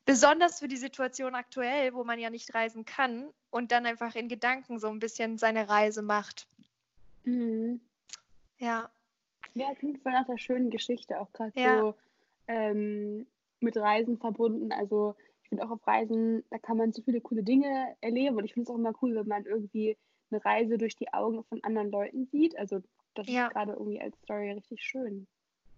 Besonders 0.06 0.60
für 0.60 0.68
die 0.68 0.78
Situation 0.78 1.36
aktuell, 1.36 1.94
wo 1.94 2.04
man 2.04 2.20
ja 2.20 2.30
nicht 2.30 2.54
reisen 2.54 2.86
kann 2.86 3.30
und 3.52 3.72
dann 3.72 3.86
einfach 3.86 4.16
in 4.16 4.28
Gedanken 4.28 4.80
so 4.80 4.90
ein 4.90 5.00
bisschen 5.00 5.38
seine 5.38 5.70
Reise 5.70 6.02
macht. 6.02 6.48
Mhm. 7.24 7.82
Ja. 8.60 8.90
Ja, 9.54 9.74
klingt 9.76 10.02
voll 10.02 10.12
nach 10.14 10.26
der 10.26 10.38
schönen 10.38 10.70
Geschichte, 10.70 11.20
auch 11.20 11.32
gerade 11.34 11.52
Ja. 11.56 11.80
so 11.80 11.96
ähm, 12.48 13.28
mit 13.60 13.78
Reisen 13.78 14.18
verbunden. 14.18 14.72
Also 14.72 15.16
ich 15.44 15.50
finde 15.50 15.66
auch 15.66 15.72
auf 15.72 15.86
Reisen, 15.88 16.44
da 16.50 16.58
kann 16.58 16.78
man 16.78 16.92
so 16.92 17.02
viele 17.04 17.22
coole 17.22 17.44
Dinge 17.44 17.96
erleben 18.02 18.38
und 18.38 18.46
ich 18.46 18.54
finde 18.54 18.64
es 18.64 18.70
auch 18.70 18.78
immer 18.80 18.94
cool, 19.02 19.16
wenn 19.16 19.28
man 19.28 19.46
irgendwie 19.46 19.98
eine 20.32 20.44
Reise 20.44 20.78
durch 20.78 20.96
die 20.96 21.14
Augen 21.14 21.44
von 21.44 21.64
anderen 21.64 21.92
Leuten 21.92 22.26
sieht. 22.26 22.58
Also 22.58 22.82
das 23.14 23.28
Ja. 23.30 23.48
ist 23.48 23.54
gerade 23.54 23.74
irgendwie 23.74 24.02
als 24.02 24.18
Story 24.24 24.52
richtig 24.52 24.82
schön. 24.82 25.28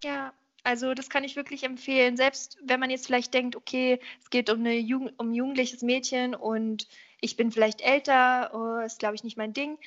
Ja, 0.02 0.32
also 0.64 0.94
das 0.94 1.10
kann 1.10 1.24
ich 1.24 1.36
wirklich 1.36 1.62
empfehlen. 1.64 2.16
Selbst 2.16 2.58
wenn 2.62 2.80
man 2.80 2.90
jetzt 2.90 3.06
vielleicht 3.06 3.34
denkt, 3.34 3.56
okay, 3.56 4.00
es 4.20 4.30
geht 4.30 4.50
um, 4.50 4.60
eine 4.60 4.74
Jugend, 4.78 5.18
um 5.18 5.30
ein 5.30 5.34
jugendliches 5.34 5.82
Mädchen 5.82 6.34
und 6.34 6.88
ich 7.20 7.36
bin 7.36 7.52
vielleicht 7.52 7.82
älter, 7.82 8.50
oh, 8.54 8.84
ist 8.84 8.98
glaube 8.98 9.14
ich 9.14 9.24
nicht 9.24 9.36
mein 9.36 9.52
Ding. 9.52 9.78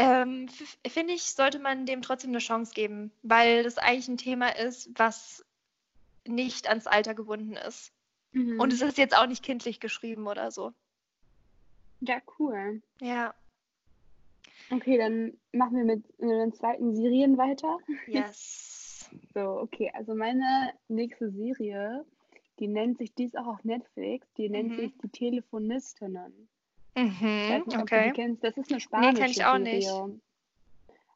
Ähm, 0.00 0.48
finde 0.86 1.12
ich, 1.14 1.24
sollte 1.24 1.58
man 1.58 1.84
dem 1.84 2.02
trotzdem 2.02 2.30
eine 2.30 2.38
Chance 2.38 2.72
geben, 2.72 3.10
weil 3.22 3.64
das 3.64 3.78
eigentlich 3.78 4.08
ein 4.08 4.16
Thema 4.16 4.48
ist, 4.56 4.90
was 4.96 5.44
nicht 6.26 6.68
ans 6.68 6.86
Alter 6.86 7.14
gebunden 7.14 7.54
ist. 7.54 7.92
Und 8.60 8.72
es 8.72 8.80
ist 8.80 8.96
jetzt 8.98 9.16
auch 9.16 9.26
nicht 9.26 9.42
kindlich 9.42 9.80
geschrieben 9.80 10.26
oder 10.28 10.50
so. 10.52 10.72
ja, 12.00 12.20
cool. 12.38 12.80
Ja, 13.00 13.34
Okay, 14.70 14.98
dann 14.98 15.32
machen 15.52 15.76
wir 15.78 15.84
mit 15.84 16.04
den 16.20 16.52
zweiten 16.52 16.94
Serien 16.94 17.36
weiter. 17.38 17.78
yes. 18.06 19.08
So, 19.32 19.40
okay, 19.60 19.90
also 19.94 20.14
meine 20.14 20.72
nächste 20.88 21.30
Serie, 21.30 22.04
die 22.58 22.68
nennt 22.68 22.98
sich, 22.98 23.14
die 23.14 23.24
ist 23.24 23.38
auch 23.38 23.46
auf 23.46 23.64
Netflix, 23.64 24.26
die 24.36 24.50
nennt 24.50 24.72
Mhm. 24.72 24.76
sich 24.76 24.92
Die 25.02 25.08
Telefonistinnen. 25.08 26.48
Mhm, 26.98 27.48
weiß 27.48 27.66
nicht, 27.66 27.78
okay. 27.78 28.12
kennst. 28.14 28.42
Das 28.42 28.56
ist 28.56 28.70
eine 28.70 28.76
Nee, 28.76 28.80
spanische 28.80 29.22
kenn 29.22 29.30
ich 29.30 29.44
auch 29.44 29.58
nicht. 29.58 29.88
Serie. 29.88 30.20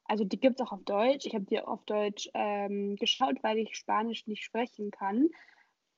Also 0.05 0.23
die 0.23 0.39
gibt 0.39 0.59
es 0.59 0.65
auch 0.65 0.71
auf 0.71 0.83
Deutsch. 0.83 1.25
Ich 1.25 1.33
habe 1.33 1.45
die 1.45 1.59
auf 1.59 1.83
Deutsch 1.85 2.29
ähm, 2.33 2.95
geschaut, 2.95 3.41
weil 3.41 3.57
ich 3.57 3.75
Spanisch 3.75 4.27
nicht 4.27 4.43
sprechen 4.43 4.91
kann. 4.91 5.29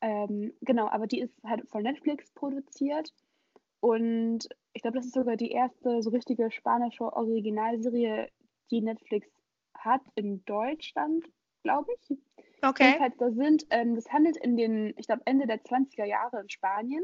Ähm, 0.01 0.53
genau, 0.61 0.87
aber 0.87 1.07
die 1.07 1.19
ist 1.19 1.33
halt 1.43 1.67
von 1.69 1.83
Netflix 1.83 2.31
produziert. 2.31 3.13
Und 3.79 4.47
ich 4.73 4.81
glaube, 4.81 4.97
das 4.97 5.05
ist 5.05 5.13
sogar 5.13 5.35
die 5.35 5.51
erste 5.51 6.01
so 6.01 6.09
richtige 6.09 6.51
spanische 6.51 7.03
Originalserie, 7.03 8.29
die 8.71 8.81
Netflix 8.81 9.27
hat 9.75 10.01
in 10.15 10.43
Deutschland, 10.45 11.25
glaube 11.63 11.91
ich. 11.93 12.17
Okay. 12.61 12.85
Jedenfalls, 12.85 13.17
da 13.17 13.31
sind, 13.31 13.65
ähm, 13.69 13.95
das 13.95 14.11
handelt 14.11 14.37
in 14.37 14.57
den, 14.57 14.93
ich 14.97 15.05
glaube, 15.07 15.21
Ende 15.25 15.45
der 15.45 15.63
20er 15.63 16.05
Jahre 16.05 16.41
in 16.41 16.49
Spanien. 16.49 17.03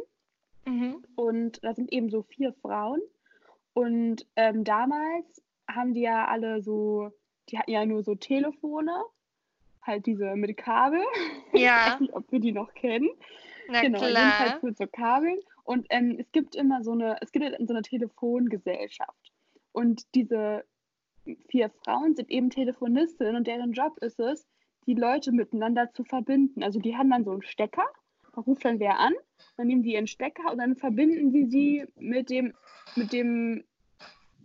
Mhm. 0.66 1.04
Und 1.16 1.64
da 1.64 1.74
sind 1.74 1.92
eben 1.92 2.10
so 2.10 2.24
vier 2.24 2.54
Frauen. 2.54 3.02
Und 3.74 4.26
ähm, 4.36 4.64
damals 4.64 5.42
haben 5.68 5.94
die 5.94 6.02
ja 6.02 6.26
alle 6.28 6.62
so, 6.62 7.10
die 7.50 7.58
hatten 7.58 7.72
ja 7.72 7.86
nur 7.86 8.04
so 8.04 8.16
Telefone, 8.16 8.92
halt 9.82 10.06
diese 10.06 10.36
mit 10.36 10.56
Kabel. 10.58 11.02
Ich 11.54 11.62
Ja, 11.62 11.94
weiß 11.94 12.00
nicht, 12.02 12.14
ob 12.14 12.32
wir 12.32 12.40
die 12.40 12.52
noch 12.54 12.74
kennen. 12.74 13.10
na 13.68 13.82
genau, 13.82 14.00
klar. 14.00 14.10
jedenfalls 14.10 14.64
mit 14.64 14.78
so 14.78 14.88
Kabeln. 14.88 15.40
Und 15.64 15.86
ähm, 15.90 16.16
es 16.20 16.32
gibt 16.32 16.56
immer 16.56 16.84
so 16.84 16.92
eine, 16.92 17.18
es 17.22 17.32
gibt 17.32 17.46
so 17.68 17.74
eine 17.74 17.82
Telefongesellschaft. 17.82 19.32
Und 19.74 20.04
diese 20.16 20.64
vier 21.50 21.70
Frauen 21.84 22.16
sind 22.16 22.30
eben 22.30 22.50
Telefonistinnen 22.50 23.36
und 23.36 23.48
deren 23.48 23.74
Job 23.74 23.98
ist 24.00 24.20
es, 24.20 24.48
die 24.88 24.96
Leute 24.96 25.32
miteinander 25.32 25.92
zu 25.94 26.04
verbinden. 26.04 26.64
Also 26.64 26.80
die 26.80 26.96
haben 26.98 27.10
dann 27.10 27.24
so 27.24 27.32
einen 27.32 27.44
Stecker, 27.44 27.86
ruft 28.38 28.66
dann 28.66 28.80
wer 28.80 29.00
an, 29.00 29.14
dann 29.58 29.68
nehmen 29.68 29.84
die 29.84 29.94
ihren 29.94 30.08
Stecker 30.08 30.52
und 30.52 30.58
dann 30.58 30.76
verbinden 30.76 31.32
sie 31.32 31.46
sie 31.46 31.86
mit 31.98 32.30
dem, 32.30 32.54
mit 32.96 33.12
dem, 33.14 33.64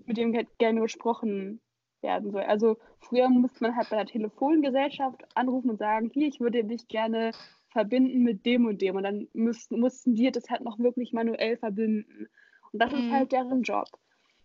mit 0.07 0.17
dem 0.17 0.33
ge- 0.33 0.47
gerne 0.59 0.81
gesprochen 0.81 1.61
werden 2.03 2.31
soll. 2.31 2.43
Also 2.43 2.77
früher 3.01 3.29
musste 3.29 3.63
man 3.65 3.77
halt 3.77 3.89
bei 3.89 3.97
der 3.97 4.07
Telefongesellschaft 4.07 5.25
anrufen 5.35 5.71
und 5.71 5.79
sagen, 5.79 6.11
hier, 6.13 6.29
ich 6.29 6.41
würde 6.41 6.65
dich 6.65 6.87
gerne 6.89 7.33
verbinden 7.71 8.23
mit 8.23 8.45
dem 8.47 8.67
und 8.67 8.81
dem. 8.83 8.97
Und 8.97 9.03
dann 9.03 9.29
müssten, 9.33 9.81
mussten 9.81 10.15
die 10.15 10.31
das 10.31 10.49
halt 10.51 10.63
noch 10.63 10.79
wirklich 10.79 11.13
manuell 11.13 11.57
verbinden. 11.57 12.29
Und 12.73 12.83
das 12.83 12.93
ist 12.93 13.09
Mhm. 13.09 13.13
halt 13.13 13.33
deren 13.33 13.63
Job. 13.63 13.87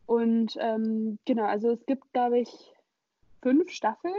Und 0.05 0.57
ähm, 0.59 1.19
genau, 1.25 1.43
also 1.45 1.71
es 1.71 1.85
gibt, 1.85 2.11
glaube 2.13 2.39
ich, 2.39 2.49
fünf 3.41 3.69
Staffeln. 3.71 4.13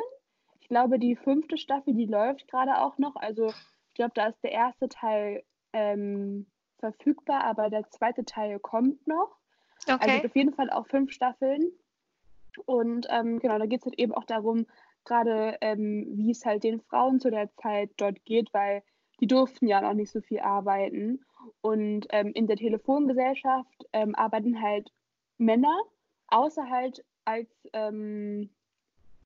Ich 0.61 0.69
glaube, 0.69 0.99
die 0.99 1.17
fünfte 1.17 1.57
Staffel, 1.59 1.95
die 1.95 2.07
läuft 2.07 2.49
gerade 2.49 2.79
auch 2.81 2.99
noch. 2.99 3.17
Also 3.17 3.53
ich 3.93 3.97
glaube, 3.97 4.13
da 4.15 4.29
ist 4.29 4.43
der 4.43 4.53
erste 4.53 4.89
Teil 4.89 5.43
ähm, 5.75 6.47
verfügbar, 6.79 7.45
aber 7.45 7.69
der 7.69 7.91
zweite 7.91 8.25
Teil 8.25 8.59
kommt 8.59 9.07
noch. 9.07 9.37
Also 9.87 9.97
es 9.97 10.01
Okay. 10.01 10.13
gibt 10.15 10.27
auf 10.27 10.37
jeden 10.37 10.55
Fall 10.55 10.71
auch 10.71 10.87
fünf 10.87 11.13
Staffeln. 11.13 11.71
Und 12.65 13.07
ähm, 13.11 13.39
genau, 13.39 13.59
da 13.59 13.67
geht 13.67 13.81
es 13.81 13.85
halt 13.85 13.99
eben 13.99 14.15
auch 14.15 14.25
darum, 14.25 14.67
gerade 15.05 15.59
ähm, 15.61 16.07
wie 16.09 16.31
es 16.31 16.47
halt 16.47 16.65
den 16.65 16.81
Frauen 16.81 17.21
zu 17.21 17.31
der 17.31 17.55
Zeit 17.57 17.91
dort 17.99 18.25
geht, 18.25 18.55
weil 18.55 18.83
die 19.21 19.27
durften 19.27 19.67
ja 19.67 19.83
noch 19.83 19.93
nicht 19.93 20.11
so 20.11 20.23
viel 20.23 20.41
arbeiten. 20.41 21.23
Und 21.61 22.07
ähm, 22.11 22.33
in 22.33 22.47
der 22.47 22.57
Telefongesellschaft 22.57 23.87
ähm, 23.93 24.15
arbeiten 24.15 24.63
halt 24.63 24.91
Männer, 25.37 25.83
außer 26.29 26.71
halt 26.71 27.05
als, 27.27 27.51
ähm, 27.75 28.49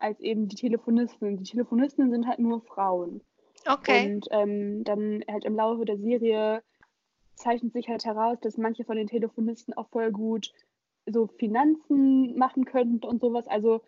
als 0.00 0.18
eben 0.18 0.48
die 0.48 0.57
Telefonisten. 0.57 1.37
Die 1.37 1.44
Telefonistinnen 1.44 2.11
sind 2.11 2.26
halt 2.26 2.40
nur 2.40 2.62
Frauen. 2.62 3.20
Okay. 3.66 4.14
Und 4.14 4.26
ähm, 4.31 4.85
dann 4.85 5.24
halt 5.29 5.44
im 5.44 5.57
Laufe 5.57 5.85
der 5.85 5.98
Serie 5.98 6.62
zeichnet 7.35 7.72
sich 7.72 7.88
halt 7.88 8.05
heraus, 8.05 8.38
dass 8.40 8.57
manche 8.57 8.85
von 8.85 8.96
den 8.96 9.07
Telefonisten 9.07 9.74
auch 9.74 9.88
voll 9.88 10.11
gut 10.11 10.52
so 11.07 11.26
Finanzen 11.26 12.37
machen 12.37 12.64
könnten 12.64 13.07
und 13.07 13.20
sowas. 13.20 13.46
Also 13.46 13.83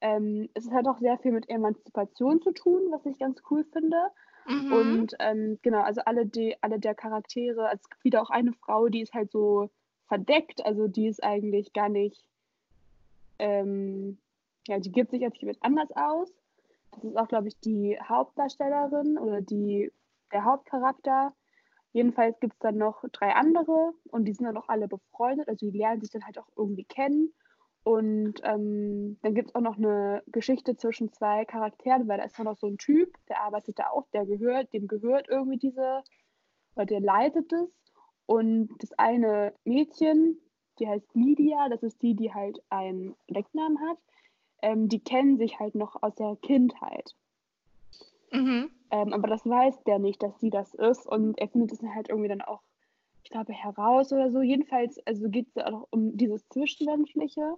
ähm, 0.00 0.48
es 0.54 0.70
hat 0.70 0.86
auch 0.86 0.98
sehr 0.98 1.18
viel 1.18 1.32
mit 1.32 1.48
Emanzipation 1.48 2.42
zu 2.42 2.52
tun, 2.52 2.82
was 2.90 3.06
ich 3.06 3.18
ganz 3.18 3.40
cool 3.50 3.64
finde. 3.72 3.96
Mhm. 4.46 4.72
Und 4.72 5.14
ähm, 5.20 5.58
genau, 5.62 5.80
also 5.80 6.02
alle, 6.04 6.26
die, 6.26 6.56
alle 6.60 6.78
der 6.78 6.94
Charaktere, 6.94 7.68
also 7.68 7.80
es 7.82 7.90
gibt 7.90 8.04
wieder 8.04 8.22
auch 8.22 8.30
eine 8.30 8.52
Frau, 8.52 8.88
die 8.88 9.02
ist 9.02 9.14
halt 9.14 9.30
so 9.30 9.70
verdeckt, 10.08 10.64
also 10.66 10.86
die 10.86 11.06
ist 11.06 11.22
eigentlich 11.22 11.72
gar 11.72 11.88
nicht, 11.88 12.28
ähm, 13.38 14.18
ja, 14.66 14.78
die 14.78 14.92
gibt 14.92 15.10
sich 15.10 15.24
als 15.24 15.38
jemand 15.40 15.58
anders 15.62 15.90
aus. 15.94 16.30
Das 16.96 17.04
ist 17.04 17.16
auch, 17.16 17.28
glaube 17.28 17.48
ich, 17.48 17.58
die 17.60 17.98
Hauptdarstellerin 18.00 19.18
oder 19.18 19.40
die, 19.40 19.92
der 20.32 20.44
Hauptcharakter. 20.44 21.34
Jedenfalls 21.92 22.38
gibt 22.40 22.54
es 22.54 22.58
dann 22.58 22.76
noch 22.76 23.04
drei 23.12 23.32
andere 23.34 23.92
und 24.10 24.24
die 24.24 24.32
sind 24.32 24.46
dann 24.46 24.56
auch 24.56 24.68
alle 24.68 24.88
befreundet, 24.88 25.48
also 25.48 25.70
die 25.70 25.76
lernen 25.76 26.00
sich 26.00 26.10
dann 26.10 26.24
halt 26.24 26.38
auch 26.38 26.48
irgendwie 26.56 26.84
kennen. 26.84 27.32
Und 27.84 28.40
ähm, 28.44 29.18
dann 29.22 29.34
gibt 29.34 29.50
es 29.50 29.54
auch 29.54 29.60
noch 29.60 29.76
eine 29.76 30.22
Geschichte 30.28 30.74
zwischen 30.74 31.12
zwei 31.12 31.44
Charakteren, 31.44 32.08
weil 32.08 32.16
da 32.16 32.24
ist 32.24 32.38
noch 32.38 32.56
so 32.56 32.66
ein 32.66 32.78
Typ, 32.78 33.14
der 33.28 33.42
arbeitet 33.42 33.78
da 33.78 33.90
auch, 33.90 34.08
der 34.12 34.24
gehört, 34.24 34.72
dem 34.72 34.88
gehört 34.88 35.28
irgendwie 35.28 35.58
diese, 35.58 36.02
oder 36.74 36.86
der 36.86 37.00
leitet 37.00 37.52
es. 37.52 37.68
Und 38.26 38.70
das 38.78 38.92
eine 38.98 39.54
Mädchen, 39.64 40.40
die 40.78 40.88
heißt 40.88 41.14
Lydia, 41.14 41.68
das 41.68 41.82
ist 41.82 42.00
die, 42.00 42.16
die 42.16 42.32
halt 42.32 42.58
einen 42.70 43.14
Decknamen 43.28 43.78
hat, 43.80 43.98
ähm, 44.64 44.88
die 44.88 44.98
kennen 44.98 45.36
sich 45.36 45.60
halt 45.60 45.74
noch 45.74 46.02
aus 46.02 46.14
der 46.14 46.36
Kindheit. 46.40 47.14
Mhm. 48.32 48.70
Ähm, 48.90 49.12
aber 49.12 49.28
das 49.28 49.44
weiß 49.44 49.84
der 49.84 49.98
nicht, 49.98 50.22
dass 50.22 50.40
sie 50.40 50.48
das 50.48 50.72
ist. 50.72 51.06
Und 51.06 51.38
er 51.38 51.48
findet 51.48 51.72
es 51.72 51.80
dann 51.80 51.94
halt 51.94 52.08
irgendwie 52.08 52.28
dann 52.28 52.40
auch, 52.40 52.62
ich 53.22 53.30
glaube, 53.30 53.52
heraus 53.52 54.10
oder 54.12 54.30
so. 54.30 54.40
Jedenfalls, 54.40 54.98
also 55.06 55.28
geht 55.28 55.48
es 55.54 55.62
auch 55.62 55.86
um 55.90 56.16
dieses 56.16 56.48
Zwischenmenschliche. 56.48 57.56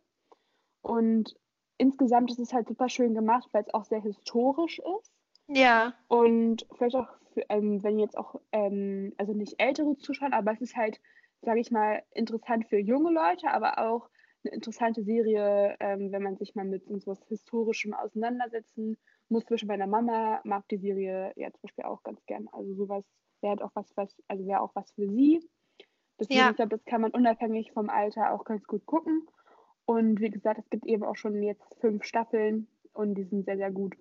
Und 0.82 1.36
insgesamt 1.78 2.32
ist 2.32 2.40
es 2.40 2.52
halt 2.52 2.66
super 2.66 2.88
schön 2.88 3.14
gemacht, 3.14 3.48
weil 3.52 3.62
es 3.62 3.72
auch 3.72 3.84
sehr 3.84 4.00
historisch 4.00 4.80
ist. 4.80 5.12
Ja. 5.46 5.94
Und 6.08 6.66
vielleicht 6.76 6.96
auch, 6.96 7.08
für, 7.34 7.44
ähm, 7.50 7.84
wenn 7.84 8.00
jetzt 8.00 8.18
auch, 8.18 8.40
ähm, 8.50 9.12
also 9.16 9.32
nicht 9.32 9.54
ältere 9.58 9.96
Zuschauer, 9.96 10.32
aber 10.32 10.52
es 10.52 10.60
ist 10.60 10.76
halt, 10.76 11.00
sage 11.42 11.60
ich 11.60 11.70
mal, 11.70 12.02
interessant 12.14 12.66
für 12.66 12.78
junge 12.78 13.12
Leute, 13.12 13.48
aber 13.52 13.78
auch 13.78 14.08
eine 14.46 14.54
interessante 14.54 15.02
Serie, 15.02 15.76
ähm, 15.80 16.12
wenn 16.12 16.22
man 16.22 16.36
sich 16.36 16.54
mal 16.54 16.64
mit 16.64 16.84
so 16.86 17.06
was 17.06 17.18
Historischem 17.28 17.94
auseinandersetzen 17.94 18.96
muss. 19.28 19.44
Zum 19.44 19.54
Beispiel 19.54 19.68
meine 19.68 19.86
Mama 19.86 20.40
mag 20.44 20.68
die 20.68 20.78
Serie 20.78 21.32
ja 21.36 21.50
zum 21.50 21.60
Beispiel 21.62 21.84
auch 21.84 22.02
ganz 22.02 22.24
gern. 22.26 22.48
Also 22.52 22.74
sowas 22.74 23.04
wäre 23.40 23.50
halt 23.50 23.62
auch 23.62 23.72
was, 23.74 23.86
was, 23.96 24.14
also 24.28 24.46
wäre 24.46 24.60
auch 24.60 24.74
was 24.74 24.90
für 24.92 25.08
sie. 25.08 25.48
Deswegen, 26.18 26.40
Ja. 26.40 26.50
ich 26.50 26.56
glaube, 26.56 26.76
das 26.76 26.84
kann 26.84 27.00
man 27.02 27.10
unabhängig 27.10 27.72
vom 27.72 27.90
Alter 27.90 28.32
auch 28.32 28.44
ganz 28.44 28.64
gut 28.66 28.86
gucken. 28.86 29.26
Und 29.84 30.20
wie 30.20 30.30
gesagt, 30.30 30.58
es 30.58 30.70
gibt 30.70 30.86
eben 30.86 31.04
auch 31.04 31.16
schon 31.16 31.42
jetzt 31.42 31.62
fünf 31.80 32.04
Staffeln 32.04 32.66
und 32.92 33.14
die 33.14 33.24
sind 33.24 33.44
sehr, 33.44 33.56
sehr 33.56 33.70
gut. 33.70 33.96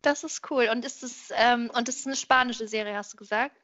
Das 0.00 0.24
ist 0.24 0.50
cool. 0.50 0.68
Und 0.72 0.84
ist 0.84 1.02
es, 1.02 1.32
ähm, 1.36 1.70
und 1.76 1.86
das 1.86 1.96
ist 1.96 2.06
eine 2.06 2.16
spanische 2.16 2.66
Serie, 2.66 2.96
hast 2.96 3.12
du 3.12 3.16
gesagt? 3.16 3.56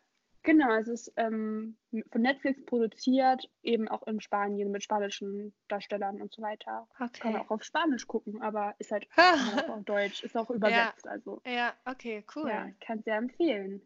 Genau, 0.42 0.72
es 0.76 0.88
ist 0.88 1.12
ähm, 1.16 1.76
von 2.10 2.22
Netflix 2.22 2.64
produziert, 2.64 3.50
eben 3.62 3.88
auch 3.88 4.06
in 4.06 4.20
Spanien 4.20 4.70
mit 4.70 4.82
spanischen 4.82 5.52
Darstellern 5.68 6.22
und 6.22 6.32
so 6.32 6.42
weiter. 6.42 6.88
Okay. 6.98 7.20
Kann 7.20 7.32
man 7.32 7.42
auch 7.42 7.50
auf 7.50 7.64
Spanisch 7.64 8.06
gucken, 8.06 8.40
aber 8.40 8.74
ist 8.78 8.92
halt 8.92 9.08
auch 9.16 9.68
auf 9.68 9.84
Deutsch, 9.84 10.22
ist 10.22 10.36
auch 10.36 10.50
übersetzt. 10.50 11.04
Ja. 11.04 11.10
Also. 11.10 11.42
ja, 11.44 11.74
okay, 11.84 12.24
cool. 12.34 12.48
Ja, 12.48 12.70
kann 12.80 13.02
sehr 13.02 13.16
empfehlen. 13.16 13.82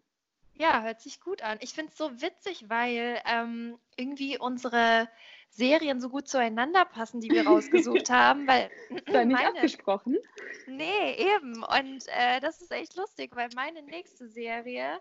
Ja, 0.54 0.82
hört 0.82 1.00
sich 1.00 1.20
gut 1.20 1.42
an. 1.42 1.58
Ich 1.60 1.72
finde 1.72 1.90
es 1.90 1.98
so 1.98 2.20
witzig, 2.20 2.68
weil 2.68 3.18
ähm, 3.26 3.78
irgendwie 3.96 4.38
unsere 4.38 5.08
Serien 5.48 6.00
so 6.00 6.08
gut 6.08 6.28
zueinander 6.28 6.84
passen, 6.84 7.20
die 7.20 7.30
wir 7.30 7.46
rausgesucht 7.46 8.10
haben, 8.10 8.46
weil 8.46 8.70
da 9.06 9.24
nicht 9.24 9.34
meine, 9.34 9.48
abgesprochen. 9.48 10.18
Nee, 10.66 11.14
eben. 11.16 11.62
Und 11.62 12.06
äh, 12.08 12.40
das 12.40 12.60
ist 12.60 12.70
echt 12.70 12.96
lustig, 12.96 13.34
weil 13.34 13.48
meine 13.54 13.82
nächste 13.82 14.28
Serie, 14.28 15.00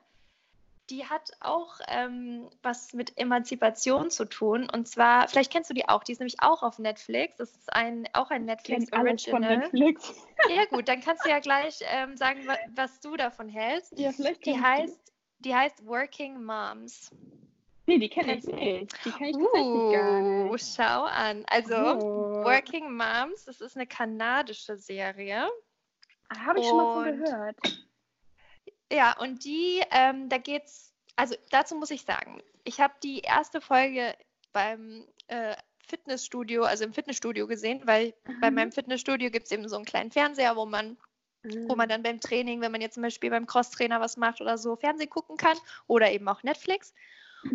die 0.91 1.05
hat 1.05 1.31
auch 1.39 1.79
ähm, 1.87 2.49
was 2.61 2.93
mit 2.93 3.17
Emanzipation 3.17 4.11
zu 4.11 4.25
tun. 4.25 4.69
Und 4.69 4.87
zwar, 4.87 5.27
vielleicht 5.29 5.51
kennst 5.51 5.69
du 5.69 5.73
die 5.73 5.87
auch, 5.87 6.03
die 6.03 6.11
ist 6.11 6.19
nämlich 6.19 6.41
auch 6.41 6.61
auf 6.63 6.79
Netflix. 6.79 7.37
Das 7.37 7.49
ist 7.51 7.73
ein, 7.73 8.07
auch 8.13 8.29
ein 8.29 8.45
Netflix 8.45 8.91
Original. 8.91 9.17
Von 9.17 9.41
Netflix. 9.41 10.27
Ja, 10.49 10.65
gut, 10.65 10.87
dann 10.89 10.99
kannst 10.99 11.25
du 11.25 11.29
ja 11.29 11.39
gleich 11.39 11.79
ähm, 11.83 12.17
sagen, 12.17 12.41
was, 12.45 12.57
was, 12.75 12.99
du 12.99 13.15
davon 13.15 13.47
hältst. 13.47 13.97
Ja, 13.97 14.11
vielleicht. 14.11 14.45
Die 14.45 14.59
heißt, 14.59 15.13
die 15.39 15.55
heißt 15.55 15.85
Working 15.87 16.43
Moms. 16.43 17.09
Nee, 17.85 17.97
die 17.97 18.09
kenne 18.09 18.35
ich 18.35 18.45
nicht. 18.45 19.05
Die 19.05 19.11
kenne 19.11 19.29
ich 19.29 19.35
uh, 19.37 19.43
tatsächlich 19.43 19.93
gar 19.93 20.21
nicht. 20.21 20.75
Schau 20.75 21.03
an. 21.05 21.45
Also, 21.47 21.75
oh. 21.75 22.43
Working 22.43 22.91
Moms, 22.95 23.45
das 23.45 23.61
ist 23.61 23.75
eine 23.75 23.87
kanadische 23.87 24.75
Serie. 24.75 25.47
Ah, 26.29 26.45
Habe 26.45 26.59
ich 26.59 26.65
schon 26.65 26.77
mal 26.77 26.93
von 26.93 27.17
gehört. 27.17 27.57
Ja, 28.91 29.17
und 29.17 29.45
die, 29.45 29.81
ähm, 29.91 30.27
da 30.29 30.37
geht's, 30.37 30.93
also 31.15 31.35
dazu 31.49 31.75
muss 31.75 31.91
ich 31.91 32.03
sagen, 32.03 32.41
ich 32.65 32.79
habe 32.81 32.93
die 33.01 33.19
erste 33.19 33.61
Folge 33.61 34.15
beim 34.51 35.07
äh, 35.27 35.55
Fitnessstudio, 35.87 36.63
also 36.63 36.83
im 36.83 36.93
Fitnessstudio 36.93 37.47
gesehen, 37.47 37.81
weil 37.85 38.13
mhm. 38.27 38.39
bei 38.41 38.51
meinem 38.51 38.71
Fitnessstudio 38.71 39.29
gibt 39.31 39.45
es 39.45 39.51
eben 39.51 39.67
so 39.67 39.77
einen 39.77 39.85
kleinen 39.85 40.11
Fernseher, 40.11 40.55
wo 40.55 40.65
man 40.65 40.97
mhm. 41.43 41.69
wo 41.69 41.75
man 41.75 41.87
mhm. 41.87 41.91
dann 41.91 42.03
beim 42.03 42.19
Training, 42.19 42.61
wenn 42.61 42.71
man 42.71 42.81
jetzt 42.81 42.95
zum 42.95 43.03
Beispiel 43.03 43.29
beim 43.29 43.47
Crosstrainer 43.47 43.99
was 43.99 44.17
macht 44.17 44.41
oder 44.41 44.57
so, 44.57 44.75
Fernsehen 44.75 45.09
gucken 45.09 45.37
kann 45.37 45.57
oder 45.87 46.11
eben 46.11 46.27
auch 46.27 46.43
Netflix. 46.43 46.93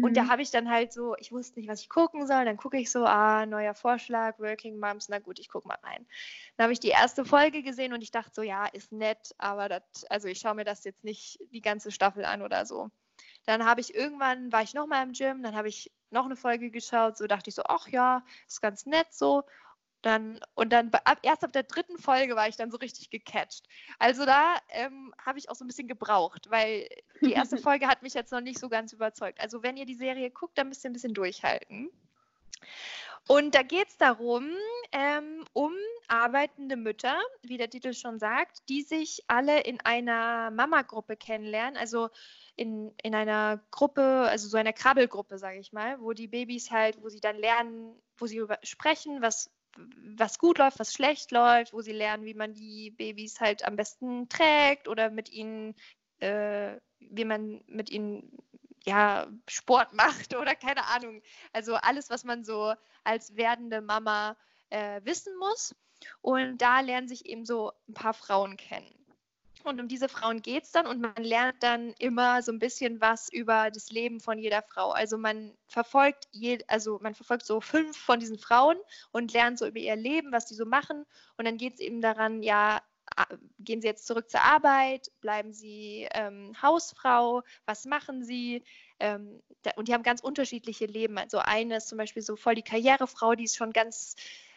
Und 0.03 0.17
da 0.17 0.25
mhm. 0.25 0.31
habe 0.31 0.43
ich 0.43 0.51
dann 0.51 0.71
halt 0.71 0.93
so, 0.93 1.15
ich 1.19 1.33
wusste 1.33 1.61
nicht, 1.61 1.69
was 1.69 1.81
ich 1.81 1.89
gucken 1.89 2.27
soll. 2.27 2.45
Dann 2.45 2.57
gucke 2.57 2.79
ich 2.79 2.91
so, 2.91 3.05
ah, 3.05 3.47
neuer 3.47 3.75
Vorschlag, 3.75 4.39
Working 4.39 4.79
Moms, 4.79 5.09
na 5.09 5.19
gut, 5.19 5.39
ich 5.39 5.49
gucke 5.49 5.69
mal 5.69 5.79
rein. 5.83 6.07
Dann 6.57 6.65
habe 6.65 6.73
ich 6.73 6.81
die 6.81 6.89
erste 6.89 7.25
Folge 7.25 7.63
gesehen 7.63 7.93
und 7.93 8.03
ich 8.03 8.11
dachte 8.11 8.33
so, 8.35 8.43
ja, 8.43 8.67
ist 8.67 8.93
nett, 8.93 9.35
aber 9.39 9.69
das, 9.69 9.83
also 10.11 10.29
ich 10.29 10.39
schaue 10.41 10.55
mir 10.55 10.65
das 10.65 10.85
jetzt 10.85 11.05
nicht 11.05 11.39
die 11.53 11.61
ganze 11.61 11.91
Staffel 11.91 12.25
an 12.25 12.43
oder 12.43 12.67
so. 12.67 12.91
Dann 13.45 13.65
habe 13.65 13.81
ich 13.81 13.95
irgendwann, 13.95 14.53
war 14.53 14.63
ich 14.63 14.75
nochmal 14.75 15.05
im 15.05 15.13
Gym, 15.13 15.43
dann 15.43 15.55
habe 15.55 15.69
ich 15.69 15.93
noch 16.11 16.25
eine 16.25 16.37
Folge 16.37 16.71
geschaut, 16.71 17.17
so 17.17 17.27
dachte 17.27 17.51
ich 17.51 17.55
so, 17.55 17.63
ach 17.65 17.89
ja, 17.89 18.25
ist 18.49 18.61
ganz 18.61 18.87
nett 18.87 19.07
so. 19.11 19.45
Dann, 20.03 20.39
und 20.55 20.73
dann 20.73 20.91
ab, 21.05 21.19
erst 21.23 21.43
ab 21.43 21.53
der 21.53 21.65
dritten 21.65 21.99
Folge 21.99 22.37
war 22.37 22.49
ich 22.49 22.57
dann 22.57 22.71
so 22.71 22.77
richtig 22.77 23.11
gecatcht. 23.11 23.67
Also 23.99 24.25
da 24.25 24.57
ähm, 24.71 25.15
habe 25.25 25.39
ich 25.39 25.51
auch 25.51 25.55
so 25.55 25.65
ein 25.65 25.69
bisschen 25.69 25.89
gebraucht, 25.89 26.51
weil 26.51 26.89
die 27.21 27.33
erste 27.33 27.57
Folge 27.59 27.89
hat 27.89 28.03
mich 28.03 28.15
jetzt 28.15 28.31
noch 28.31 28.41
nicht 28.41 28.59
so 28.59 28.69
ganz 28.69 28.93
überzeugt. 28.93 29.41
Also 29.41 29.63
wenn 29.63 29.77
ihr 29.77 29.87
die 29.87 29.95
Serie 29.95 30.31
guckt, 30.31 30.57
dann 30.59 30.69
müsst 30.69 30.85
ihr 30.85 30.91
ein 30.91 30.93
bisschen 30.93 31.15
durchhalten. 31.15 31.91
Und 33.29 33.57
da 33.57 33.63
geht 33.63 33.89
es 33.89 33.97
darum, 33.97 34.49
ähm, 34.93 35.45
um 35.53 35.73
arbeitende 36.07 36.77
Mütter, 36.77 37.19
wie 37.43 37.57
der 37.57 37.69
Titel 37.69 37.93
schon 37.93 38.21
sagt, 38.21 38.69
die 38.69 38.83
sich 38.83 39.25
alle 39.27 39.61
in 39.63 39.81
einer 39.81 40.53
Mama-Gruppe 40.53 41.17
kennenlernen, 41.17 41.77
also 41.77 42.09
in, 42.55 42.95
in 43.03 43.17
einer 43.17 43.61
Gruppe, 43.73 44.03
also 44.03 44.49
so 44.49 44.57
einer 44.57 44.73
Krabbelgruppe, 44.73 45.39
sage 45.39 45.59
ich 45.59 45.73
mal, 45.73 46.01
wo 46.01 46.13
die 46.13 46.29
Babys 46.29 46.71
halt, 46.71 47.03
wo 47.03 47.09
sie 47.09 47.21
dann 47.21 47.37
lernen, 47.37 48.01
wo 48.17 48.27
sie 48.27 48.37
über 48.37 48.59
sprechen, 48.63 49.21
was 49.23 49.51
was 50.17 50.39
gut 50.39 50.59
läuft, 50.59 50.79
was 50.79 50.93
schlecht 50.93 51.31
läuft, 51.31 51.73
wo 51.73 51.81
sie 51.81 51.93
lernen, 51.93 52.25
wie 52.25 52.35
man 52.35 52.55
die 52.55 52.91
Babys 52.91 53.41
halt 53.41 53.65
am 53.65 53.77
besten 53.77 54.29
trägt 54.29 54.89
oder 54.89 55.11
mit 55.11 55.31
ihnen, 55.31 55.75
äh, 56.19 56.77
wie 56.99 57.25
man 57.25 57.63
mit 57.67 57.91
ihnen 57.91 58.31
ja, 58.85 59.27
Sport 59.49 59.93
macht 59.95 60.35
oder 60.35 60.55
keine 60.55 60.87
Ahnung. 60.87 61.23
Also 61.53 61.75
alles, 61.75 62.11
was 62.11 62.25
man 62.25 62.45
so 62.45 62.75
als 63.05 63.37
werdende 63.37 63.81
Mama 63.81 64.37
äh, 64.71 65.01
wissen 65.05 65.37
muss. 65.39 65.75
Und 66.21 66.59
da 66.59 66.81
lernen 66.81 67.09
sich 67.09 67.27
eben 67.27 67.45
so 67.45 67.73
ein 67.89 67.95
paar 67.95 68.15
Frauen 68.15 68.57
kennen. 68.57 69.06
Und 69.67 69.81
um 69.81 69.89
diese 69.89 70.09
Frauen 70.09 70.43
geht 70.43 70.65
es 70.65 70.73
dann 70.73 70.87
und 70.87 71.01
man 71.01 71.17
lernt 71.17 71.61
dann 71.63 71.93
immer 71.99 72.41
so 72.43 72.53
ein 72.53 72.61
bisschen 72.61 73.01
was 73.01 73.29
über 73.33 73.71
das 73.73 73.91
Leben 73.91 74.21
von 74.21 74.39
jeder 74.39 74.63
Frau. 74.63 74.91
Also 74.93 75.19
man 75.19 75.53
verfolgt 75.67 76.29
je, 76.31 76.59
also 76.69 77.01
man 77.03 77.15
verfolgt 77.15 77.45
so 77.45 77.61
fünf 77.61 77.97
von 77.97 78.21
diesen 78.21 78.39
Frauen 78.39 78.77
und 79.11 79.33
lernt 79.33 79.59
so 79.59 79.67
über 79.67 79.79
ihr 79.79 79.97
Leben, 79.97 80.31
was 80.31 80.47
die 80.47 80.55
so 80.55 80.67
machen. 80.67 81.05
Und 81.37 81.47
dann 81.47 81.57
geht 81.57 81.75
es 81.75 81.81
eben 81.81 82.01
daran, 82.01 82.43
ja, 82.45 82.81
gehen 83.59 83.81
sie 83.81 83.89
jetzt 83.89 84.07
zurück 84.07 84.31
zur 84.31 84.43
Arbeit, 84.43 85.11
bleiben 85.21 85.53
sie 85.53 86.07
ähm, 86.13 86.53
Hausfrau, 86.61 87.43
was 87.65 87.85
machen 87.87 88.25
sie? 88.25 88.63
Ähm, 89.01 89.43
da, 89.63 89.73
und 89.77 89.89
die 89.89 89.95
haben 89.95 90.03
ganz 90.03 90.21
unterschiedliche 90.21 90.87
Leben. 90.87 91.19
Also 91.19 91.39
eine 91.39 91.77
ist 91.77 91.89
zum 91.89 91.99
Beispiel 91.99 92.23
so 92.23 92.37
voll 92.37 92.55
die 92.55 92.63
Karrierefrau, 92.63 93.35
die 93.35 93.45
ist 93.45 93.57
schon 93.57 93.73
ganz 93.73 94.17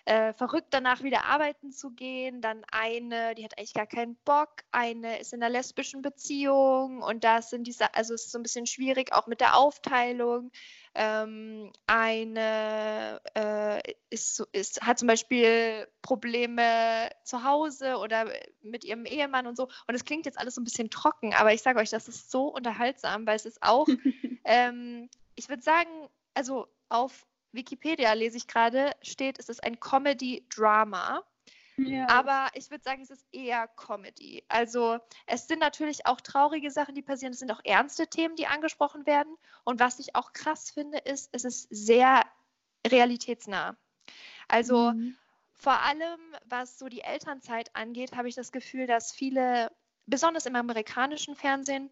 äh, 0.10 0.34
verrückt 0.34 0.70
danach 0.72 1.04
wieder 1.04 1.26
arbeiten 1.26 1.72
zu 1.72 1.92
gehen. 1.92 2.42
Dann 2.42 2.64
eine, 2.72 3.36
die 3.36 3.44
hat 3.44 3.56
eigentlich 3.60 3.76
gar 3.76 3.86
keinen 3.86 4.16
Bock. 4.26 4.50
Eine 4.72 5.20
ist 5.20 5.34
in 5.34 5.44
einer 5.44 5.52
lesbischen 5.52 6.02
Beziehung 6.02 7.04
und 7.04 7.24
da 7.24 7.44
sind 7.44 7.68
diese, 7.68 7.94
also 7.94 8.16
es 8.16 8.26
ist 8.26 8.32
so 8.32 8.40
ein 8.40 8.44
bisschen 8.44 8.66
schwierig 8.66 9.14
auch 9.14 9.28
mit 9.28 9.40
der 9.40 9.56
Aufteilung. 9.56 10.52
Ähm, 10.96 11.72
eine 11.86 13.22
äh, 13.36 13.94
ist, 14.10 14.40
ist, 14.52 14.82
hat 14.82 14.98
zum 14.98 15.08
Beispiel 15.08 15.88
Probleme 16.02 17.12
zu 17.24 17.44
Hause 17.44 17.98
oder 17.98 18.26
mit 18.64 18.84
ihrem 18.84 19.06
Ehemann 19.06 19.46
und 19.46 19.58
so. 19.58 19.68
Und 19.88 19.94
es 19.94 20.06
klingt 20.06 20.26
jetzt 20.26 20.40
alles 20.40 20.56
so 20.56 20.62
ein 20.62 20.64
bisschen 20.64 20.90
trocken, 20.90 21.36
aber 21.36 21.54
ich 21.54 21.62
sage 21.62 21.78
euch, 21.78 21.92
das 21.92 22.08
ist 22.08 22.32
so 22.32 22.48
unterhaltsam, 22.48 23.28
weil 23.28 23.36
es 23.36 23.46
ist 23.46 23.62
auch, 23.62 23.88
ähm, 24.44 25.08
ich 25.36 25.50
würde 25.50 25.62
sagen, 25.62 26.10
also 26.34 26.68
auf 26.90 27.28
Wikipedia 27.52 28.14
lese 28.14 28.38
ich 28.38 28.48
gerade, 28.48 28.92
steht, 29.02 29.40
es 29.40 29.50
ist 29.50 29.64
ein 29.64 29.80
Comedy-Drama. 29.80 31.24
Ja. 31.78 32.10
Aber 32.10 32.50
ich 32.54 32.70
würde 32.70 32.84
sagen, 32.84 33.02
es 33.02 33.10
ist 33.10 33.26
eher 33.32 33.68
Comedy. 33.68 34.44
Also 34.50 35.00
es 35.26 35.48
sind 35.48 35.60
natürlich 35.60 36.06
auch 36.06 36.20
traurige 36.20 36.72
Sachen, 36.72 36.96
die 36.96 37.02
passieren. 37.02 37.34
Es 37.34 37.40
sind 37.40 37.52
auch 37.52 37.62
ernste 37.64 38.08
Themen, 38.08 38.36
die 38.36 38.48
angesprochen 38.48 39.06
werden. 39.06 39.34
Und 39.64 39.80
was 39.80 40.00
ich 40.00 40.16
auch 40.16 40.34
krass 40.34 40.72
finde, 40.72 40.98
ist, 40.98 41.30
es 41.32 41.46
ist 41.46 41.68
sehr 41.70 42.24
realitätsnah. 42.86 43.78
Also 44.48 44.92
mhm. 44.92 45.16
vor 45.54 45.82
allem, 45.82 46.20
was 46.46 46.78
so 46.78 46.90
die 46.90 47.02
Elternzeit 47.02 47.76
angeht, 47.76 48.16
habe 48.16 48.28
ich 48.28 48.36
das 48.36 48.52
Gefühl, 48.52 48.88
dass 48.88 49.12
viele, 49.12 49.72
besonders 50.06 50.46
im 50.46 50.56
amerikanischen 50.56 51.36
Fernsehen, 51.36 51.90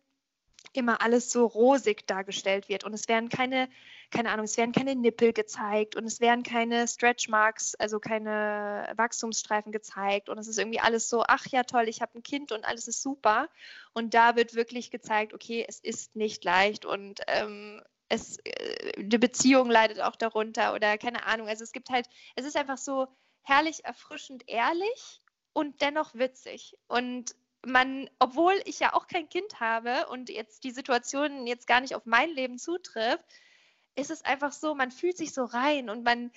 immer 0.74 1.01
alles 1.01 1.32
so 1.32 1.45
rosig 1.45 2.08
dargestellt 2.08 2.70
wird. 2.70 2.84
Und 2.84 2.93
es 2.93 3.08
werden 3.08 3.30
keine, 3.30 3.70
keine 4.12 4.32
Ahnung, 4.32 4.45
es 4.45 4.58
werden 4.58 4.72
keine 4.72 4.95
Nippel 4.95 5.34
gezeigt 5.34 5.95
und 5.95 6.05
es 6.05 6.20
werden 6.20 6.43
keine 6.43 6.88
Stretch 6.88 7.30
Marks, 7.30 7.76
also 7.76 7.99
keine 7.99 8.91
Wachstumsstreifen 8.95 9.72
gezeigt. 9.72 10.30
Und 10.30 10.38
es 10.38 10.47
ist 10.47 10.60
irgendwie 10.60 10.80
alles 10.80 11.10
so, 11.10 11.24
ach 11.28 11.45
ja 11.47 11.64
toll, 11.64 11.88
ich 11.88 12.01
habe 12.01 12.18
ein 12.18 12.24
Kind 12.24 12.51
und 12.51 12.66
alles 12.66 12.88
ist 12.88 13.01
super. 13.01 13.49
Und 13.93 14.14
da 14.14 14.36
wird 14.36 14.55
wirklich 14.55 14.91
gezeigt, 14.91 15.34
okay, 15.34 15.66
es 15.68 15.80
ist 15.80 16.16
nicht 16.16 16.43
leicht. 16.43 16.86
Und 16.86 17.22
ähm, 17.28 17.82
es, 18.10 18.38
äh, 18.43 19.03
die 19.03 19.18
Beziehung 19.18 19.70
leidet 19.70 19.99
auch 20.01 20.16
darunter 20.16 20.74
oder 20.74 20.97
keine 20.97 21.26
Ahnung, 21.26 21.47
also 21.47 21.64
es 21.64 21.72
gibt 21.72 21.89
halt, 21.89 22.08
es 22.36 22.45
ist 22.45 22.55
einfach 22.55 22.78
so 22.78 23.08
herrlich 23.41 23.86
erfrischend 23.86 24.43
ehrlich 24.47 25.22
und 25.53 25.82
dennoch 25.82 26.14
witzig. 26.14 26.78
Und 26.88 27.36
man, 27.68 28.09
obwohl 28.20 28.59
ich 28.65 28.80
ja 28.80 28.93
auch 28.93 29.07
kein 29.07 29.30
Kind 29.30 29.59
habe 29.59 30.07
und 30.07 30.30
jetzt 30.30 30.63
die 30.63 30.72
Situation 30.72 31.45
jetzt 31.45 31.68
gar 31.68 31.82
nicht 31.82 31.95
auf 31.95 32.05
mein 32.05 32.30
Leben 32.30 32.57
zutrifft, 32.57 33.24
ist 33.95 34.11
es 34.11 34.24
einfach 34.24 34.51
so, 34.51 34.74
man 34.74 34.91
fühlt 34.91 35.18
sich 35.18 35.34
so 35.34 35.43
rein 35.43 35.89
und 35.89 36.03
man, 36.03 36.32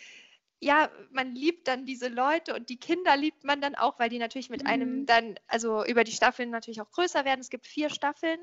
ja, 0.60 0.90
man 1.10 1.34
liebt 1.34 1.68
dann 1.68 1.86
diese 1.86 2.08
Leute 2.08 2.54
und 2.54 2.68
die 2.68 2.78
Kinder 2.78 3.16
liebt 3.16 3.44
man 3.44 3.60
dann 3.60 3.74
auch, 3.74 3.98
weil 3.98 4.08
die 4.08 4.18
natürlich 4.18 4.50
mit 4.50 4.62
mhm. 4.62 4.68
einem 4.68 5.06
dann, 5.06 5.38
also 5.46 5.84
über 5.84 6.04
die 6.04 6.12
Staffeln 6.12 6.50
natürlich 6.50 6.80
auch 6.80 6.90
größer 6.90 7.24
werden. 7.24 7.40
Es 7.40 7.50
gibt 7.50 7.66
vier 7.66 7.90
Staffeln 7.90 8.40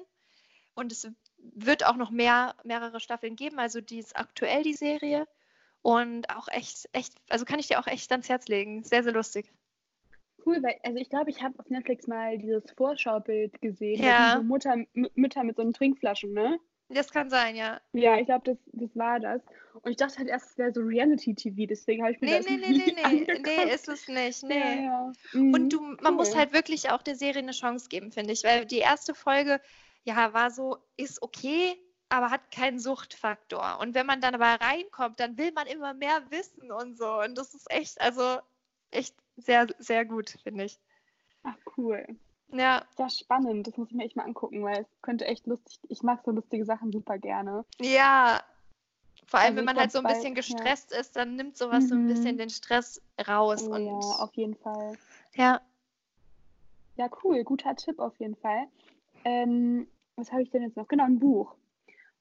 und 0.74 0.92
es 0.92 1.10
wird 1.38 1.86
auch 1.86 1.96
noch 1.96 2.12
mehr, 2.12 2.56
mehrere 2.64 3.00
Staffeln 3.00 3.36
geben. 3.36 3.60
Also 3.60 3.82
die 3.82 4.00
ist 4.00 4.16
aktuell 4.16 4.64
die 4.64 4.74
Serie 4.74 5.28
und 5.82 6.30
auch 6.30 6.48
echt, 6.48 6.90
echt, 6.94 7.14
also 7.30 7.46
kann 7.46 7.60
ich 7.60 7.68
dir 7.68 7.80
auch 7.80 7.88
echt 7.88 8.12
ans 8.12 8.30
Herz 8.30 8.48
legen. 8.48 8.84
Sehr, 8.84 9.04
sehr 9.04 9.14
lustig 9.14 9.52
cool, 10.48 10.64
weil, 10.64 10.76
also 10.84 10.98
ich 10.98 11.10
glaube, 11.10 11.30
ich 11.30 11.44
habe 11.44 11.60
auf 11.60 11.70
Netflix 11.70 12.08
mal 12.08 12.38
dieses 12.38 12.72
Vorschaubild 12.72 13.62
gesehen. 13.62 14.02
Ja. 14.02 14.42
Mutter, 14.42 14.76
Mütter 14.94 15.44
mit 15.44 15.58
so 15.58 15.62
einen 15.62 15.74
Trinkflaschen, 15.74 16.34
ne? 16.34 16.60
Das 16.90 17.12
kann 17.12 17.30
sein, 17.30 17.56
ja. 17.58 17.82
Ja, 17.92 18.18
ich 18.18 18.28
glaube, 18.28 18.46
das, 18.46 18.58
das 18.72 18.96
war 18.96 19.20
das. 19.20 19.42
Und 19.82 19.92
ich 19.92 19.98
dachte 19.98 20.20
halt 20.20 20.30
erst, 20.30 20.52
es 20.52 20.58
wäre 20.58 20.74
so 20.74 20.82
Reality-TV, 20.82 21.66
deswegen 21.68 22.02
habe 22.02 22.14
ich 22.14 22.22
mir 22.22 22.28
nee, 22.28 22.38
das 22.38 22.46
nee, 22.46 22.58
nee, 22.58 22.94
nee, 22.96 23.26
nee, 23.28 23.40
nee, 23.44 23.74
ist 23.74 23.90
es 23.90 24.08
nicht, 24.08 24.44
nee. 24.44 24.58
Ja, 24.58 24.82
ja. 24.82 25.12
Mhm, 25.34 25.54
Und 25.54 25.74
du, 25.74 25.82
man 25.82 25.98
cool. 26.06 26.12
muss 26.12 26.36
halt 26.36 26.54
wirklich 26.54 26.90
auch 26.90 27.02
der 27.02 27.16
Serie 27.16 27.42
eine 27.42 27.52
Chance 27.52 27.90
geben, 27.90 28.12
finde 28.14 28.32
ich, 28.32 28.44
weil 28.46 28.66
die 28.66 28.78
erste 28.78 29.14
Folge, 29.14 29.60
ja, 30.04 30.34
war 30.34 30.50
so, 30.50 30.78
ist 30.96 31.22
okay, 31.22 31.76
aber 32.08 32.32
hat 32.32 32.52
keinen 32.52 32.80
Suchtfaktor. 32.80 33.80
Und 33.82 33.94
wenn 33.94 34.06
man 34.06 34.22
dann 34.22 34.36
aber 34.36 34.64
reinkommt, 34.66 35.20
dann 35.20 35.38
will 35.38 35.52
man 35.52 35.68
immer 35.68 35.94
mehr 35.94 36.24
wissen 36.30 36.72
und 36.72 36.98
so. 36.98 37.20
Und 37.20 37.38
das 37.38 37.54
ist 37.54 37.70
echt, 37.70 38.00
also 38.00 38.40
echt 38.92 39.14
sehr, 39.38 39.68
sehr 39.80 40.06
gut, 40.06 40.32
finde 40.44 40.66
ich. 40.66 40.80
Ach, 41.44 41.56
cool. 41.78 42.06
Ja. 42.50 42.86
Ja, 42.98 43.10
spannend. 43.10 43.68
Das 43.68 43.78
muss 43.78 43.90
ich 43.90 43.96
mir 43.96 44.06
echt 44.06 44.16
mal 44.16 44.24
angucken, 44.24 44.64
weil 44.64 44.82
es 44.82 45.02
könnte 45.02 45.26
echt 45.26 45.48
lustig. 45.48 45.80
Ich 45.90 46.02
mag 46.04 46.24
so 46.26 46.32
lustige 46.32 46.66
Sachen 46.66 46.92
super 46.92 47.18
gerne. 47.18 47.66
Ja. 47.82 48.42
Vor 49.26 49.40
allem, 49.40 49.48
Also 49.48 49.58
wenn 49.58 49.66
man 49.66 49.78
halt 49.78 49.92
so 49.92 50.00
ein 50.00 50.06
bisschen 50.06 50.30
ja. 50.30 50.36
gestresst 50.36 50.92
ist, 50.94 51.16
dann 51.18 51.36
nimmt 51.36 51.58
sowas 51.58 51.90
so 51.90 51.96
ein 51.96 52.08
bisschen 52.08 52.36
Mhm. 52.36 52.40
den 52.40 52.50
Stress 52.50 53.02
raus. 53.28 53.68
Oh, 53.68 53.74
und 53.74 53.86
ja, 53.86 53.94
auf 53.94 54.34
jeden 54.36 54.56
Fall. 54.56 54.94
ja. 55.36 55.62
Ja, 56.96 57.10
cool. 57.24 57.44
Guter 57.44 57.76
Tipp 57.76 58.00
auf 58.00 58.16
jeden 58.18 58.36
Fall. 58.38 58.68
Ähm, 59.24 59.88
was 60.16 60.32
habe 60.32 60.42
ich 60.42 60.50
denn 60.50 60.64
jetzt 60.64 60.78
noch? 60.78 60.88
Genau, 60.88 61.04
ein 61.04 61.20
Buch. 61.20 61.54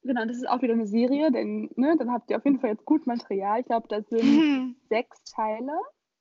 Genau, 0.03 0.25
das 0.27 0.37
ist 0.37 0.49
auch 0.49 0.61
wieder 0.63 0.75
eine 0.75 0.87
Serie, 0.87 1.33
denn 1.33 1.71
ne, 1.77 1.97
dann 1.97 2.13
habt 2.13 2.31
ihr 2.31 2.37
auf 2.37 2.45
jeden 2.45 2.61
Fall 2.61 2.71
jetzt 2.71 2.85
gut 2.85 3.07
Material. 3.07 3.61
Ich 3.61 3.67
glaube, 3.67 3.89
das 3.89 4.07
sind 4.09 4.23
Mhm. 4.27 4.77
sechs 4.91 5.25
Teile 5.25 5.73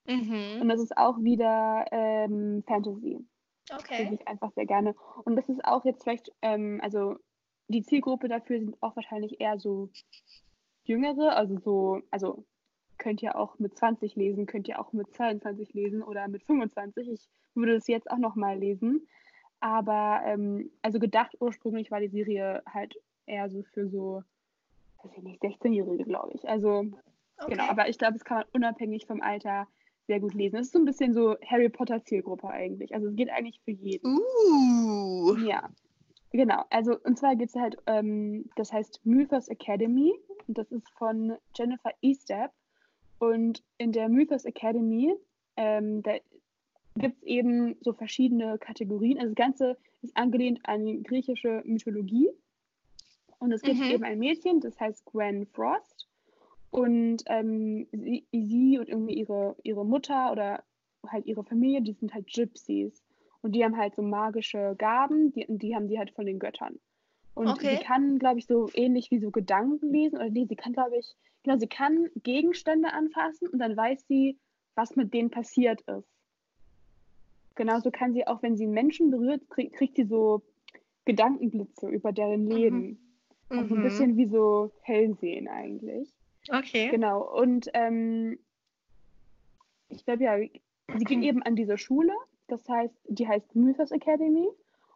Mhm. 0.07 0.61
und 0.61 0.69
das 0.69 0.79
ist 0.79 0.97
auch 0.97 1.17
wieder 1.19 1.85
ähm, 1.91 2.63
Fantasy. 2.67 3.19
Okay. 3.73 4.09
ich 4.13 4.27
einfach 4.27 4.51
sehr 4.53 4.65
gerne. 4.65 4.95
Und 5.23 5.35
das 5.35 5.49
ist 5.49 5.65
auch 5.65 5.85
jetzt 5.85 6.03
vielleicht, 6.03 6.31
ähm, 6.41 6.79
also 6.83 7.15
die 7.67 7.81
Zielgruppe 7.81 8.27
dafür 8.27 8.59
sind 8.59 8.81
auch 8.81 8.95
wahrscheinlich 8.95 9.41
eher 9.41 9.57
so 9.57 9.89
Jüngere, 10.83 11.35
also 11.35 11.57
so, 11.57 12.01
also 12.11 12.45
könnt 12.97 13.23
ihr 13.23 13.35
auch 13.35 13.57
mit 13.59 13.77
20 13.77 14.15
lesen, 14.15 14.45
könnt 14.45 14.67
ihr 14.67 14.79
auch 14.79 14.93
mit 14.93 15.11
22 15.13 15.73
lesen 15.73 16.03
oder 16.03 16.27
mit 16.27 16.43
25. 16.43 17.09
Ich 17.09 17.27
würde 17.55 17.73
das 17.73 17.87
jetzt 17.87 18.09
auch 18.09 18.17
nochmal 18.17 18.57
lesen. 18.57 19.07
Aber 19.59 20.21
ähm, 20.25 20.69
also 20.81 20.99
gedacht 20.99 21.35
ursprünglich 21.39 21.89
war 21.89 21.99
die 21.99 22.09
Serie 22.09 22.61
halt 22.71 22.95
eher 23.25 23.49
so 23.49 23.63
für 23.63 23.89
so, 23.89 24.23
weiß 25.01 25.11
ich 25.17 25.23
nicht, 25.23 25.41
16-Jährige, 25.41 26.03
glaube 26.03 26.33
ich. 26.35 26.47
Also 26.47 26.85
okay. 27.37 27.51
genau, 27.51 27.67
aber 27.67 27.89
ich 27.89 27.97
glaube, 27.97 28.13
das 28.13 28.25
kann 28.25 28.37
man 28.37 28.47
unabhängig 28.53 29.07
vom 29.07 29.21
Alter 29.21 29.67
sehr 30.07 30.19
gut 30.19 30.33
lesen. 30.33 30.57
Es 30.57 30.67
ist 30.67 30.73
so 30.73 30.79
ein 30.79 30.85
bisschen 30.85 31.13
so 31.13 31.35
Harry 31.45 31.69
Potter 31.69 32.03
Zielgruppe 32.03 32.47
eigentlich. 32.49 32.93
Also 32.93 33.07
es 33.07 33.15
geht 33.15 33.29
eigentlich 33.29 33.59
für 33.63 33.71
jeden. 33.71 34.17
Uh. 34.17 35.35
Ja, 35.45 35.69
genau. 36.31 36.63
Also 36.69 36.97
und 37.03 37.17
zwar 37.17 37.35
geht 37.35 37.49
es 37.49 37.55
halt, 37.55 37.77
ähm, 37.87 38.49
das 38.55 38.71
heißt 38.71 39.01
Mythos 39.05 39.47
Academy 39.47 40.13
und 40.47 40.57
das 40.57 40.71
ist 40.71 40.89
von 40.97 41.35
Jennifer 41.55 41.91
Estep. 42.01 42.51
Und 43.17 43.63
in 43.77 43.91
der 43.93 44.09
Mythos 44.09 44.45
Academy, 44.45 45.15
ähm, 45.55 46.03
da 46.03 46.17
gibt 46.97 47.17
es 47.17 47.23
eben 47.23 47.75
so 47.81 47.93
verschiedene 47.93 48.57
Kategorien. 48.57 49.17
Also 49.17 49.29
das 49.33 49.35
Ganze 49.35 49.77
ist 50.01 50.15
angelehnt 50.17 50.59
an 50.63 51.03
griechische 51.03 51.61
Mythologie. 51.65 52.29
Und 53.39 53.51
es 53.51 53.61
gibt 53.61 53.79
Mhm. 53.79 53.91
eben 53.91 54.03
ein 54.03 54.19
Mädchen, 54.19 54.59
das 54.59 54.79
heißt 54.79 55.05
Gwen 55.05 55.45
Frost. 55.47 55.94
Und 56.75 57.23
ähm, 57.27 57.87
sie, 57.93 58.27
sie 58.33 58.77
und 58.77 58.89
irgendwie 58.89 59.13
ihre, 59.13 59.55
ihre 59.63 59.85
Mutter 59.85 60.33
oder 60.33 60.61
halt 61.07 61.25
ihre 61.25 61.45
Familie, 61.45 61.81
die 61.81 61.93
sind 61.93 62.13
halt 62.13 62.27
Gypsies. 62.27 63.01
Und 63.41 63.53
die 63.53 63.63
haben 63.63 63.77
halt 63.77 63.95
so 63.95 64.01
magische 64.01 64.75
Gaben, 64.77 65.31
die, 65.31 65.45
die 65.47 65.73
haben 65.73 65.87
die 65.87 65.97
halt 65.97 66.11
von 66.11 66.25
den 66.25 66.37
Göttern. 66.37 66.77
Und 67.33 67.51
Okay. 67.51 67.77
sie 67.77 67.77
kann, 67.77 68.19
glaube 68.19 68.39
ich, 68.39 68.45
so 68.45 68.67
ähnlich 68.73 69.09
wie 69.09 69.19
so 69.19 69.31
Gedanken 69.31 69.89
lesen. 69.89 70.17
Oder 70.17 70.29
nee, 70.29 70.47
sie 70.49 70.57
kann, 70.57 70.73
glaube 70.73 70.97
ich, 70.97 71.15
genau, 71.43 71.57
sie 71.57 71.67
kann 71.67 72.09
Gegenstände 72.23 72.91
anfassen 72.91 73.47
und 73.47 73.59
dann 73.59 73.77
weiß 73.77 74.05
sie, 74.09 74.37
was 74.75 74.97
mit 74.97 75.13
denen 75.13 75.31
passiert 75.31 75.79
ist. 75.83 76.09
Genauso 77.55 77.89
kann 77.89 78.11
sie 78.11 78.27
auch, 78.27 78.43
wenn 78.43 78.57
sie 78.57 78.65
einen 78.65 78.73
Menschen 78.73 79.11
berührt, 79.11 79.49
krieg, 79.49 79.71
kriegt 79.71 79.95
sie 79.95 80.03
so 80.03 80.41
Gedankenblitze 81.05 81.87
über 81.87 82.11
deren 82.11 82.45
Leben. 82.47 82.99
Also 83.55 83.69
so 83.69 83.75
ein 83.75 83.77
Mhm. 83.77 83.81
bisschen 83.81 84.17
wie 84.17 84.27
so 84.27 84.73
Hellsehen 84.81 85.47
eigentlich. 85.47 86.13
Okay. 86.49 86.89
Genau. 86.89 87.21
Und 87.21 87.69
ähm, 87.73 88.39
ich 89.89 90.05
glaube 90.05 90.23
ja, 90.23 90.37
sie 90.37 91.03
ging 91.05 91.23
eben 91.23 91.43
an 91.43 91.55
diese 91.55 91.77
Schule. 91.77 92.13
Das 92.47 92.67
heißt, 92.69 92.93
die 93.05 93.27
heißt 93.27 93.55
Mythos 93.55 93.91
Academy. 93.91 94.47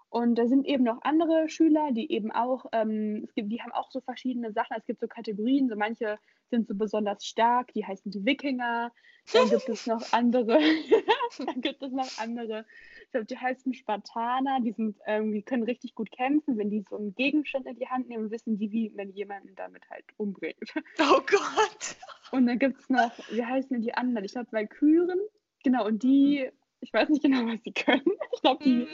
Und 0.10 0.36
da 0.36 0.48
sind 0.48 0.66
eben 0.66 0.84
noch 0.84 1.02
andere 1.04 1.50
Schüler, 1.50 1.92
die 1.92 2.12
eben 2.12 2.32
auch, 2.32 2.66
ähm, 2.72 3.22
es 3.26 3.34
gibt, 3.36 3.52
die 3.52 3.62
haben 3.62 3.72
auch 3.72 3.92
so 3.92 4.02
verschiedene 4.02 4.52
Sachen. 4.52 4.76
Es 4.78 4.86
gibt 4.86 5.00
so 5.00 5.08
Kategorien, 5.08 5.70
so 5.70 5.76
manche 5.76 6.18
sind 6.50 6.68
so 6.68 6.74
besonders 6.74 7.26
stark, 7.26 7.72
die 7.74 7.86
heißen 7.86 8.12
die 8.12 8.26
Wikinger. 8.26 8.92
Dann 9.32 9.50
gibt 9.50 9.70
es 9.70 9.86
noch 9.86 10.12
andere, 10.12 10.58
dann 11.38 11.62
gibt 11.62 11.84
es 11.84 11.92
noch 11.92 12.18
andere, 12.18 12.66
ich 13.04 13.12
glaube, 13.12 13.28
die 13.28 13.38
heißen 13.38 13.74
Spartaner, 13.74 14.60
die 14.62 14.72
sind, 14.72 14.98
ähm, 15.06 15.32
die 15.32 15.44
können 15.44 15.64
richtig 15.64 15.94
gut 15.94 16.12
kämpfen, 16.12 16.58
wenn 16.58 16.72
die 16.72 16.84
so 16.90 16.98
einen 16.98 17.14
Gegenstand 17.14 17.68
in 17.68 17.76
die 17.76 17.88
Hand 17.88 18.10
nehmen, 18.10 18.32
wissen 18.32 18.58
die, 18.58 18.72
wie 18.72 18.90
man 18.90 19.12
jemanden 19.12 19.54
damit 19.56 19.88
halt 19.90 20.06
umbringt. 20.18 20.58
Oh 21.00 21.22
Gott. 21.26 21.96
Und 22.32 22.46
dann 22.46 22.60
gibt 22.60 22.80
es 22.80 22.90
noch, 22.90 23.12
wie 23.32 23.44
heißen 23.44 23.70
denn 23.70 23.82
die 23.82 23.94
anderen? 23.94 24.26
Ich 24.26 24.34
glaube, 24.34 24.52
Valkyren. 24.52 25.20
Genau, 25.64 25.86
und 25.86 26.04
die, 26.04 26.50
ich 26.82 26.94
weiß 26.94 27.10
nicht 27.10 27.24
genau, 27.24 27.46
was 27.46 27.62
sie 27.64 27.74
können. 27.74 28.06
Ich 28.34 28.42
glaube, 28.42 28.64
die, 28.64 28.74
Mhm. 28.76 28.88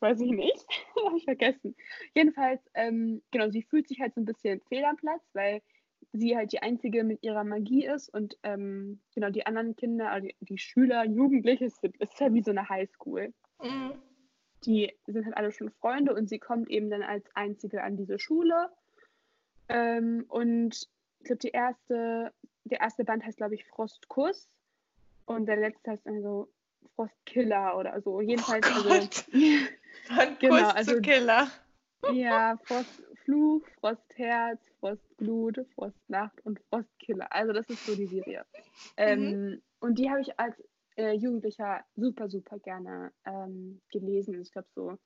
weiß 0.00 0.20
ich 0.20 0.30
nicht. 0.30 0.66
Habe 1.04 1.16
ich 1.18 1.24
vergessen. 1.24 1.76
Jedenfalls, 2.14 2.62
ähm, 2.74 3.22
genau, 3.30 3.50
sie 3.50 3.62
fühlt 3.62 3.88
sich 3.88 4.00
halt 4.00 4.14
so 4.14 4.20
ein 4.20 4.24
bisschen 4.24 4.60
fehl 4.68 4.84
am 4.84 4.96
Platz, 4.96 5.22
weil 5.34 5.60
sie 6.12 6.36
halt 6.36 6.52
die 6.52 6.62
Einzige 6.62 7.04
mit 7.04 7.22
ihrer 7.22 7.44
Magie 7.44 7.84
ist 7.86 8.08
und 8.08 8.38
ähm, 8.42 9.00
genau, 9.14 9.28
die 9.30 9.44
anderen 9.44 9.76
Kinder, 9.76 10.10
also 10.10 10.28
die, 10.40 10.58
Schüler, 10.58 11.04
Jugendliche, 11.04 11.66
es 11.66 11.78
ist 11.82 12.20
halt 12.20 12.32
wie 12.34 12.42
so 12.42 12.52
eine 12.52 12.68
Highschool. 12.68 13.34
Mhm. 13.62 13.92
Die 14.64 14.92
sind 15.06 15.26
halt 15.26 15.36
alle 15.36 15.52
schon 15.52 15.70
Freunde 15.70 16.14
und 16.14 16.28
sie 16.28 16.38
kommt 16.38 16.70
eben 16.70 16.88
dann 16.88 17.02
als 17.02 17.24
Einzige 17.34 17.82
an 17.82 17.96
diese 17.96 18.18
Schule. 18.18 18.70
Ähm, 19.68 20.24
und 20.28 20.88
ich 21.20 21.24
glaube, 21.26 21.40
die 21.40 21.50
erste, 21.50 22.32
der 22.64 22.80
erste 22.80 23.04
Band 23.04 23.24
heißt, 23.24 23.36
glaube 23.36 23.54
ich, 23.54 23.66
Frostkuss. 23.66 24.48
Und 25.26 25.46
der 25.46 25.56
letzte 25.56 25.90
heißt 25.90 26.06
also 26.06 26.48
Frostkiller 26.96 27.76
oder 27.78 28.00
so. 28.00 28.20
Jedenfalls, 28.20 28.66
Oh 28.66 28.74
also, 28.74 28.88
Gott. 28.88 29.14
Von 29.14 30.38
Genau, 30.40 30.68
also- 30.70 30.94
zu 30.94 31.00
Killer. 31.02 31.48
ja, 32.12 32.56
Frostfluch, 32.64 33.62
Frostherz, 33.80 34.60
Frostglut, 34.80 35.64
Frostnacht 35.74 36.40
und 36.44 36.60
Frostkiller. 36.68 37.32
Also, 37.32 37.52
das 37.52 37.66
ist 37.68 37.84
so 37.86 37.94
die 37.94 38.06
Serie. 38.06 38.44
Ähm, 38.96 39.60
und 39.80 39.98
die 39.98 40.08
habe 40.10 40.20
ich 40.20 40.38
als 40.38 40.54
äh, 40.96 41.12
Jugendlicher 41.12 41.84
super, 41.96 42.28
super 42.28 42.58
gerne 42.58 43.12
ähm, 43.24 43.80
gelesen. 43.90 44.40
Ich 44.40 44.52
glaube, 44.52 44.68
so, 44.74 44.98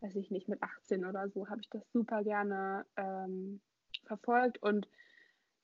weiß 0.00 0.14
ich 0.16 0.30
nicht, 0.30 0.48
mit 0.48 0.62
18 0.62 1.04
oder 1.04 1.28
so 1.30 1.48
habe 1.48 1.60
ich 1.60 1.68
das 1.70 1.82
super 1.92 2.22
gerne 2.22 2.86
ähm, 2.96 3.60
verfolgt. 4.04 4.62
Und 4.62 4.88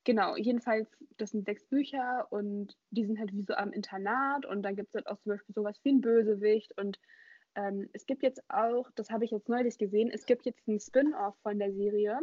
genau, 0.05 0.37
jedenfalls, 0.37 0.89
das 1.19 1.31
sind 1.31 1.45
sechs 1.45 1.65
Bücher 1.67 2.27
und 2.31 2.77
die 2.91 3.05
sind 3.07 3.19
halt 3.19 3.33
wie 3.33 3.43
so 3.43 3.55
am 3.55 3.73
Internat. 3.73 4.47
Und 4.47 4.63
dann 4.63 4.77
gibt 4.77 4.89
es 4.91 4.95
halt 4.95 5.07
auch 5.07 5.19
zum 5.21 5.31
Beispiel 5.33 5.55
sowas 5.55 5.79
wie 5.85 5.93
ein 5.93 6.01
Bösewicht. 6.01 6.77
Und 6.79 6.99
ähm, 7.55 7.89
es 7.93 8.07
gibt 8.07 8.23
jetzt 8.23 8.43
auch, 8.49 8.91
das 8.95 9.11
habe 9.11 9.25
ich 9.25 9.31
jetzt 9.31 9.49
neulich 9.49 9.79
gesehen, 9.79 10.11
es 10.13 10.27
gibt 10.27 10.45
jetzt 10.47 10.67
einen 10.69 10.81
Spin-off 10.81 11.37
von 11.43 11.59
der 11.59 11.73
Serie. 11.73 12.19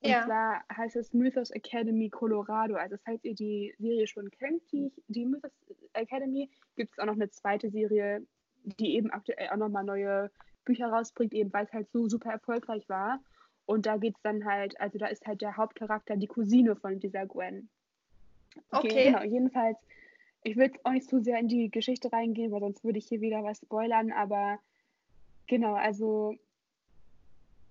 Und 0.00 0.10
Ja. 0.10 0.24
zwar 0.24 0.64
heißt 0.76 0.96
es 0.96 1.12
Mythos 1.12 1.50
Academy 1.50 2.10
Colorado. 2.10 2.74
Also 2.74 2.96
falls 3.04 3.24
ihr 3.24 3.34
die 3.34 3.74
Serie 3.78 4.06
schon 4.06 4.30
kennt, 4.30 4.62
die, 4.72 4.92
die 5.08 5.24
Mythos 5.26 5.52
Academy, 5.94 6.50
gibt 6.76 6.92
es 6.92 6.98
auch 6.98 7.06
noch 7.06 7.14
eine 7.14 7.30
zweite 7.30 7.70
Serie, 7.70 8.26
die 8.64 8.94
eben 8.96 9.10
aktuell 9.10 9.48
auch 9.50 9.56
nochmal 9.56 9.84
neue 9.84 10.30
Bücher 10.64 10.88
rausbringt, 10.88 11.32
eben 11.32 11.52
weil 11.52 11.64
es 11.64 11.72
halt 11.72 11.90
so 11.92 12.08
super 12.08 12.30
erfolgreich 12.30 12.88
war. 12.88 13.20
Und 13.66 13.86
da 13.86 13.96
geht 13.96 14.14
es 14.16 14.22
dann 14.22 14.44
halt, 14.44 14.80
also 14.80 14.98
da 14.98 15.06
ist 15.06 15.26
halt 15.26 15.42
der 15.42 15.56
Hauptcharakter 15.56 16.16
die 16.16 16.28
Cousine 16.28 16.76
von 16.76 17.00
dieser 17.00 17.26
Gwen. 17.26 17.68
Okay. 18.70 19.06
Genau, 19.06 19.22
jedenfalls, 19.24 19.78
ich 20.44 20.56
will 20.56 20.66
jetzt 20.66 20.84
auch 20.84 20.92
nicht 20.92 21.08
zu 21.08 21.20
sehr 21.20 21.38
in 21.38 21.48
die 21.48 21.70
Geschichte 21.70 22.12
reingehen, 22.12 22.52
weil 22.52 22.60
sonst 22.60 22.84
würde 22.84 22.98
ich 22.98 23.06
hier 23.06 23.20
wieder 23.20 23.42
was 23.42 23.58
spoilern, 23.58 24.12
aber 24.12 24.58
genau, 25.46 25.74
also 25.74 26.36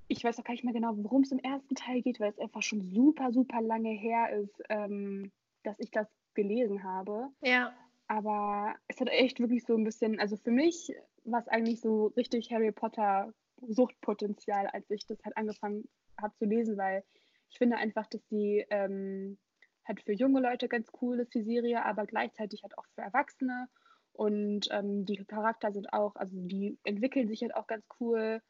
ich 0.07 0.23
weiß 0.23 0.39
auch 0.39 0.43
gar 0.43 0.53
nicht 0.53 0.63
mehr 0.63 0.73
genau, 0.73 0.93
worum 0.97 1.23
es 1.23 1.31
im 1.31 1.39
ersten 1.39 1.75
Teil 1.75 2.01
geht, 2.01 2.19
weil 2.19 2.29
es 2.29 2.39
einfach 2.39 2.61
schon 2.61 2.81
super, 2.93 3.31
super 3.31 3.61
lange 3.61 3.89
her 3.89 4.29
ist, 4.37 4.61
ähm, 4.69 5.31
dass 5.63 5.79
ich 5.79 5.89
das 5.91 6.07
gelesen 6.35 6.83
habe. 6.83 7.29
Ja. 7.41 7.73
Aber 8.07 8.75
es 8.87 8.99
hat 8.99 9.09
echt 9.09 9.39
wirklich 9.39 9.65
so 9.65 9.75
ein 9.75 9.83
bisschen, 9.83 10.19
also 10.19 10.37
für 10.37 10.51
mich 10.51 10.93
war 11.23 11.39
es 11.39 11.47
eigentlich 11.47 11.81
so 11.81 12.07
richtig 12.17 12.51
Harry 12.51 12.71
Potter 12.71 13.33
Suchtpotenzial, 13.61 14.67
als 14.67 14.89
ich 14.89 15.05
das 15.05 15.23
halt 15.23 15.37
angefangen 15.37 15.87
habe 16.21 16.35
zu 16.35 16.45
lesen, 16.45 16.77
weil 16.77 17.03
ich 17.49 17.57
finde 17.57 17.77
einfach, 17.77 18.07
dass 18.07 18.25
die 18.27 18.65
ähm, 18.69 19.37
halt 19.85 20.01
für 20.01 20.13
junge 20.13 20.41
Leute 20.41 20.67
ganz 20.67 20.91
cool 21.01 21.19
ist, 21.19 21.33
die 21.33 21.43
Serie, 21.43 21.85
aber 21.85 22.05
gleichzeitig 22.05 22.63
halt 22.63 22.77
auch 22.77 22.85
für 22.95 23.01
Erwachsene. 23.01 23.67
Und 24.13 24.67
ähm, 24.71 25.05
die 25.05 25.17
Charakter 25.25 25.71
sind 25.71 25.91
auch, 25.93 26.15
also 26.15 26.35
die 26.35 26.77
entwickeln 26.83 27.27
sich 27.27 27.41
halt 27.41 27.55
auch 27.55 27.67
ganz 27.67 27.85
cool. 27.99 28.41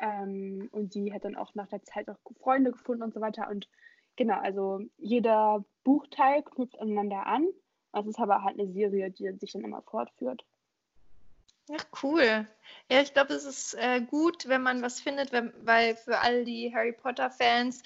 Ähm, 0.00 0.68
und 0.70 0.92
sie 0.92 1.12
hat 1.12 1.24
dann 1.24 1.36
auch 1.36 1.54
nach 1.54 1.68
der 1.68 1.82
Zeit 1.82 2.08
auch 2.08 2.18
Freunde 2.40 2.72
gefunden 2.72 3.02
und 3.02 3.12
so 3.14 3.20
weiter. 3.20 3.48
Und 3.50 3.68
genau, 4.16 4.38
also 4.38 4.80
jeder 4.96 5.64
Buchteil 5.84 6.42
knüpft 6.42 6.78
aneinander 6.78 7.26
an. 7.26 7.48
Es 7.92 8.06
ist 8.06 8.20
aber 8.20 8.44
halt 8.44 8.58
eine 8.58 8.70
Serie, 8.70 9.10
die 9.10 9.30
sich 9.38 9.52
dann 9.52 9.64
immer 9.64 9.82
fortführt. 9.82 10.44
Ach, 11.76 12.02
cool. 12.02 12.46
Ja, 12.90 13.00
ich 13.00 13.12
glaube, 13.12 13.34
es 13.34 13.44
ist 13.44 13.74
äh, 13.74 14.00
gut, 14.00 14.48
wenn 14.48 14.62
man 14.62 14.82
was 14.82 15.00
findet, 15.00 15.32
wenn, 15.32 15.52
weil 15.60 15.96
für 15.96 16.18
all 16.20 16.44
die 16.44 16.72
Harry 16.74 16.92
Potter-Fans, 16.92 17.82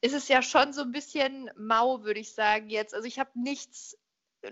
ist 0.00 0.14
es 0.14 0.28
ja 0.28 0.42
schon 0.42 0.72
so 0.72 0.82
ein 0.82 0.92
bisschen 0.92 1.50
mau, 1.56 2.02
würde 2.04 2.20
ich 2.20 2.34
sagen 2.34 2.68
jetzt. 2.68 2.94
Also 2.94 3.06
ich 3.06 3.18
habe 3.18 3.30
nichts 3.34 3.98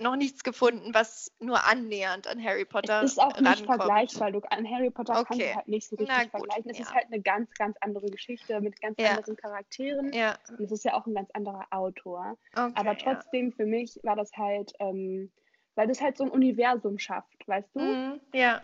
noch 0.01 0.17
nichts 0.17 0.43
gefunden, 0.43 0.93
was 0.95 1.31
nur 1.39 1.65
annähernd 1.65 2.27
an 2.27 2.43
Harry 2.43 2.65
Potter 2.65 3.03
Es 3.03 3.13
ist 3.13 3.19
auch 3.19 3.39
nicht 3.39 3.47
rankommt. 3.47 3.67
vergleichbar. 3.67 4.33
Du, 4.33 4.41
an 4.51 4.69
Harry 4.69 4.91
Potter 4.91 5.15
kannst 5.15 5.33
Okay. 5.33 5.51
du 5.51 5.57
halt 5.57 5.69
nicht 5.69 5.89
so 5.89 5.97
richtig 5.97 6.23
gut, 6.23 6.31
vergleichen. 6.31 6.71
Es 6.71 6.79
ja. 6.79 6.85
ist 6.85 6.95
halt 6.95 7.07
eine 7.07 7.21
ganz, 7.23 7.51
ganz 7.55 7.77
andere 7.81 8.07
Geschichte 8.11 8.61
mit 8.61 8.81
ganz 8.81 8.99
Ja. 8.99 9.11
anderen 9.11 9.37
Charakteren. 9.37 10.13
Ja, 10.13 10.37
Und 10.49 10.61
es 10.61 10.73
ist 10.73 10.85
ja 10.85 10.95
auch 10.95 11.07
ein 11.07 11.15
ganz 11.15 11.31
anderer 11.31 11.67
Autor. 11.71 12.37
okay. 12.55 12.73
Aber 12.75 12.99
trotzdem, 12.99 13.53
für 13.53 13.67
mich 13.67 14.01
war 14.03 14.17
das 14.17 14.33
halt, 14.37 14.73
ähm, 14.81 15.31
weil 15.77 15.87
das 15.87 16.01
halt 16.01 16.17
so 16.17 16.25
ein 16.25 16.31
Universum 16.31 16.99
schafft, 16.99 17.47
weißt 17.47 17.69
du? 17.75 17.81
Mhm, 17.81 18.21
ja, 18.35 18.63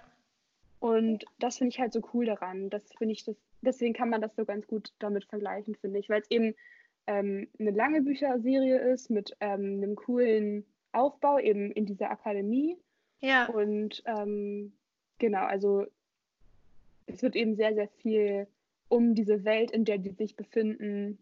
Und 0.81 1.25
das 1.39 1.59
finde 1.59 1.69
ich 1.69 1.79
halt 1.79 1.93
so 1.93 2.01
cool 2.13 2.27
daran. 2.27 2.69
Das 2.69 2.83
finde 2.99 3.13
ich 3.13 3.25
das, 3.25 3.37
deswegen 3.61 3.95
kann 3.95 4.11
man 4.11 4.21
das 4.21 4.35
so 4.35 4.45
ganz 4.45 4.67
gut 4.67 4.93
damit 4.99 5.25
vergleichen, 5.27 5.77
finde 5.77 6.01
ich, 6.01 6.09
weil 6.11 6.23
es 6.23 6.31
eben 6.31 6.55
ähm, 7.07 7.47
eine 7.61 7.71
lange 7.71 8.03
Bücherserie 8.03 8.79
ist 8.79 9.09
mit 9.11 9.37
ähm, 9.41 9.77
einem 9.77 9.95
coolen 9.95 10.65
Aufbau 10.91 11.39
eben 11.39 11.71
in 11.71 11.87
dieser 11.87 12.11
Akademie. 12.11 12.77
ja, 13.21 13.47
Und 13.47 14.03
ähm, 14.07 14.73
genau, 15.19 15.45
also 15.45 15.87
es 17.07 17.23
wird 17.23 17.37
eben 17.37 17.55
sehr, 17.57 17.75
sehr 17.75 17.89
viel 17.89 18.47
um 18.89 19.15
diese 19.15 19.45
Welt, 19.45 19.71
in 19.71 19.85
der 19.85 19.99
die 19.99 20.11
sich 20.11 20.37
befinden, 20.37 21.19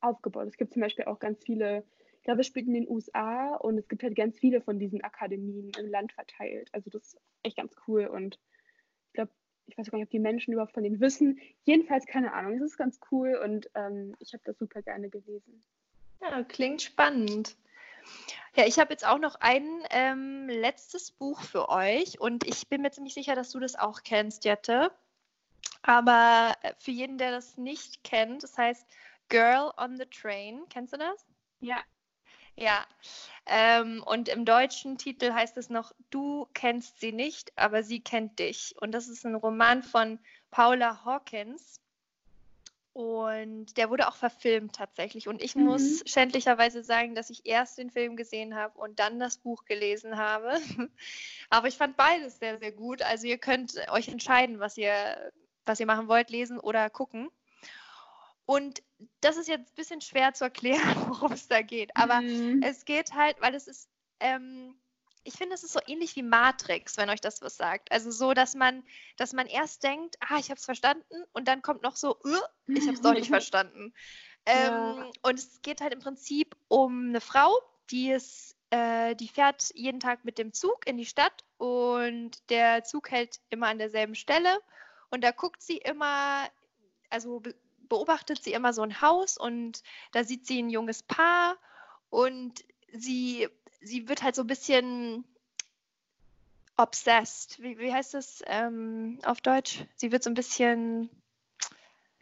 aufgebaut. 0.00 0.46
Es 0.48 0.56
gibt 0.56 0.72
zum 0.72 0.82
Beispiel 0.82 1.06
auch 1.06 1.18
ganz 1.18 1.42
viele, 1.44 1.82
glaube, 2.28 2.42
es 2.42 2.46
spielt 2.46 2.66
in 2.66 2.74
den 2.74 2.88
USA 2.90 3.54
und 3.54 3.78
es 3.78 3.88
gibt 3.88 4.02
halt 4.02 4.14
ganz 4.14 4.38
viele 4.38 4.60
von 4.60 4.78
diesen 4.78 5.02
Akademien 5.02 5.72
im 5.78 5.90
Land 5.90 6.12
verteilt. 6.12 6.68
Also 6.72 6.90
das 6.90 7.14
ist 7.14 7.20
echt 7.42 7.56
ganz 7.56 7.74
cool 7.86 8.04
und 8.04 8.38
ich 9.06 9.12
glaube, 9.14 9.30
ich 9.64 9.78
weiß 9.78 9.90
gar 9.90 9.96
nicht, 9.96 10.08
ob 10.08 10.10
die 10.10 10.18
Menschen 10.18 10.52
überhaupt 10.52 10.74
von 10.74 10.82
denen 10.82 11.00
wissen. 11.00 11.40
Jedenfalls 11.64 12.04
keine 12.04 12.34
Ahnung. 12.34 12.52
Es 12.56 12.60
ist 12.60 12.76
ganz 12.76 13.00
cool 13.10 13.40
und 13.42 13.70
ähm, 13.74 14.14
ich 14.18 14.34
habe 14.34 14.42
das 14.44 14.58
super 14.58 14.82
gerne 14.82 15.08
gelesen. 15.08 15.64
ja, 16.20 16.42
klingt 16.42 16.82
spannend. 16.82 17.56
Ja, 18.54 18.66
ich 18.66 18.78
habe 18.78 18.92
jetzt 18.92 19.06
auch 19.06 19.18
noch 19.18 19.36
ein 19.36 19.66
ähm, 19.88 20.50
letztes 20.50 21.10
Buch 21.10 21.40
für 21.40 21.70
euch 21.70 22.20
und 22.20 22.46
ich 22.46 22.68
bin 22.68 22.82
mir 22.82 22.90
ziemlich 22.90 23.14
sicher, 23.14 23.36
dass 23.36 23.52
du 23.52 23.58
das 23.58 23.74
auch 23.74 24.02
kennst, 24.02 24.44
Jette. 24.44 24.92
Aber 25.80 26.52
äh, 26.60 26.74
für 26.76 26.90
jeden, 26.90 27.16
der 27.16 27.30
das 27.30 27.56
nicht 27.56 28.04
kennt, 28.04 28.42
das 28.42 28.58
heißt 28.58 28.86
Girl 29.30 29.72
on 29.78 29.96
the 29.96 30.04
Train. 30.04 30.64
Kennst 30.68 30.92
du 30.92 30.98
das? 30.98 31.24
Ja, 31.60 31.82
Ja, 32.60 32.84
ähm, 33.46 34.02
und 34.04 34.28
im 34.28 34.44
deutschen 34.44 34.98
Titel 34.98 35.32
heißt 35.32 35.56
es 35.58 35.70
noch, 35.70 35.92
du 36.10 36.48
kennst 36.54 36.98
sie 36.98 37.12
nicht, 37.12 37.52
aber 37.56 37.84
sie 37.84 38.00
kennt 38.00 38.40
dich. 38.40 38.74
Und 38.80 38.90
das 38.90 39.06
ist 39.06 39.24
ein 39.24 39.36
Roman 39.36 39.84
von 39.84 40.18
Paula 40.50 41.04
Hawkins. 41.04 41.80
Und 42.94 43.76
der 43.76 43.90
wurde 43.90 44.08
auch 44.08 44.16
verfilmt 44.16 44.74
tatsächlich. 44.74 45.28
Und 45.28 45.40
ich 45.40 45.54
Mhm. 45.54 45.66
muss 45.66 46.02
schändlicherweise 46.04 46.82
sagen, 46.82 47.14
dass 47.14 47.30
ich 47.30 47.46
erst 47.46 47.78
den 47.78 47.90
Film 47.90 48.16
gesehen 48.16 48.56
habe 48.56 48.76
und 48.76 48.98
dann 48.98 49.20
das 49.20 49.38
Buch 49.38 49.64
gelesen 49.64 50.16
habe. 50.16 50.54
Aber 51.50 51.68
ich 51.68 51.76
fand 51.76 51.96
beides 51.96 52.40
sehr, 52.40 52.58
sehr 52.58 52.72
gut. 52.72 53.02
Also 53.02 53.28
ihr 53.28 53.38
könnt 53.38 53.76
euch 53.88 54.08
entscheiden, 54.08 54.58
was 54.58 54.76
ihr, 54.76 55.32
was 55.64 55.78
ihr 55.78 55.86
machen 55.86 56.08
wollt, 56.08 56.30
lesen 56.30 56.58
oder 56.58 56.90
gucken. 56.90 57.30
Und 58.48 58.82
das 59.20 59.36
ist 59.36 59.46
jetzt 59.46 59.70
ein 59.72 59.74
bisschen 59.74 60.00
schwer 60.00 60.32
zu 60.32 60.44
erklären, 60.44 60.80
worum 61.22 61.32
es 61.32 61.48
da 61.48 61.60
geht. 61.60 61.94
Aber 61.94 62.22
Mhm. 62.22 62.62
es 62.64 62.86
geht 62.86 63.12
halt, 63.12 63.38
weil 63.42 63.54
es 63.54 63.68
ist, 63.68 63.90
ähm, 64.20 64.74
ich 65.22 65.34
finde, 65.34 65.54
es 65.54 65.64
ist 65.64 65.74
so 65.74 65.80
ähnlich 65.86 66.16
wie 66.16 66.22
Matrix, 66.22 66.96
wenn 66.96 67.10
euch 67.10 67.20
das 67.20 67.42
was 67.42 67.58
sagt. 67.58 67.92
Also 67.92 68.10
so, 68.10 68.32
dass 68.32 68.54
man, 68.54 68.82
dass 69.18 69.34
man 69.34 69.46
erst 69.48 69.82
denkt, 69.82 70.16
ah, 70.20 70.38
ich 70.38 70.48
habe 70.48 70.58
es 70.58 70.64
verstanden, 70.64 71.24
und 71.34 71.46
dann 71.46 71.60
kommt 71.60 71.82
noch 71.82 71.96
so, 71.96 72.16
uh, 72.24 72.40
ich 72.68 72.84
habe 72.86 72.94
es 72.94 73.02
doch 73.02 73.12
nicht 73.12 73.28
verstanden. 73.28 73.92
Ähm, 74.46 74.96
Ja. 74.96 75.10
Und 75.24 75.38
es 75.38 75.60
geht 75.60 75.82
halt 75.82 75.92
im 75.92 76.00
Prinzip 76.00 76.56
um 76.68 77.10
eine 77.10 77.20
Frau, 77.20 77.54
die 77.90 78.10
ist, 78.12 78.56
äh, 78.70 79.14
die 79.14 79.28
fährt 79.28 79.70
jeden 79.74 80.00
Tag 80.00 80.24
mit 80.24 80.38
dem 80.38 80.54
Zug 80.54 80.86
in 80.86 80.96
die 80.96 81.04
Stadt 81.04 81.44
und 81.58 82.30
der 82.48 82.82
Zug 82.84 83.10
hält 83.10 83.40
immer 83.50 83.66
an 83.66 83.78
derselben 83.78 84.14
Stelle 84.14 84.58
und 85.10 85.22
da 85.22 85.32
guckt 85.32 85.62
sie 85.62 85.76
immer, 85.76 86.48
also 87.10 87.42
beobachtet 87.88 88.42
sie 88.42 88.52
immer 88.52 88.72
so 88.72 88.82
ein 88.82 89.00
Haus 89.00 89.36
und 89.36 89.82
da 90.12 90.24
sieht 90.24 90.46
sie 90.46 90.62
ein 90.62 90.70
junges 90.70 91.02
Paar 91.02 91.56
und 92.10 92.64
sie, 92.92 93.48
sie 93.80 94.08
wird 94.08 94.22
halt 94.22 94.34
so 94.34 94.42
ein 94.42 94.46
bisschen 94.48 95.24
obsessed. 96.76 97.60
Wie, 97.62 97.78
wie 97.78 97.92
heißt 97.92 98.14
das 98.14 98.42
ähm, 98.46 99.18
auf 99.24 99.40
Deutsch? 99.40 99.84
Sie 99.96 100.12
wird 100.12 100.22
so 100.22 100.30
ein 100.30 100.34
bisschen 100.34 101.10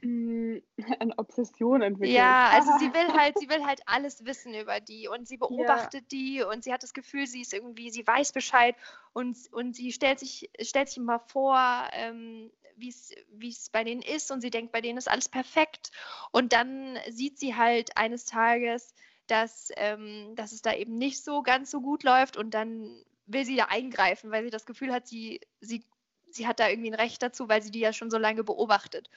Mm, 0.02 0.58
Eine 1.00 1.18
Obsession 1.18 1.82
entwickelt. 1.82 2.16
Ja, 2.16 2.50
also 2.50 2.70
sie 2.78 2.92
will 2.92 3.08
halt, 3.20 3.38
sie 3.38 3.48
will 3.48 3.64
halt 3.64 3.80
alles 3.86 4.24
wissen 4.24 4.54
über 4.54 4.80
die 4.80 5.08
und 5.08 5.26
sie 5.26 5.36
beobachtet 5.36 6.10
die 6.12 6.42
und 6.42 6.64
sie 6.64 6.72
hat 6.72 6.82
das 6.82 6.92
Gefühl, 6.92 7.26
sie 7.26 7.40
ist 7.40 7.52
irgendwie, 7.52 7.90
sie 7.90 8.06
weiß 8.06 8.32
Bescheid 8.32 8.76
und, 9.12 9.36
und 9.52 9.74
sie 9.74 9.92
stellt 9.92 10.18
sich, 10.18 10.50
stellt 10.60 10.88
sich 10.88 10.98
immer 10.98 11.18
vor, 11.18 11.58
ähm, 11.92 12.50
wie 12.76 13.48
es 13.48 13.70
bei 13.70 13.84
denen 13.84 14.02
ist 14.02 14.30
und 14.30 14.40
sie 14.40 14.50
denkt, 14.50 14.72
bei 14.72 14.80
denen 14.80 14.98
ist 14.98 15.10
alles 15.10 15.28
perfekt. 15.28 15.90
Und 16.30 16.52
dann 16.52 16.98
sieht 17.10 17.38
sie 17.38 17.56
halt 17.56 17.96
eines 17.96 18.24
Tages, 18.24 18.94
dass, 19.26 19.70
ähm, 19.76 20.34
dass 20.36 20.52
es 20.52 20.62
da 20.62 20.72
eben 20.74 20.98
nicht 20.98 21.22
so 21.22 21.42
ganz 21.42 21.70
so 21.70 21.80
gut 21.80 22.02
läuft 22.02 22.36
und 22.36 22.52
dann 22.52 23.02
will 23.26 23.44
sie 23.44 23.56
da 23.56 23.64
eingreifen, 23.64 24.30
weil 24.30 24.44
sie 24.44 24.50
das 24.50 24.66
Gefühl 24.66 24.92
hat, 24.92 25.08
sie, 25.08 25.40
sie, 25.60 25.84
sie 26.30 26.46
hat 26.46 26.60
da 26.60 26.68
irgendwie 26.68 26.90
ein 26.90 26.94
Recht 26.94 27.22
dazu, 27.22 27.48
weil 27.48 27.62
sie 27.62 27.70
die 27.70 27.80
ja 27.80 27.92
schon 27.92 28.10
so 28.10 28.18
lange 28.18 28.44
beobachtet. 28.44 29.10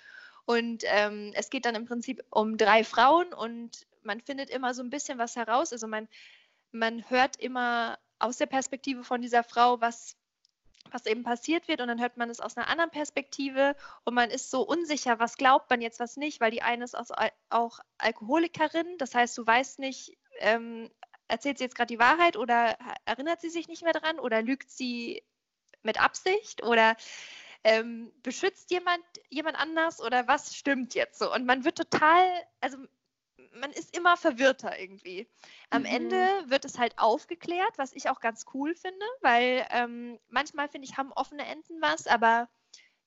Und 0.46 0.84
ähm, 0.88 1.32
es 1.36 1.52
geht 1.52 1.66
dann 1.66 1.76
im 1.76 1.86
Prinzip 1.86 2.24
um 2.32 2.58
drei 2.58 2.84
Frauen 2.84 3.34
und 3.34 3.86
man 4.02 4.20
findet 4.20 4.50
immer 4.50 4.74
so 4.74 4.82
ein 4.82 4.90
bisschen 4.90 5.20
was 5.20 5.36
heraus. 5.36 5.72
Also 5.72 5.88
man, 5.88 6.08
man 6.72 7.08
hört 7.10 7.36
immer 7.36 8.00
aus 8.18 8.38
der 8.38 8.48
Perspektive 8.48 9.04
von 9.04 9.22
dieser 9.22 9.44
Frau, 9.44 9.80
was, 9.80 10.16
was 10.94 11.06
eben 11.06 11.24
passiert 11.24 11.68
wird 11.68 11.82
und 11.82 11.88
dann 11.88 12.00
hört 12.00 12.18
man 12.18 12.30
es 12.30 12.40
aus 12.40 12.58
einer 12.58 12.68
anderen 12.68 12.92
Perspektive 12.92 13.76
und 14.06 14.14
man 14.14 14.30
ist 14.30 14.52
so 14.52 14.62
unsicher, 14.62 15.20
was 15.20 15.38
glaubt 15.38 15.70
man 15.70 15.82
jetzt, 15.82 16.00
was 16.00 16.18
nicht, 16.18 16.42
weil 16.42 16.52
die 16.52 16.62
eine 16.62 16.84
ist 16.84 16.96
auch, 17.50 17.80
Alkoholikerin, 17.98 18.98
das 18.98 19.16
heißt, 19.16 19.38
du 19.38 19.46
weißt 19.46 19.80
nicht, 19.80 20.18
ähm, 20.40 20.90
erzählt 21.28 21.58
sie 21.58 21.64
jetzt 21.66 21.76
gerade 21.76 21.94
die 21.94 22.00
Wahrheit 22.00 22.38
oder 22.38 22.78
erinnert 23.06 23.42
sie 23.42 23.50
sich 23.50 23.68
nicht 23.68 23.84
mehr 23.84 23.94
dran 23.94 24.20
oder 24.20 24.42
lügt 24.42 24.70
sie 24.72 25.24
mit 25.84 26.02
Absicht 26.02 26.64
oder 26.64 26.96
ähm, 27.64 28.12
beschützt 28.24 28.72
jemand 28.72 29.04
jemand 29.30 29.58
anders 29.58 30.02
oder 30.02 30.28
was 30.28 30.56
stimmt 30.56 30.96
jetzt 30.96 31.20
so? 31.20 31.34
Und 31.34 31.46
man 31.46 31.66
wird 31.66 31.78
total, 31.78 32.26
also 32.62 32.78
man 33.54 33.72
ist 33.72 33.96
immer 33.96 34.18
verwirrter 34.18 34.80
irgendwie. 34.80 35.28
Am 35.70 35.82
Mhm. 35.82 35.88
Ende 35.88 36.28
wird 36.46 36.66
es 36.66 36.78
halt 36.78 36.98
aufgeklärt, 36.98 37.78
was 37.78 37.94
ich 37.94 38.10
auch 38.10 38.20
ganz 38.20 38.46
cool 38.54 38.76
finde, 38.76 39.06
weil 39.22 39.66
ähm, 39.72 40.20
manchmal 40.30 40.70
finde 40.70 40.88
ich, 40.88 40.98
haben 40.98 41.12
offene 41.14 41.46
Enden 41.46 41.82
was, 41.82 42.08
aber 42.08 42.50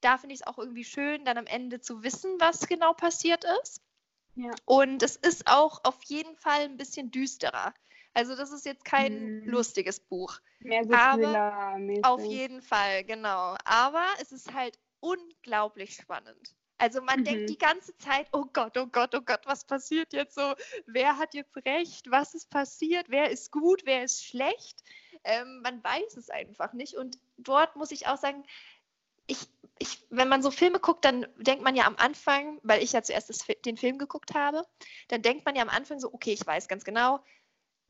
da 0.00 0.18
finde 0.18 0.34
ich 0.34 0.40
es 0.40 0.46
auch 0.46 0.58
irgendwie 0.58 0.84
schön, 0.84 1.24
dann 1.24 1.38
am 1.38 1.46
Ende 1.46 1.80
zu 1.80 2.02
wissen, 2.02 2.30
was 2.40 2.66
genau 2.66 2.92
passiert 2.92 3.44
ist. 3.62 3.80
Ja. 4.34 4.50
Und 4.64 5.02
es 5.02 5.16
ist 5.16 5.46
auch 5.46 5.80
auf 5.84 6.02
jeden 6.04 6.36
Fall 6.36 6.62
ein 6.62 6.76
bisschen 6.76 7.10
düsterer. 7.10 7.74
Also 8.14 8.36
das 8.36 8.50
ist 8.50 8.66
jetzt 8.66 8.84
kein 8.84 9.40
Mhm. 9.40 9.48
lustiges 9.48 10.00
Buch. 10.00 10.40
Mehr 10.60 10.84
so 10.84 10.94
Aber. 10.94 11.70
Auf 12.02 12.24
jeden 12.24 12.62
Fall, 12.62 13.04
genau. 13.04 13.56
Aber 13.64 14.04
es 14.20 14.32
ist 14.32 14.52
halt 14.52 14.78
unglaublich 15.00 15.94
spannend. 15.94 16.54
Also 16.82 17.00
man 17.00 17.20
Mhm. 17.20 17.24
denkt 17.24 17.48
die 17.48 17.58
ganze 17.58 17.96
Zeit, 17.98 18.26
oh 18.32 18.44
Gott, 18.52 18.76
oh 18.76 18.88
Gott, 18.88 19.14
oh 19.14 19.20
Gott, 19.20 19.42
was 19.44 19.64
passiert 19.64 20.12
jetzt 20.12 20.34
so? 20.34 20.54
Wer 20.86 21.16
hat 21.16 21.32
jetzt 21.32 21.54
recht? 21.64 22.10
Was 22.10 22.34
ist 22.34 22.50
passiert? 22.50 23.06
Wer 23.08 23.30
ist 23.30 23.52
gut? 23.52 23.82
Wer 23.84 24.02
ist 24.02 24.24
schlecht? 24.24 24.82
Ähm, 25.22 25.60
man 25.62 25.84
weiß 25.84 26.16
es 26.16 26.28
einfach 26.28 26.72
nicht. 26.72 26.96
Und 26.96 27.18
dort 27.38 27.76
muss 27.76 27.92
ich 27.92 28.08
auch 28.08 28.16
sagen, 28.16 28.42
ich, 29.28 29.38
ich, 29.78 30.04
wenn 30.10 30.26
man 30.26 30.42
so 30.42 30.50
Filme 30.50 30.80
guckt, 30.80 31.04
dann 31.04 31.24
denkt 31.36 31.62
man 31.62 31.76
ja 31.76 31.84
am 31.84 31.94
Anfang, 31.98 32.58
weil 32.64 32.82
ich 32.82 32.90
ja 32.90 33.04
zuerst 33.04 33.28
das, 33.28 33.46
den 33.64 33.76
Film 33.76 33.96
geguckt 33.96 34.34
habe, 34.34 34.66
dann 35.06 35.22
denkt 35.22 35.46
man 35.46 35.54
ja 35.54 35.62
am 35.62 35.68
Anfang 35.68 36.00
so, 36.00 36.12
okay, 36.12 36.32
ich 36.32 36.44
weiß 36.44 36.66
ganz 36.66 36.82
genau, 36.82 37.20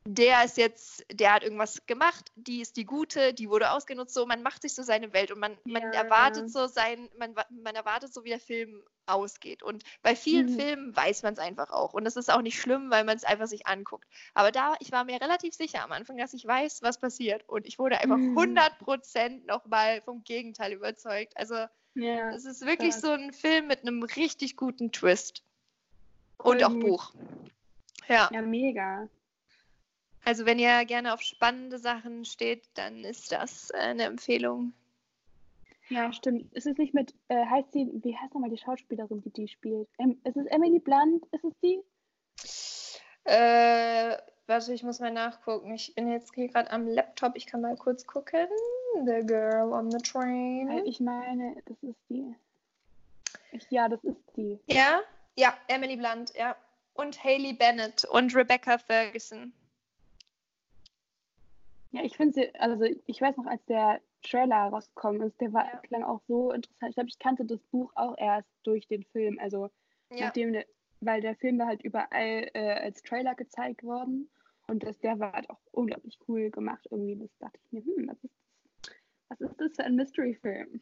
der 0.05 0.43
ist 0.43 0.57
jetzt, 0.57 1.05
der 1.11 1.33
hat 1.33 1.43
irgendwas 1.43 1.85
gemacht, 1.85 2.31
die 2.35 2.61
ist 2.61 2.75
die 2.75 2.85
Gute, 2.85 3.33
die 3.33 3.49
wurde 3.49 3.71
ausgenutzt, 3.71 4.13
so, 4.13 4.25
man 4.25 4.43
macht 4.43 4.61
sich 4.61 4.73
so 4.75 4.83
seine 4.83 5.13
Welt 5.13 5.31
und 5.31 5.39
man, 5.39 5.57
man 5.63 5.81
Ja. 5.81 5.91
erwartet 5.91 6.51
so 6.51 6.67
sein, 6.67 7.09
man, 7.17 7.33
man 7.49 7.75
erwartet 7.75 8.13
so, 8.13 8.23
wie 8.23 8.29
der 8.29 8.39
Film 8.39 8.83
ausgeht. 9.05 9.63
Und 9.63 9.83
bei 10.01 10.15
vielen 10.15 10.47
Mhm. 10.47 10.55
Filmen 10.59 10.95
weiß 10.95 11.23
man 11.23 11.33
es 11.33 11.39
einfach 11.39 11.69
auch. 11.71 11.93
Und 11.93 12.05
das 12.05 12.15
ist 12.15 12.31
auch 12.31 12.41
nicht 12.41 12.59
schlimm, 12.59 12.89
weil 12.89 13.03
man 13.03 13.15
es 13.17 13.23
einfach 13.23 13.47
sich 13.47 13.67
anguckt. 13.67 14.07
Aber 14.33 14.51
da, 14.51 14.75
ich 14.79 14.91
war 14.91 15.03
mir 15.05 15.21
relativ 15.21 15.53
sicher 15.53 15.83
am 15.83 15.91
Anfang, 15.91 16.17
dass 16.17 16.33
ich 16.33 16.45
weiß, 16.45 16.81
was 16.83 16.99
passiert. 16.99 17.47
Und 17.47 17.65
ich 17.65 17.79
wurde 17.79 17.99
einfach 17.99 18.17
Mhm. 18.17 18.37
100% 18.37 19.45
nochmal 19.45 20.01
vom 20.01 20.23
Gegenteil 20.23 20.73
überzeugt. 20.73 21.35
Also 21.37 21.55
Ja, 21.95 22.31
es 22.31 22.45
ist 22.45 22.65
wirklich 22.65 22.91
krass. 22.91 23.01
so 23.01 23.11
ein 23.11 23.33
Film 23.33 23.67
mit 23.67 23.81
einem 23.81 24.03
richtig 24.03 24.55
guten 24.57 24.91
Twist. 24.91 25.43
Voll 26.41 26.55
Und 26.55 26.63
auch 26.63 26.73
gut. 26.73 26.81
Buch. 26.81 27.13
Ja. 28.07 28.29
ja, 28.33 28.41
mega. 28.41 29.07
Also 30.25 30.45
wenn 30.45 30.59
ihr 30.59 30.85
gerne 30.85 31.13
auf 31.13 31.21
spannende 31.21 31.77
Sachen 31.77 32.25
steht, 32.25 32.63
dann 32.75 33.03
ist 33.03 33.31
das 33.31 33.69
äh, 33.71 33.77
eine 33.77 34.03
Empfehlung. 34.03 34.73
Ja, 35.89 36.13
stimmt. 36.13 36.51
Ist 36.53 36.65
es 36.65 36.77
nicht 36.77 36.93
mit, 36.93 37.13
äh, 37.27 37.45
heißt 37.45 37.73
sie, 37.73 37.89
wie 38.01 38.17
heißt 38.17 38.33
nochmal 38.33 38.49
die 38.49 38.57
Schauspielerin, 38.57 39.21
die 39.21 39.31
die 39.31 39.47
spielt? 39.47 39.87
Ähm, 39.99 40.19
ist 40.23 40.37
es 40.37 40.45
Emily 40.47 40.79
Blunt? 40.79 41.25
Ist 41.31 41.43
es 41.43 41.53
die? 41.61 41.83
Äh, 43.25 44.17
warte, 44.47 44.73
ich 44.73 44.83
muss 44.83 44.99
mal 44.99 45.11
nachgucken. 45.11 45.73
Ich 45.73 45.93
bin 45.93 46.09
jetzt 46.09 46.33
hier 46.33 46.47
gerade 46.47 46.71
am 46.71 46.87
Laptop. 46.87 47.35
Ich 47.35 47.45
kann 47.45 47.61
mal 47.61 47.75
kurz 47.75 48.07
gucken. 48.07 48.47
The 49.05 49.25
Girl 49.25 49.73
on 49.73 49.91
the 49.91 49.97
Train. 49.97 50.85
Ich 50.85 50.99
meine, 50.99 51.55
das 51.65 51.77
ist 51.81 51.99
die. 52.09 52.33
Ich, 53.51 53.69
ja, 53.69 53.89
das 53.89 54.03
ist 54.03 54.21
die. 54.35 54.59
Ja? 54.67 55.01
Ja, 55.35 55.57
Emily 55.67 55.97
Blunt, 55.97 56.33
ja. 56.35 56.55
Und 56.93 57.23
Hayley 57.23 57.53
Bennett 57.53 58.05
und 58.05 58.35
Rebecca 58.35 58.77
Ferguson. 58.77 59.51
Ja, 61.93 62.01
ich 62.03 62.17
finde 62.17 62.33
sie, 62.33 62.55
also 62.55 62.85
ich 63.05 63.21
weiß 63.21 63.37
noch, 63.37 63.45
als 63.45 63.63
der 63.65 64.01
Trailer 64.23 64.55
rausgekommen 64.69 65.21
ist, 65.21 65.39
der 65.39 65.53
war 65.53 65.79
klang 65.83 66.03
auch 66.03 66.21
so 66.27 66.51
interessant. 66.51 66.89
Ich 66.89 66.95
glaube, 66.95 67.09
ich 67.09 67.19
kannte 67.19 67.45
das 67.45 67.61
Buch 67.65 67.91
auch 67.93 68.17
erst 68.17 68.49
durch 68.63 68.87
den 68.87 69.03
Film. 69.03 69.37
Also 69.39 69.69
Ja. 70.09 70.25
nachdem 70.25 70.53
der, 70.53 70.65
weil 71.01 71.21
der 71.21 71.35
Film 71.35 71.59
war 71.59 71.67
halt 71.67 71.83
überall 71.83 72.49
äh, 72.55 72.71
als 72.81 73.03
Trailer 73.03 73.35
gezeigt 73.35 73.83
worden. 73.83 74.27
Und 74.67 74.81
das, 74.83 74.97
der 75.01 75.19
war 75.19 75.33
halt 75.33 75.47
auch 75.51 75.59
unglaublich 75.71 76.17
cool 76.27 76.49
gemacht 76.49 76.87
irgendwie. 76.89 77.15
Das 77.15 77.37
dachte 77.37 77.59
ich 77.63 77.71
mir, 77.71 77.81
hm, 77.81 78.07
was 78.07 78.23
ist 78.23 78.33
das? 78.33 78.93
Was 79.29 79.51
ist 79.51 79.61
das 79.61 79.75
für 79.75 79.83
ein 79.83 79.95
Mystery-Film? 79.95 80.81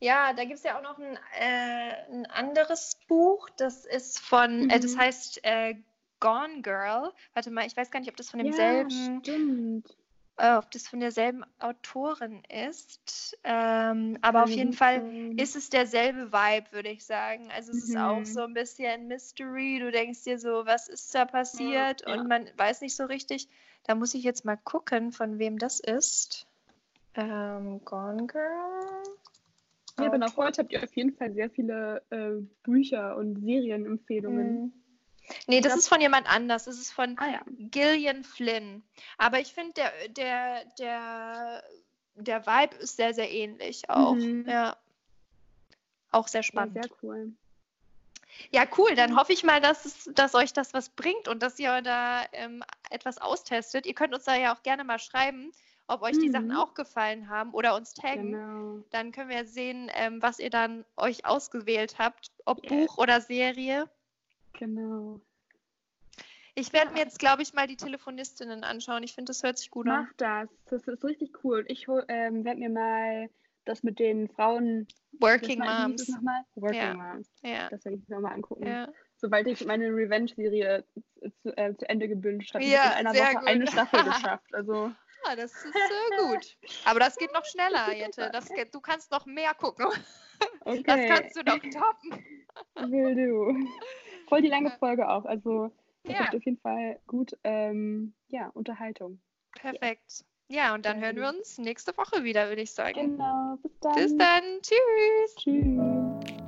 Ja, 0.00 0.32
da 0.32 0.44
gibt 0.44 0.54
es 0.58 0.62
ja 0.62 0.78
auch 0.78 0.82
noch 0.82 0.98
ein, 0.98 1.18
äh, 1.38 2.10
ein 2.10 2.24
anderes 2.26 2.98
Buch. 3.06 3.50
Das 3.58 3.84
ist 3.84 4.18
von, 4.20 4.70
äh, 4.70 4.80
das 4.80 4.94
Mhm. 4.94 4.98
heißt 4.98 5.40
äh, 5.42 5.74
Gone 6.20 6.62
Girl. 6.62 7.12
Warte 7.34 7.50
mal, 7.50 7.66
ich 7.66 7.76
weiß 7.76 7.90
gar 7.90 8.00
nicht, 8.00 8.08
ob 8.10 8.16
das 8.16 8.30
von 8.30 8.40
demselben, 8.40 9.20
stimmt. 9.22 9.96
äh, 10.36 10.56
ob 10.56 10.70
das 10.70 10.86
von 10.88 11.00
derselben 11.00 11.44
Autorin 11.58 12.42
ist. 12.48 13.38
Ähm, 13.44 14.18
aber 14.22 14.44
auf 14.44 14.50
jeden 14.50 14.72
Fall 14.72 15.02
ist 15.36 15.56
es 15.56 15.70
derselbe 15.70 16.32
Vibe, 16.32 16.72
würde 16.72 16.88
ich 16.90 17.04
sagen. 17.04 17.48
Also 17.54 17.72
es 17.72 17.82
ist 17.82 17.96
auch 17.98 18.20
Mhm. 18.20 18.24
so 18.24 18.40
ein 18.42 18.54
bisschen 18.54 19.06
Mystery. 19.08 19.78
Du 19.80 19.90
denkst 19.90 20.24
dir 20.24 20.38
so, 20.38 20.64
was 20.66 20.88
ist 20.88 21.14
da 21.14 21.24
passiert? 21.24 22.02
ja. 22.06 22.14
Und 22.14 22.28
man 22.28 22.48
weiß 22.56 22.80
nicht 22.80 22.96
so 22.96 23.04
richtig. 23.04 23.48
Da 23.84 23.94
muss 23.94 24.14
ich 24.14 24.22
jetzt 24.24 24.44
mal 24.44 24.56
gucken, 24.56 25.12
von 25.12 25.38
wem 25.38 25.58
das 25.58 25.80
ist. 25.80 26.46
Ähm, 27.14 27.84
Gone 27.84 28.26
Girl. 28.26 29.02
Ja, 29.98 30.06
aber 30.06 30.16
Autor- 30.24 30.36
heute 30.36 30.62
habt 30.62 30.72
ihr 30.72 30.82
auf 30.84 30.94
jeden 30.94 31.12
Fall 31.16 31.32
sehr 31.34 31.50
viele 31.50 32.02
äh, 32.10 32.40
Bücher 32.62 33.16
und 33.16 33.40
Serienempfehlungen. 33.40 34.62
Mhm. 34.64 34.72
Nee, 35.46 35.60
das 35.60 35.72
glaub- 35.72 35.78
ist 35.78 35.88
von 35.88 36.00
jemand 36.00 36.28
anders. 36.28 36.64
Das 36.64 36.78
ist 36.78 36.90
von 36.92 37.16
Ah 37.18 37.28
ja. 37.30 37.40
Gillian 37.70 38.24
Flynn. 38.24 38.82
Aber 39.18 39.40
ich 39.40 39.52
finde, 39.52 39.74
der, 39.74 40.08
der, 40.08 40.64
der, 40.78 41.64
der 42.14 42.46
Vibe 42.46 42.76
ist 42.76 42.96
sehr, 42.96 43.14
sehr 43.14 43.30
ähnlich 43.30 43.88
auch. 43.90 44.14
Mhm. 44.14 44.48
Ja. 44.48 44.76
Auch 46.10 46.28
sehr 46.28 46.40
ja, 46.40 46.44
spannend. 46.44 46.74
sehr 46.82 46.90
cool. 47.02 47.32
Ja, 48.50 48.64
cool. 48.76 48.94
Dann 48.94 49.16
hoffe 49.16 49.32
ich 49.32 49.42
mal, 49.44 49.60
dass, 49.60 49.84
es, 49.84 50.10
dass 50.14 50.34
euch 50.34 50.52
das 50.52 50.72
was 50.74 50.90
bringt 50.90 51.28
und 51.28 51.42
dass 51.42 51.58
ihr 51.58 51.82
da 51.82 52.24
ähm, 52.32 52.62
etwas 52.90 53.18
austestet. 53.18 53.84
Ihr 53.86 53.94
könnt 53.94 54.14
uns 54.14 54.24
da 54.24 54.34
ja 54.36 54.54
auch 54.54 54.62
gerne 54.62 54.84
mal 54.84 54.98
schreiben, 54.98 55.52
ob 55.88 56.02
euch 56.02 56.18
die 56.18 56.30
Sachen 56.30 56.48
Mhm. 56.48 56.56
auch 56.56 56.74
gefallen 56.74 57.28
haben 57.28 57.52
oder 57.52 57.74
uns 57.74 57.94
taggen. 57.94 58.32
Genau. 58.32 58.84
Dann 58.90 59.12
können 59.12 59.30
wir 59.30 59.44
sehen, 59.46 59.90
ähm, 59.94 60.22
was 60.22 60.38
ihr 60.38 60.50
dann 60.50 60.84
euch 60.96 61.24
ausgewählt 61.24 61.98
habt, 61.98 62.30
ob 62.44 62.62
Yes. 62.62 62.68
Buch 62.70 62.98
oder 62.98 63.20
Serie. 63.20 63.88
Genau. 64.58 65.20
Ich 66.54 66.72
werde 66.72 66.92
mir 66.92 66.98
jetzt, 67.00 67.18
glaube 67.20 67.42
ich, 67.42 67.52
mal 67.54 67.68
die 67.68 67.76
Telefonistinnen 67.76 68.64
anschauen. 68.64 69.02
Ich 69.04 69.14
finde, 69.14 69.30
das 69.30 69.42
hört 69.44 69.58
sich 69.58 69.70
gut 69.70 69.86
an. 69.88 70.04
Mach 70.06 70.12
das. 70.16 70.48
Das 70.68 70.88
ist 70.88 71.04
richtig 71.04 71.44
cool. 71.44 71.64
Ich 71.68 71.86
ähm, 72.08 72.44
werde 72.44 72.58
mir 72.58 72.70
mal 72.70 73.30
das 73.64 73.82
mit 73.84 73.98
den 74.00 74.28
Frauen. 74.28 74.88
Working 75.20 75.60
Moms. 75.60 76.08
Nochmal? 76.08 76.42
Working 76.56 76.80
Ja. 76.80 76.94
Moms. 76.94 77.30
Ja, 77.42 77.68
Das 77.68 77.84
werde 77.84 77.98
ich 77.98 78.08
mir 78.08 78.16
nochmal 78.16 78.32
angucken. 78.34 78.66
ja. 78.66 78.88
Sobald 79.20 79.48
ich 79.48 79.64
meine 79.66 79.86
Revenge-Serie 79.88 80.84
zu, 81.42 81.56
äh, 81.56 81.74
zu 81.76 81.88
Ende 81.88 82.06
gebünscht 82.08 82.54
habe, 82.54 82.62
Ja, 82.64 82.82
habe 82.82 82.94
ich 82.94 83.00
in 83.00 83.06
einer 83.08 83.18
Woche 83.18 83.34
gut. 83.40 83.48
eine 83.48 83.66
Staffel 83.66 84.04
geschafft. 84.04 84.54
Also 84.54 84.92
Ah, 85.26 85.34
das 85.34 85.52
ist 85.52 85.74
äh, 85.74 86.16
gut. 86.22 86.56
Aber 86.84 87.00
das 87.00 87.16
geht 87.16 87.32
noch 87.32 87.44
schneller, 87.44 87.92
Jette. 87.94 88.30
Das, 88.32 88.48
geht- 88.54 88.72
du 88.74 88.80
kannst 88.80 89.10
noch 89.10 89.26
mehr 89.26 89.54
gucken. 89.54 89.86
okay. 90.64 90.82
Das 90.86 91.18
kannst 91.18 91.36
du 91.36 91.42
noch 91.42 91.58
toppen. 91.58 92.92
Will 92.92 93.14
du. 93.16 93.68
Voll 94.28 94.42
die 94.42 94.48
lange. 94.48 94.70
Folge 94.78 95.08
auch. 95.08 95.24
Also 95.24 95.70
das 96.04 96.14
Ja. 96.18 96.28
auf 96.28 96.44
jeden 96.44 96.58
Fall 96.58 97.00
gut 97.06 97.36
ähm, 97.44 98.14
ja, 98.28 98.48
Unterhaltung. 98.54 99.20
Perfekt. 99.54 100.24
Ja, 100.50 100.74
und 100.74 100.86
dann 100.86 101.00
hören 101.00 101.16
wir 101.16 101.28
uns 101.28 101.58
nächste 101.58 101.96
Woche 101.98 102.24
wieder, 102.24 102.48
würde 102.48 102.62
ich 102.62 102.72
sagen. 102.72 103.16
Genau. 103.16 103.56
Bis 103.62 103.78
dann. 103.80 103.94
Bis 103.94 104.16
dann. 104.16 104.42
Tschüss. 104.62 105.34
Tschüss. 105.36 106.47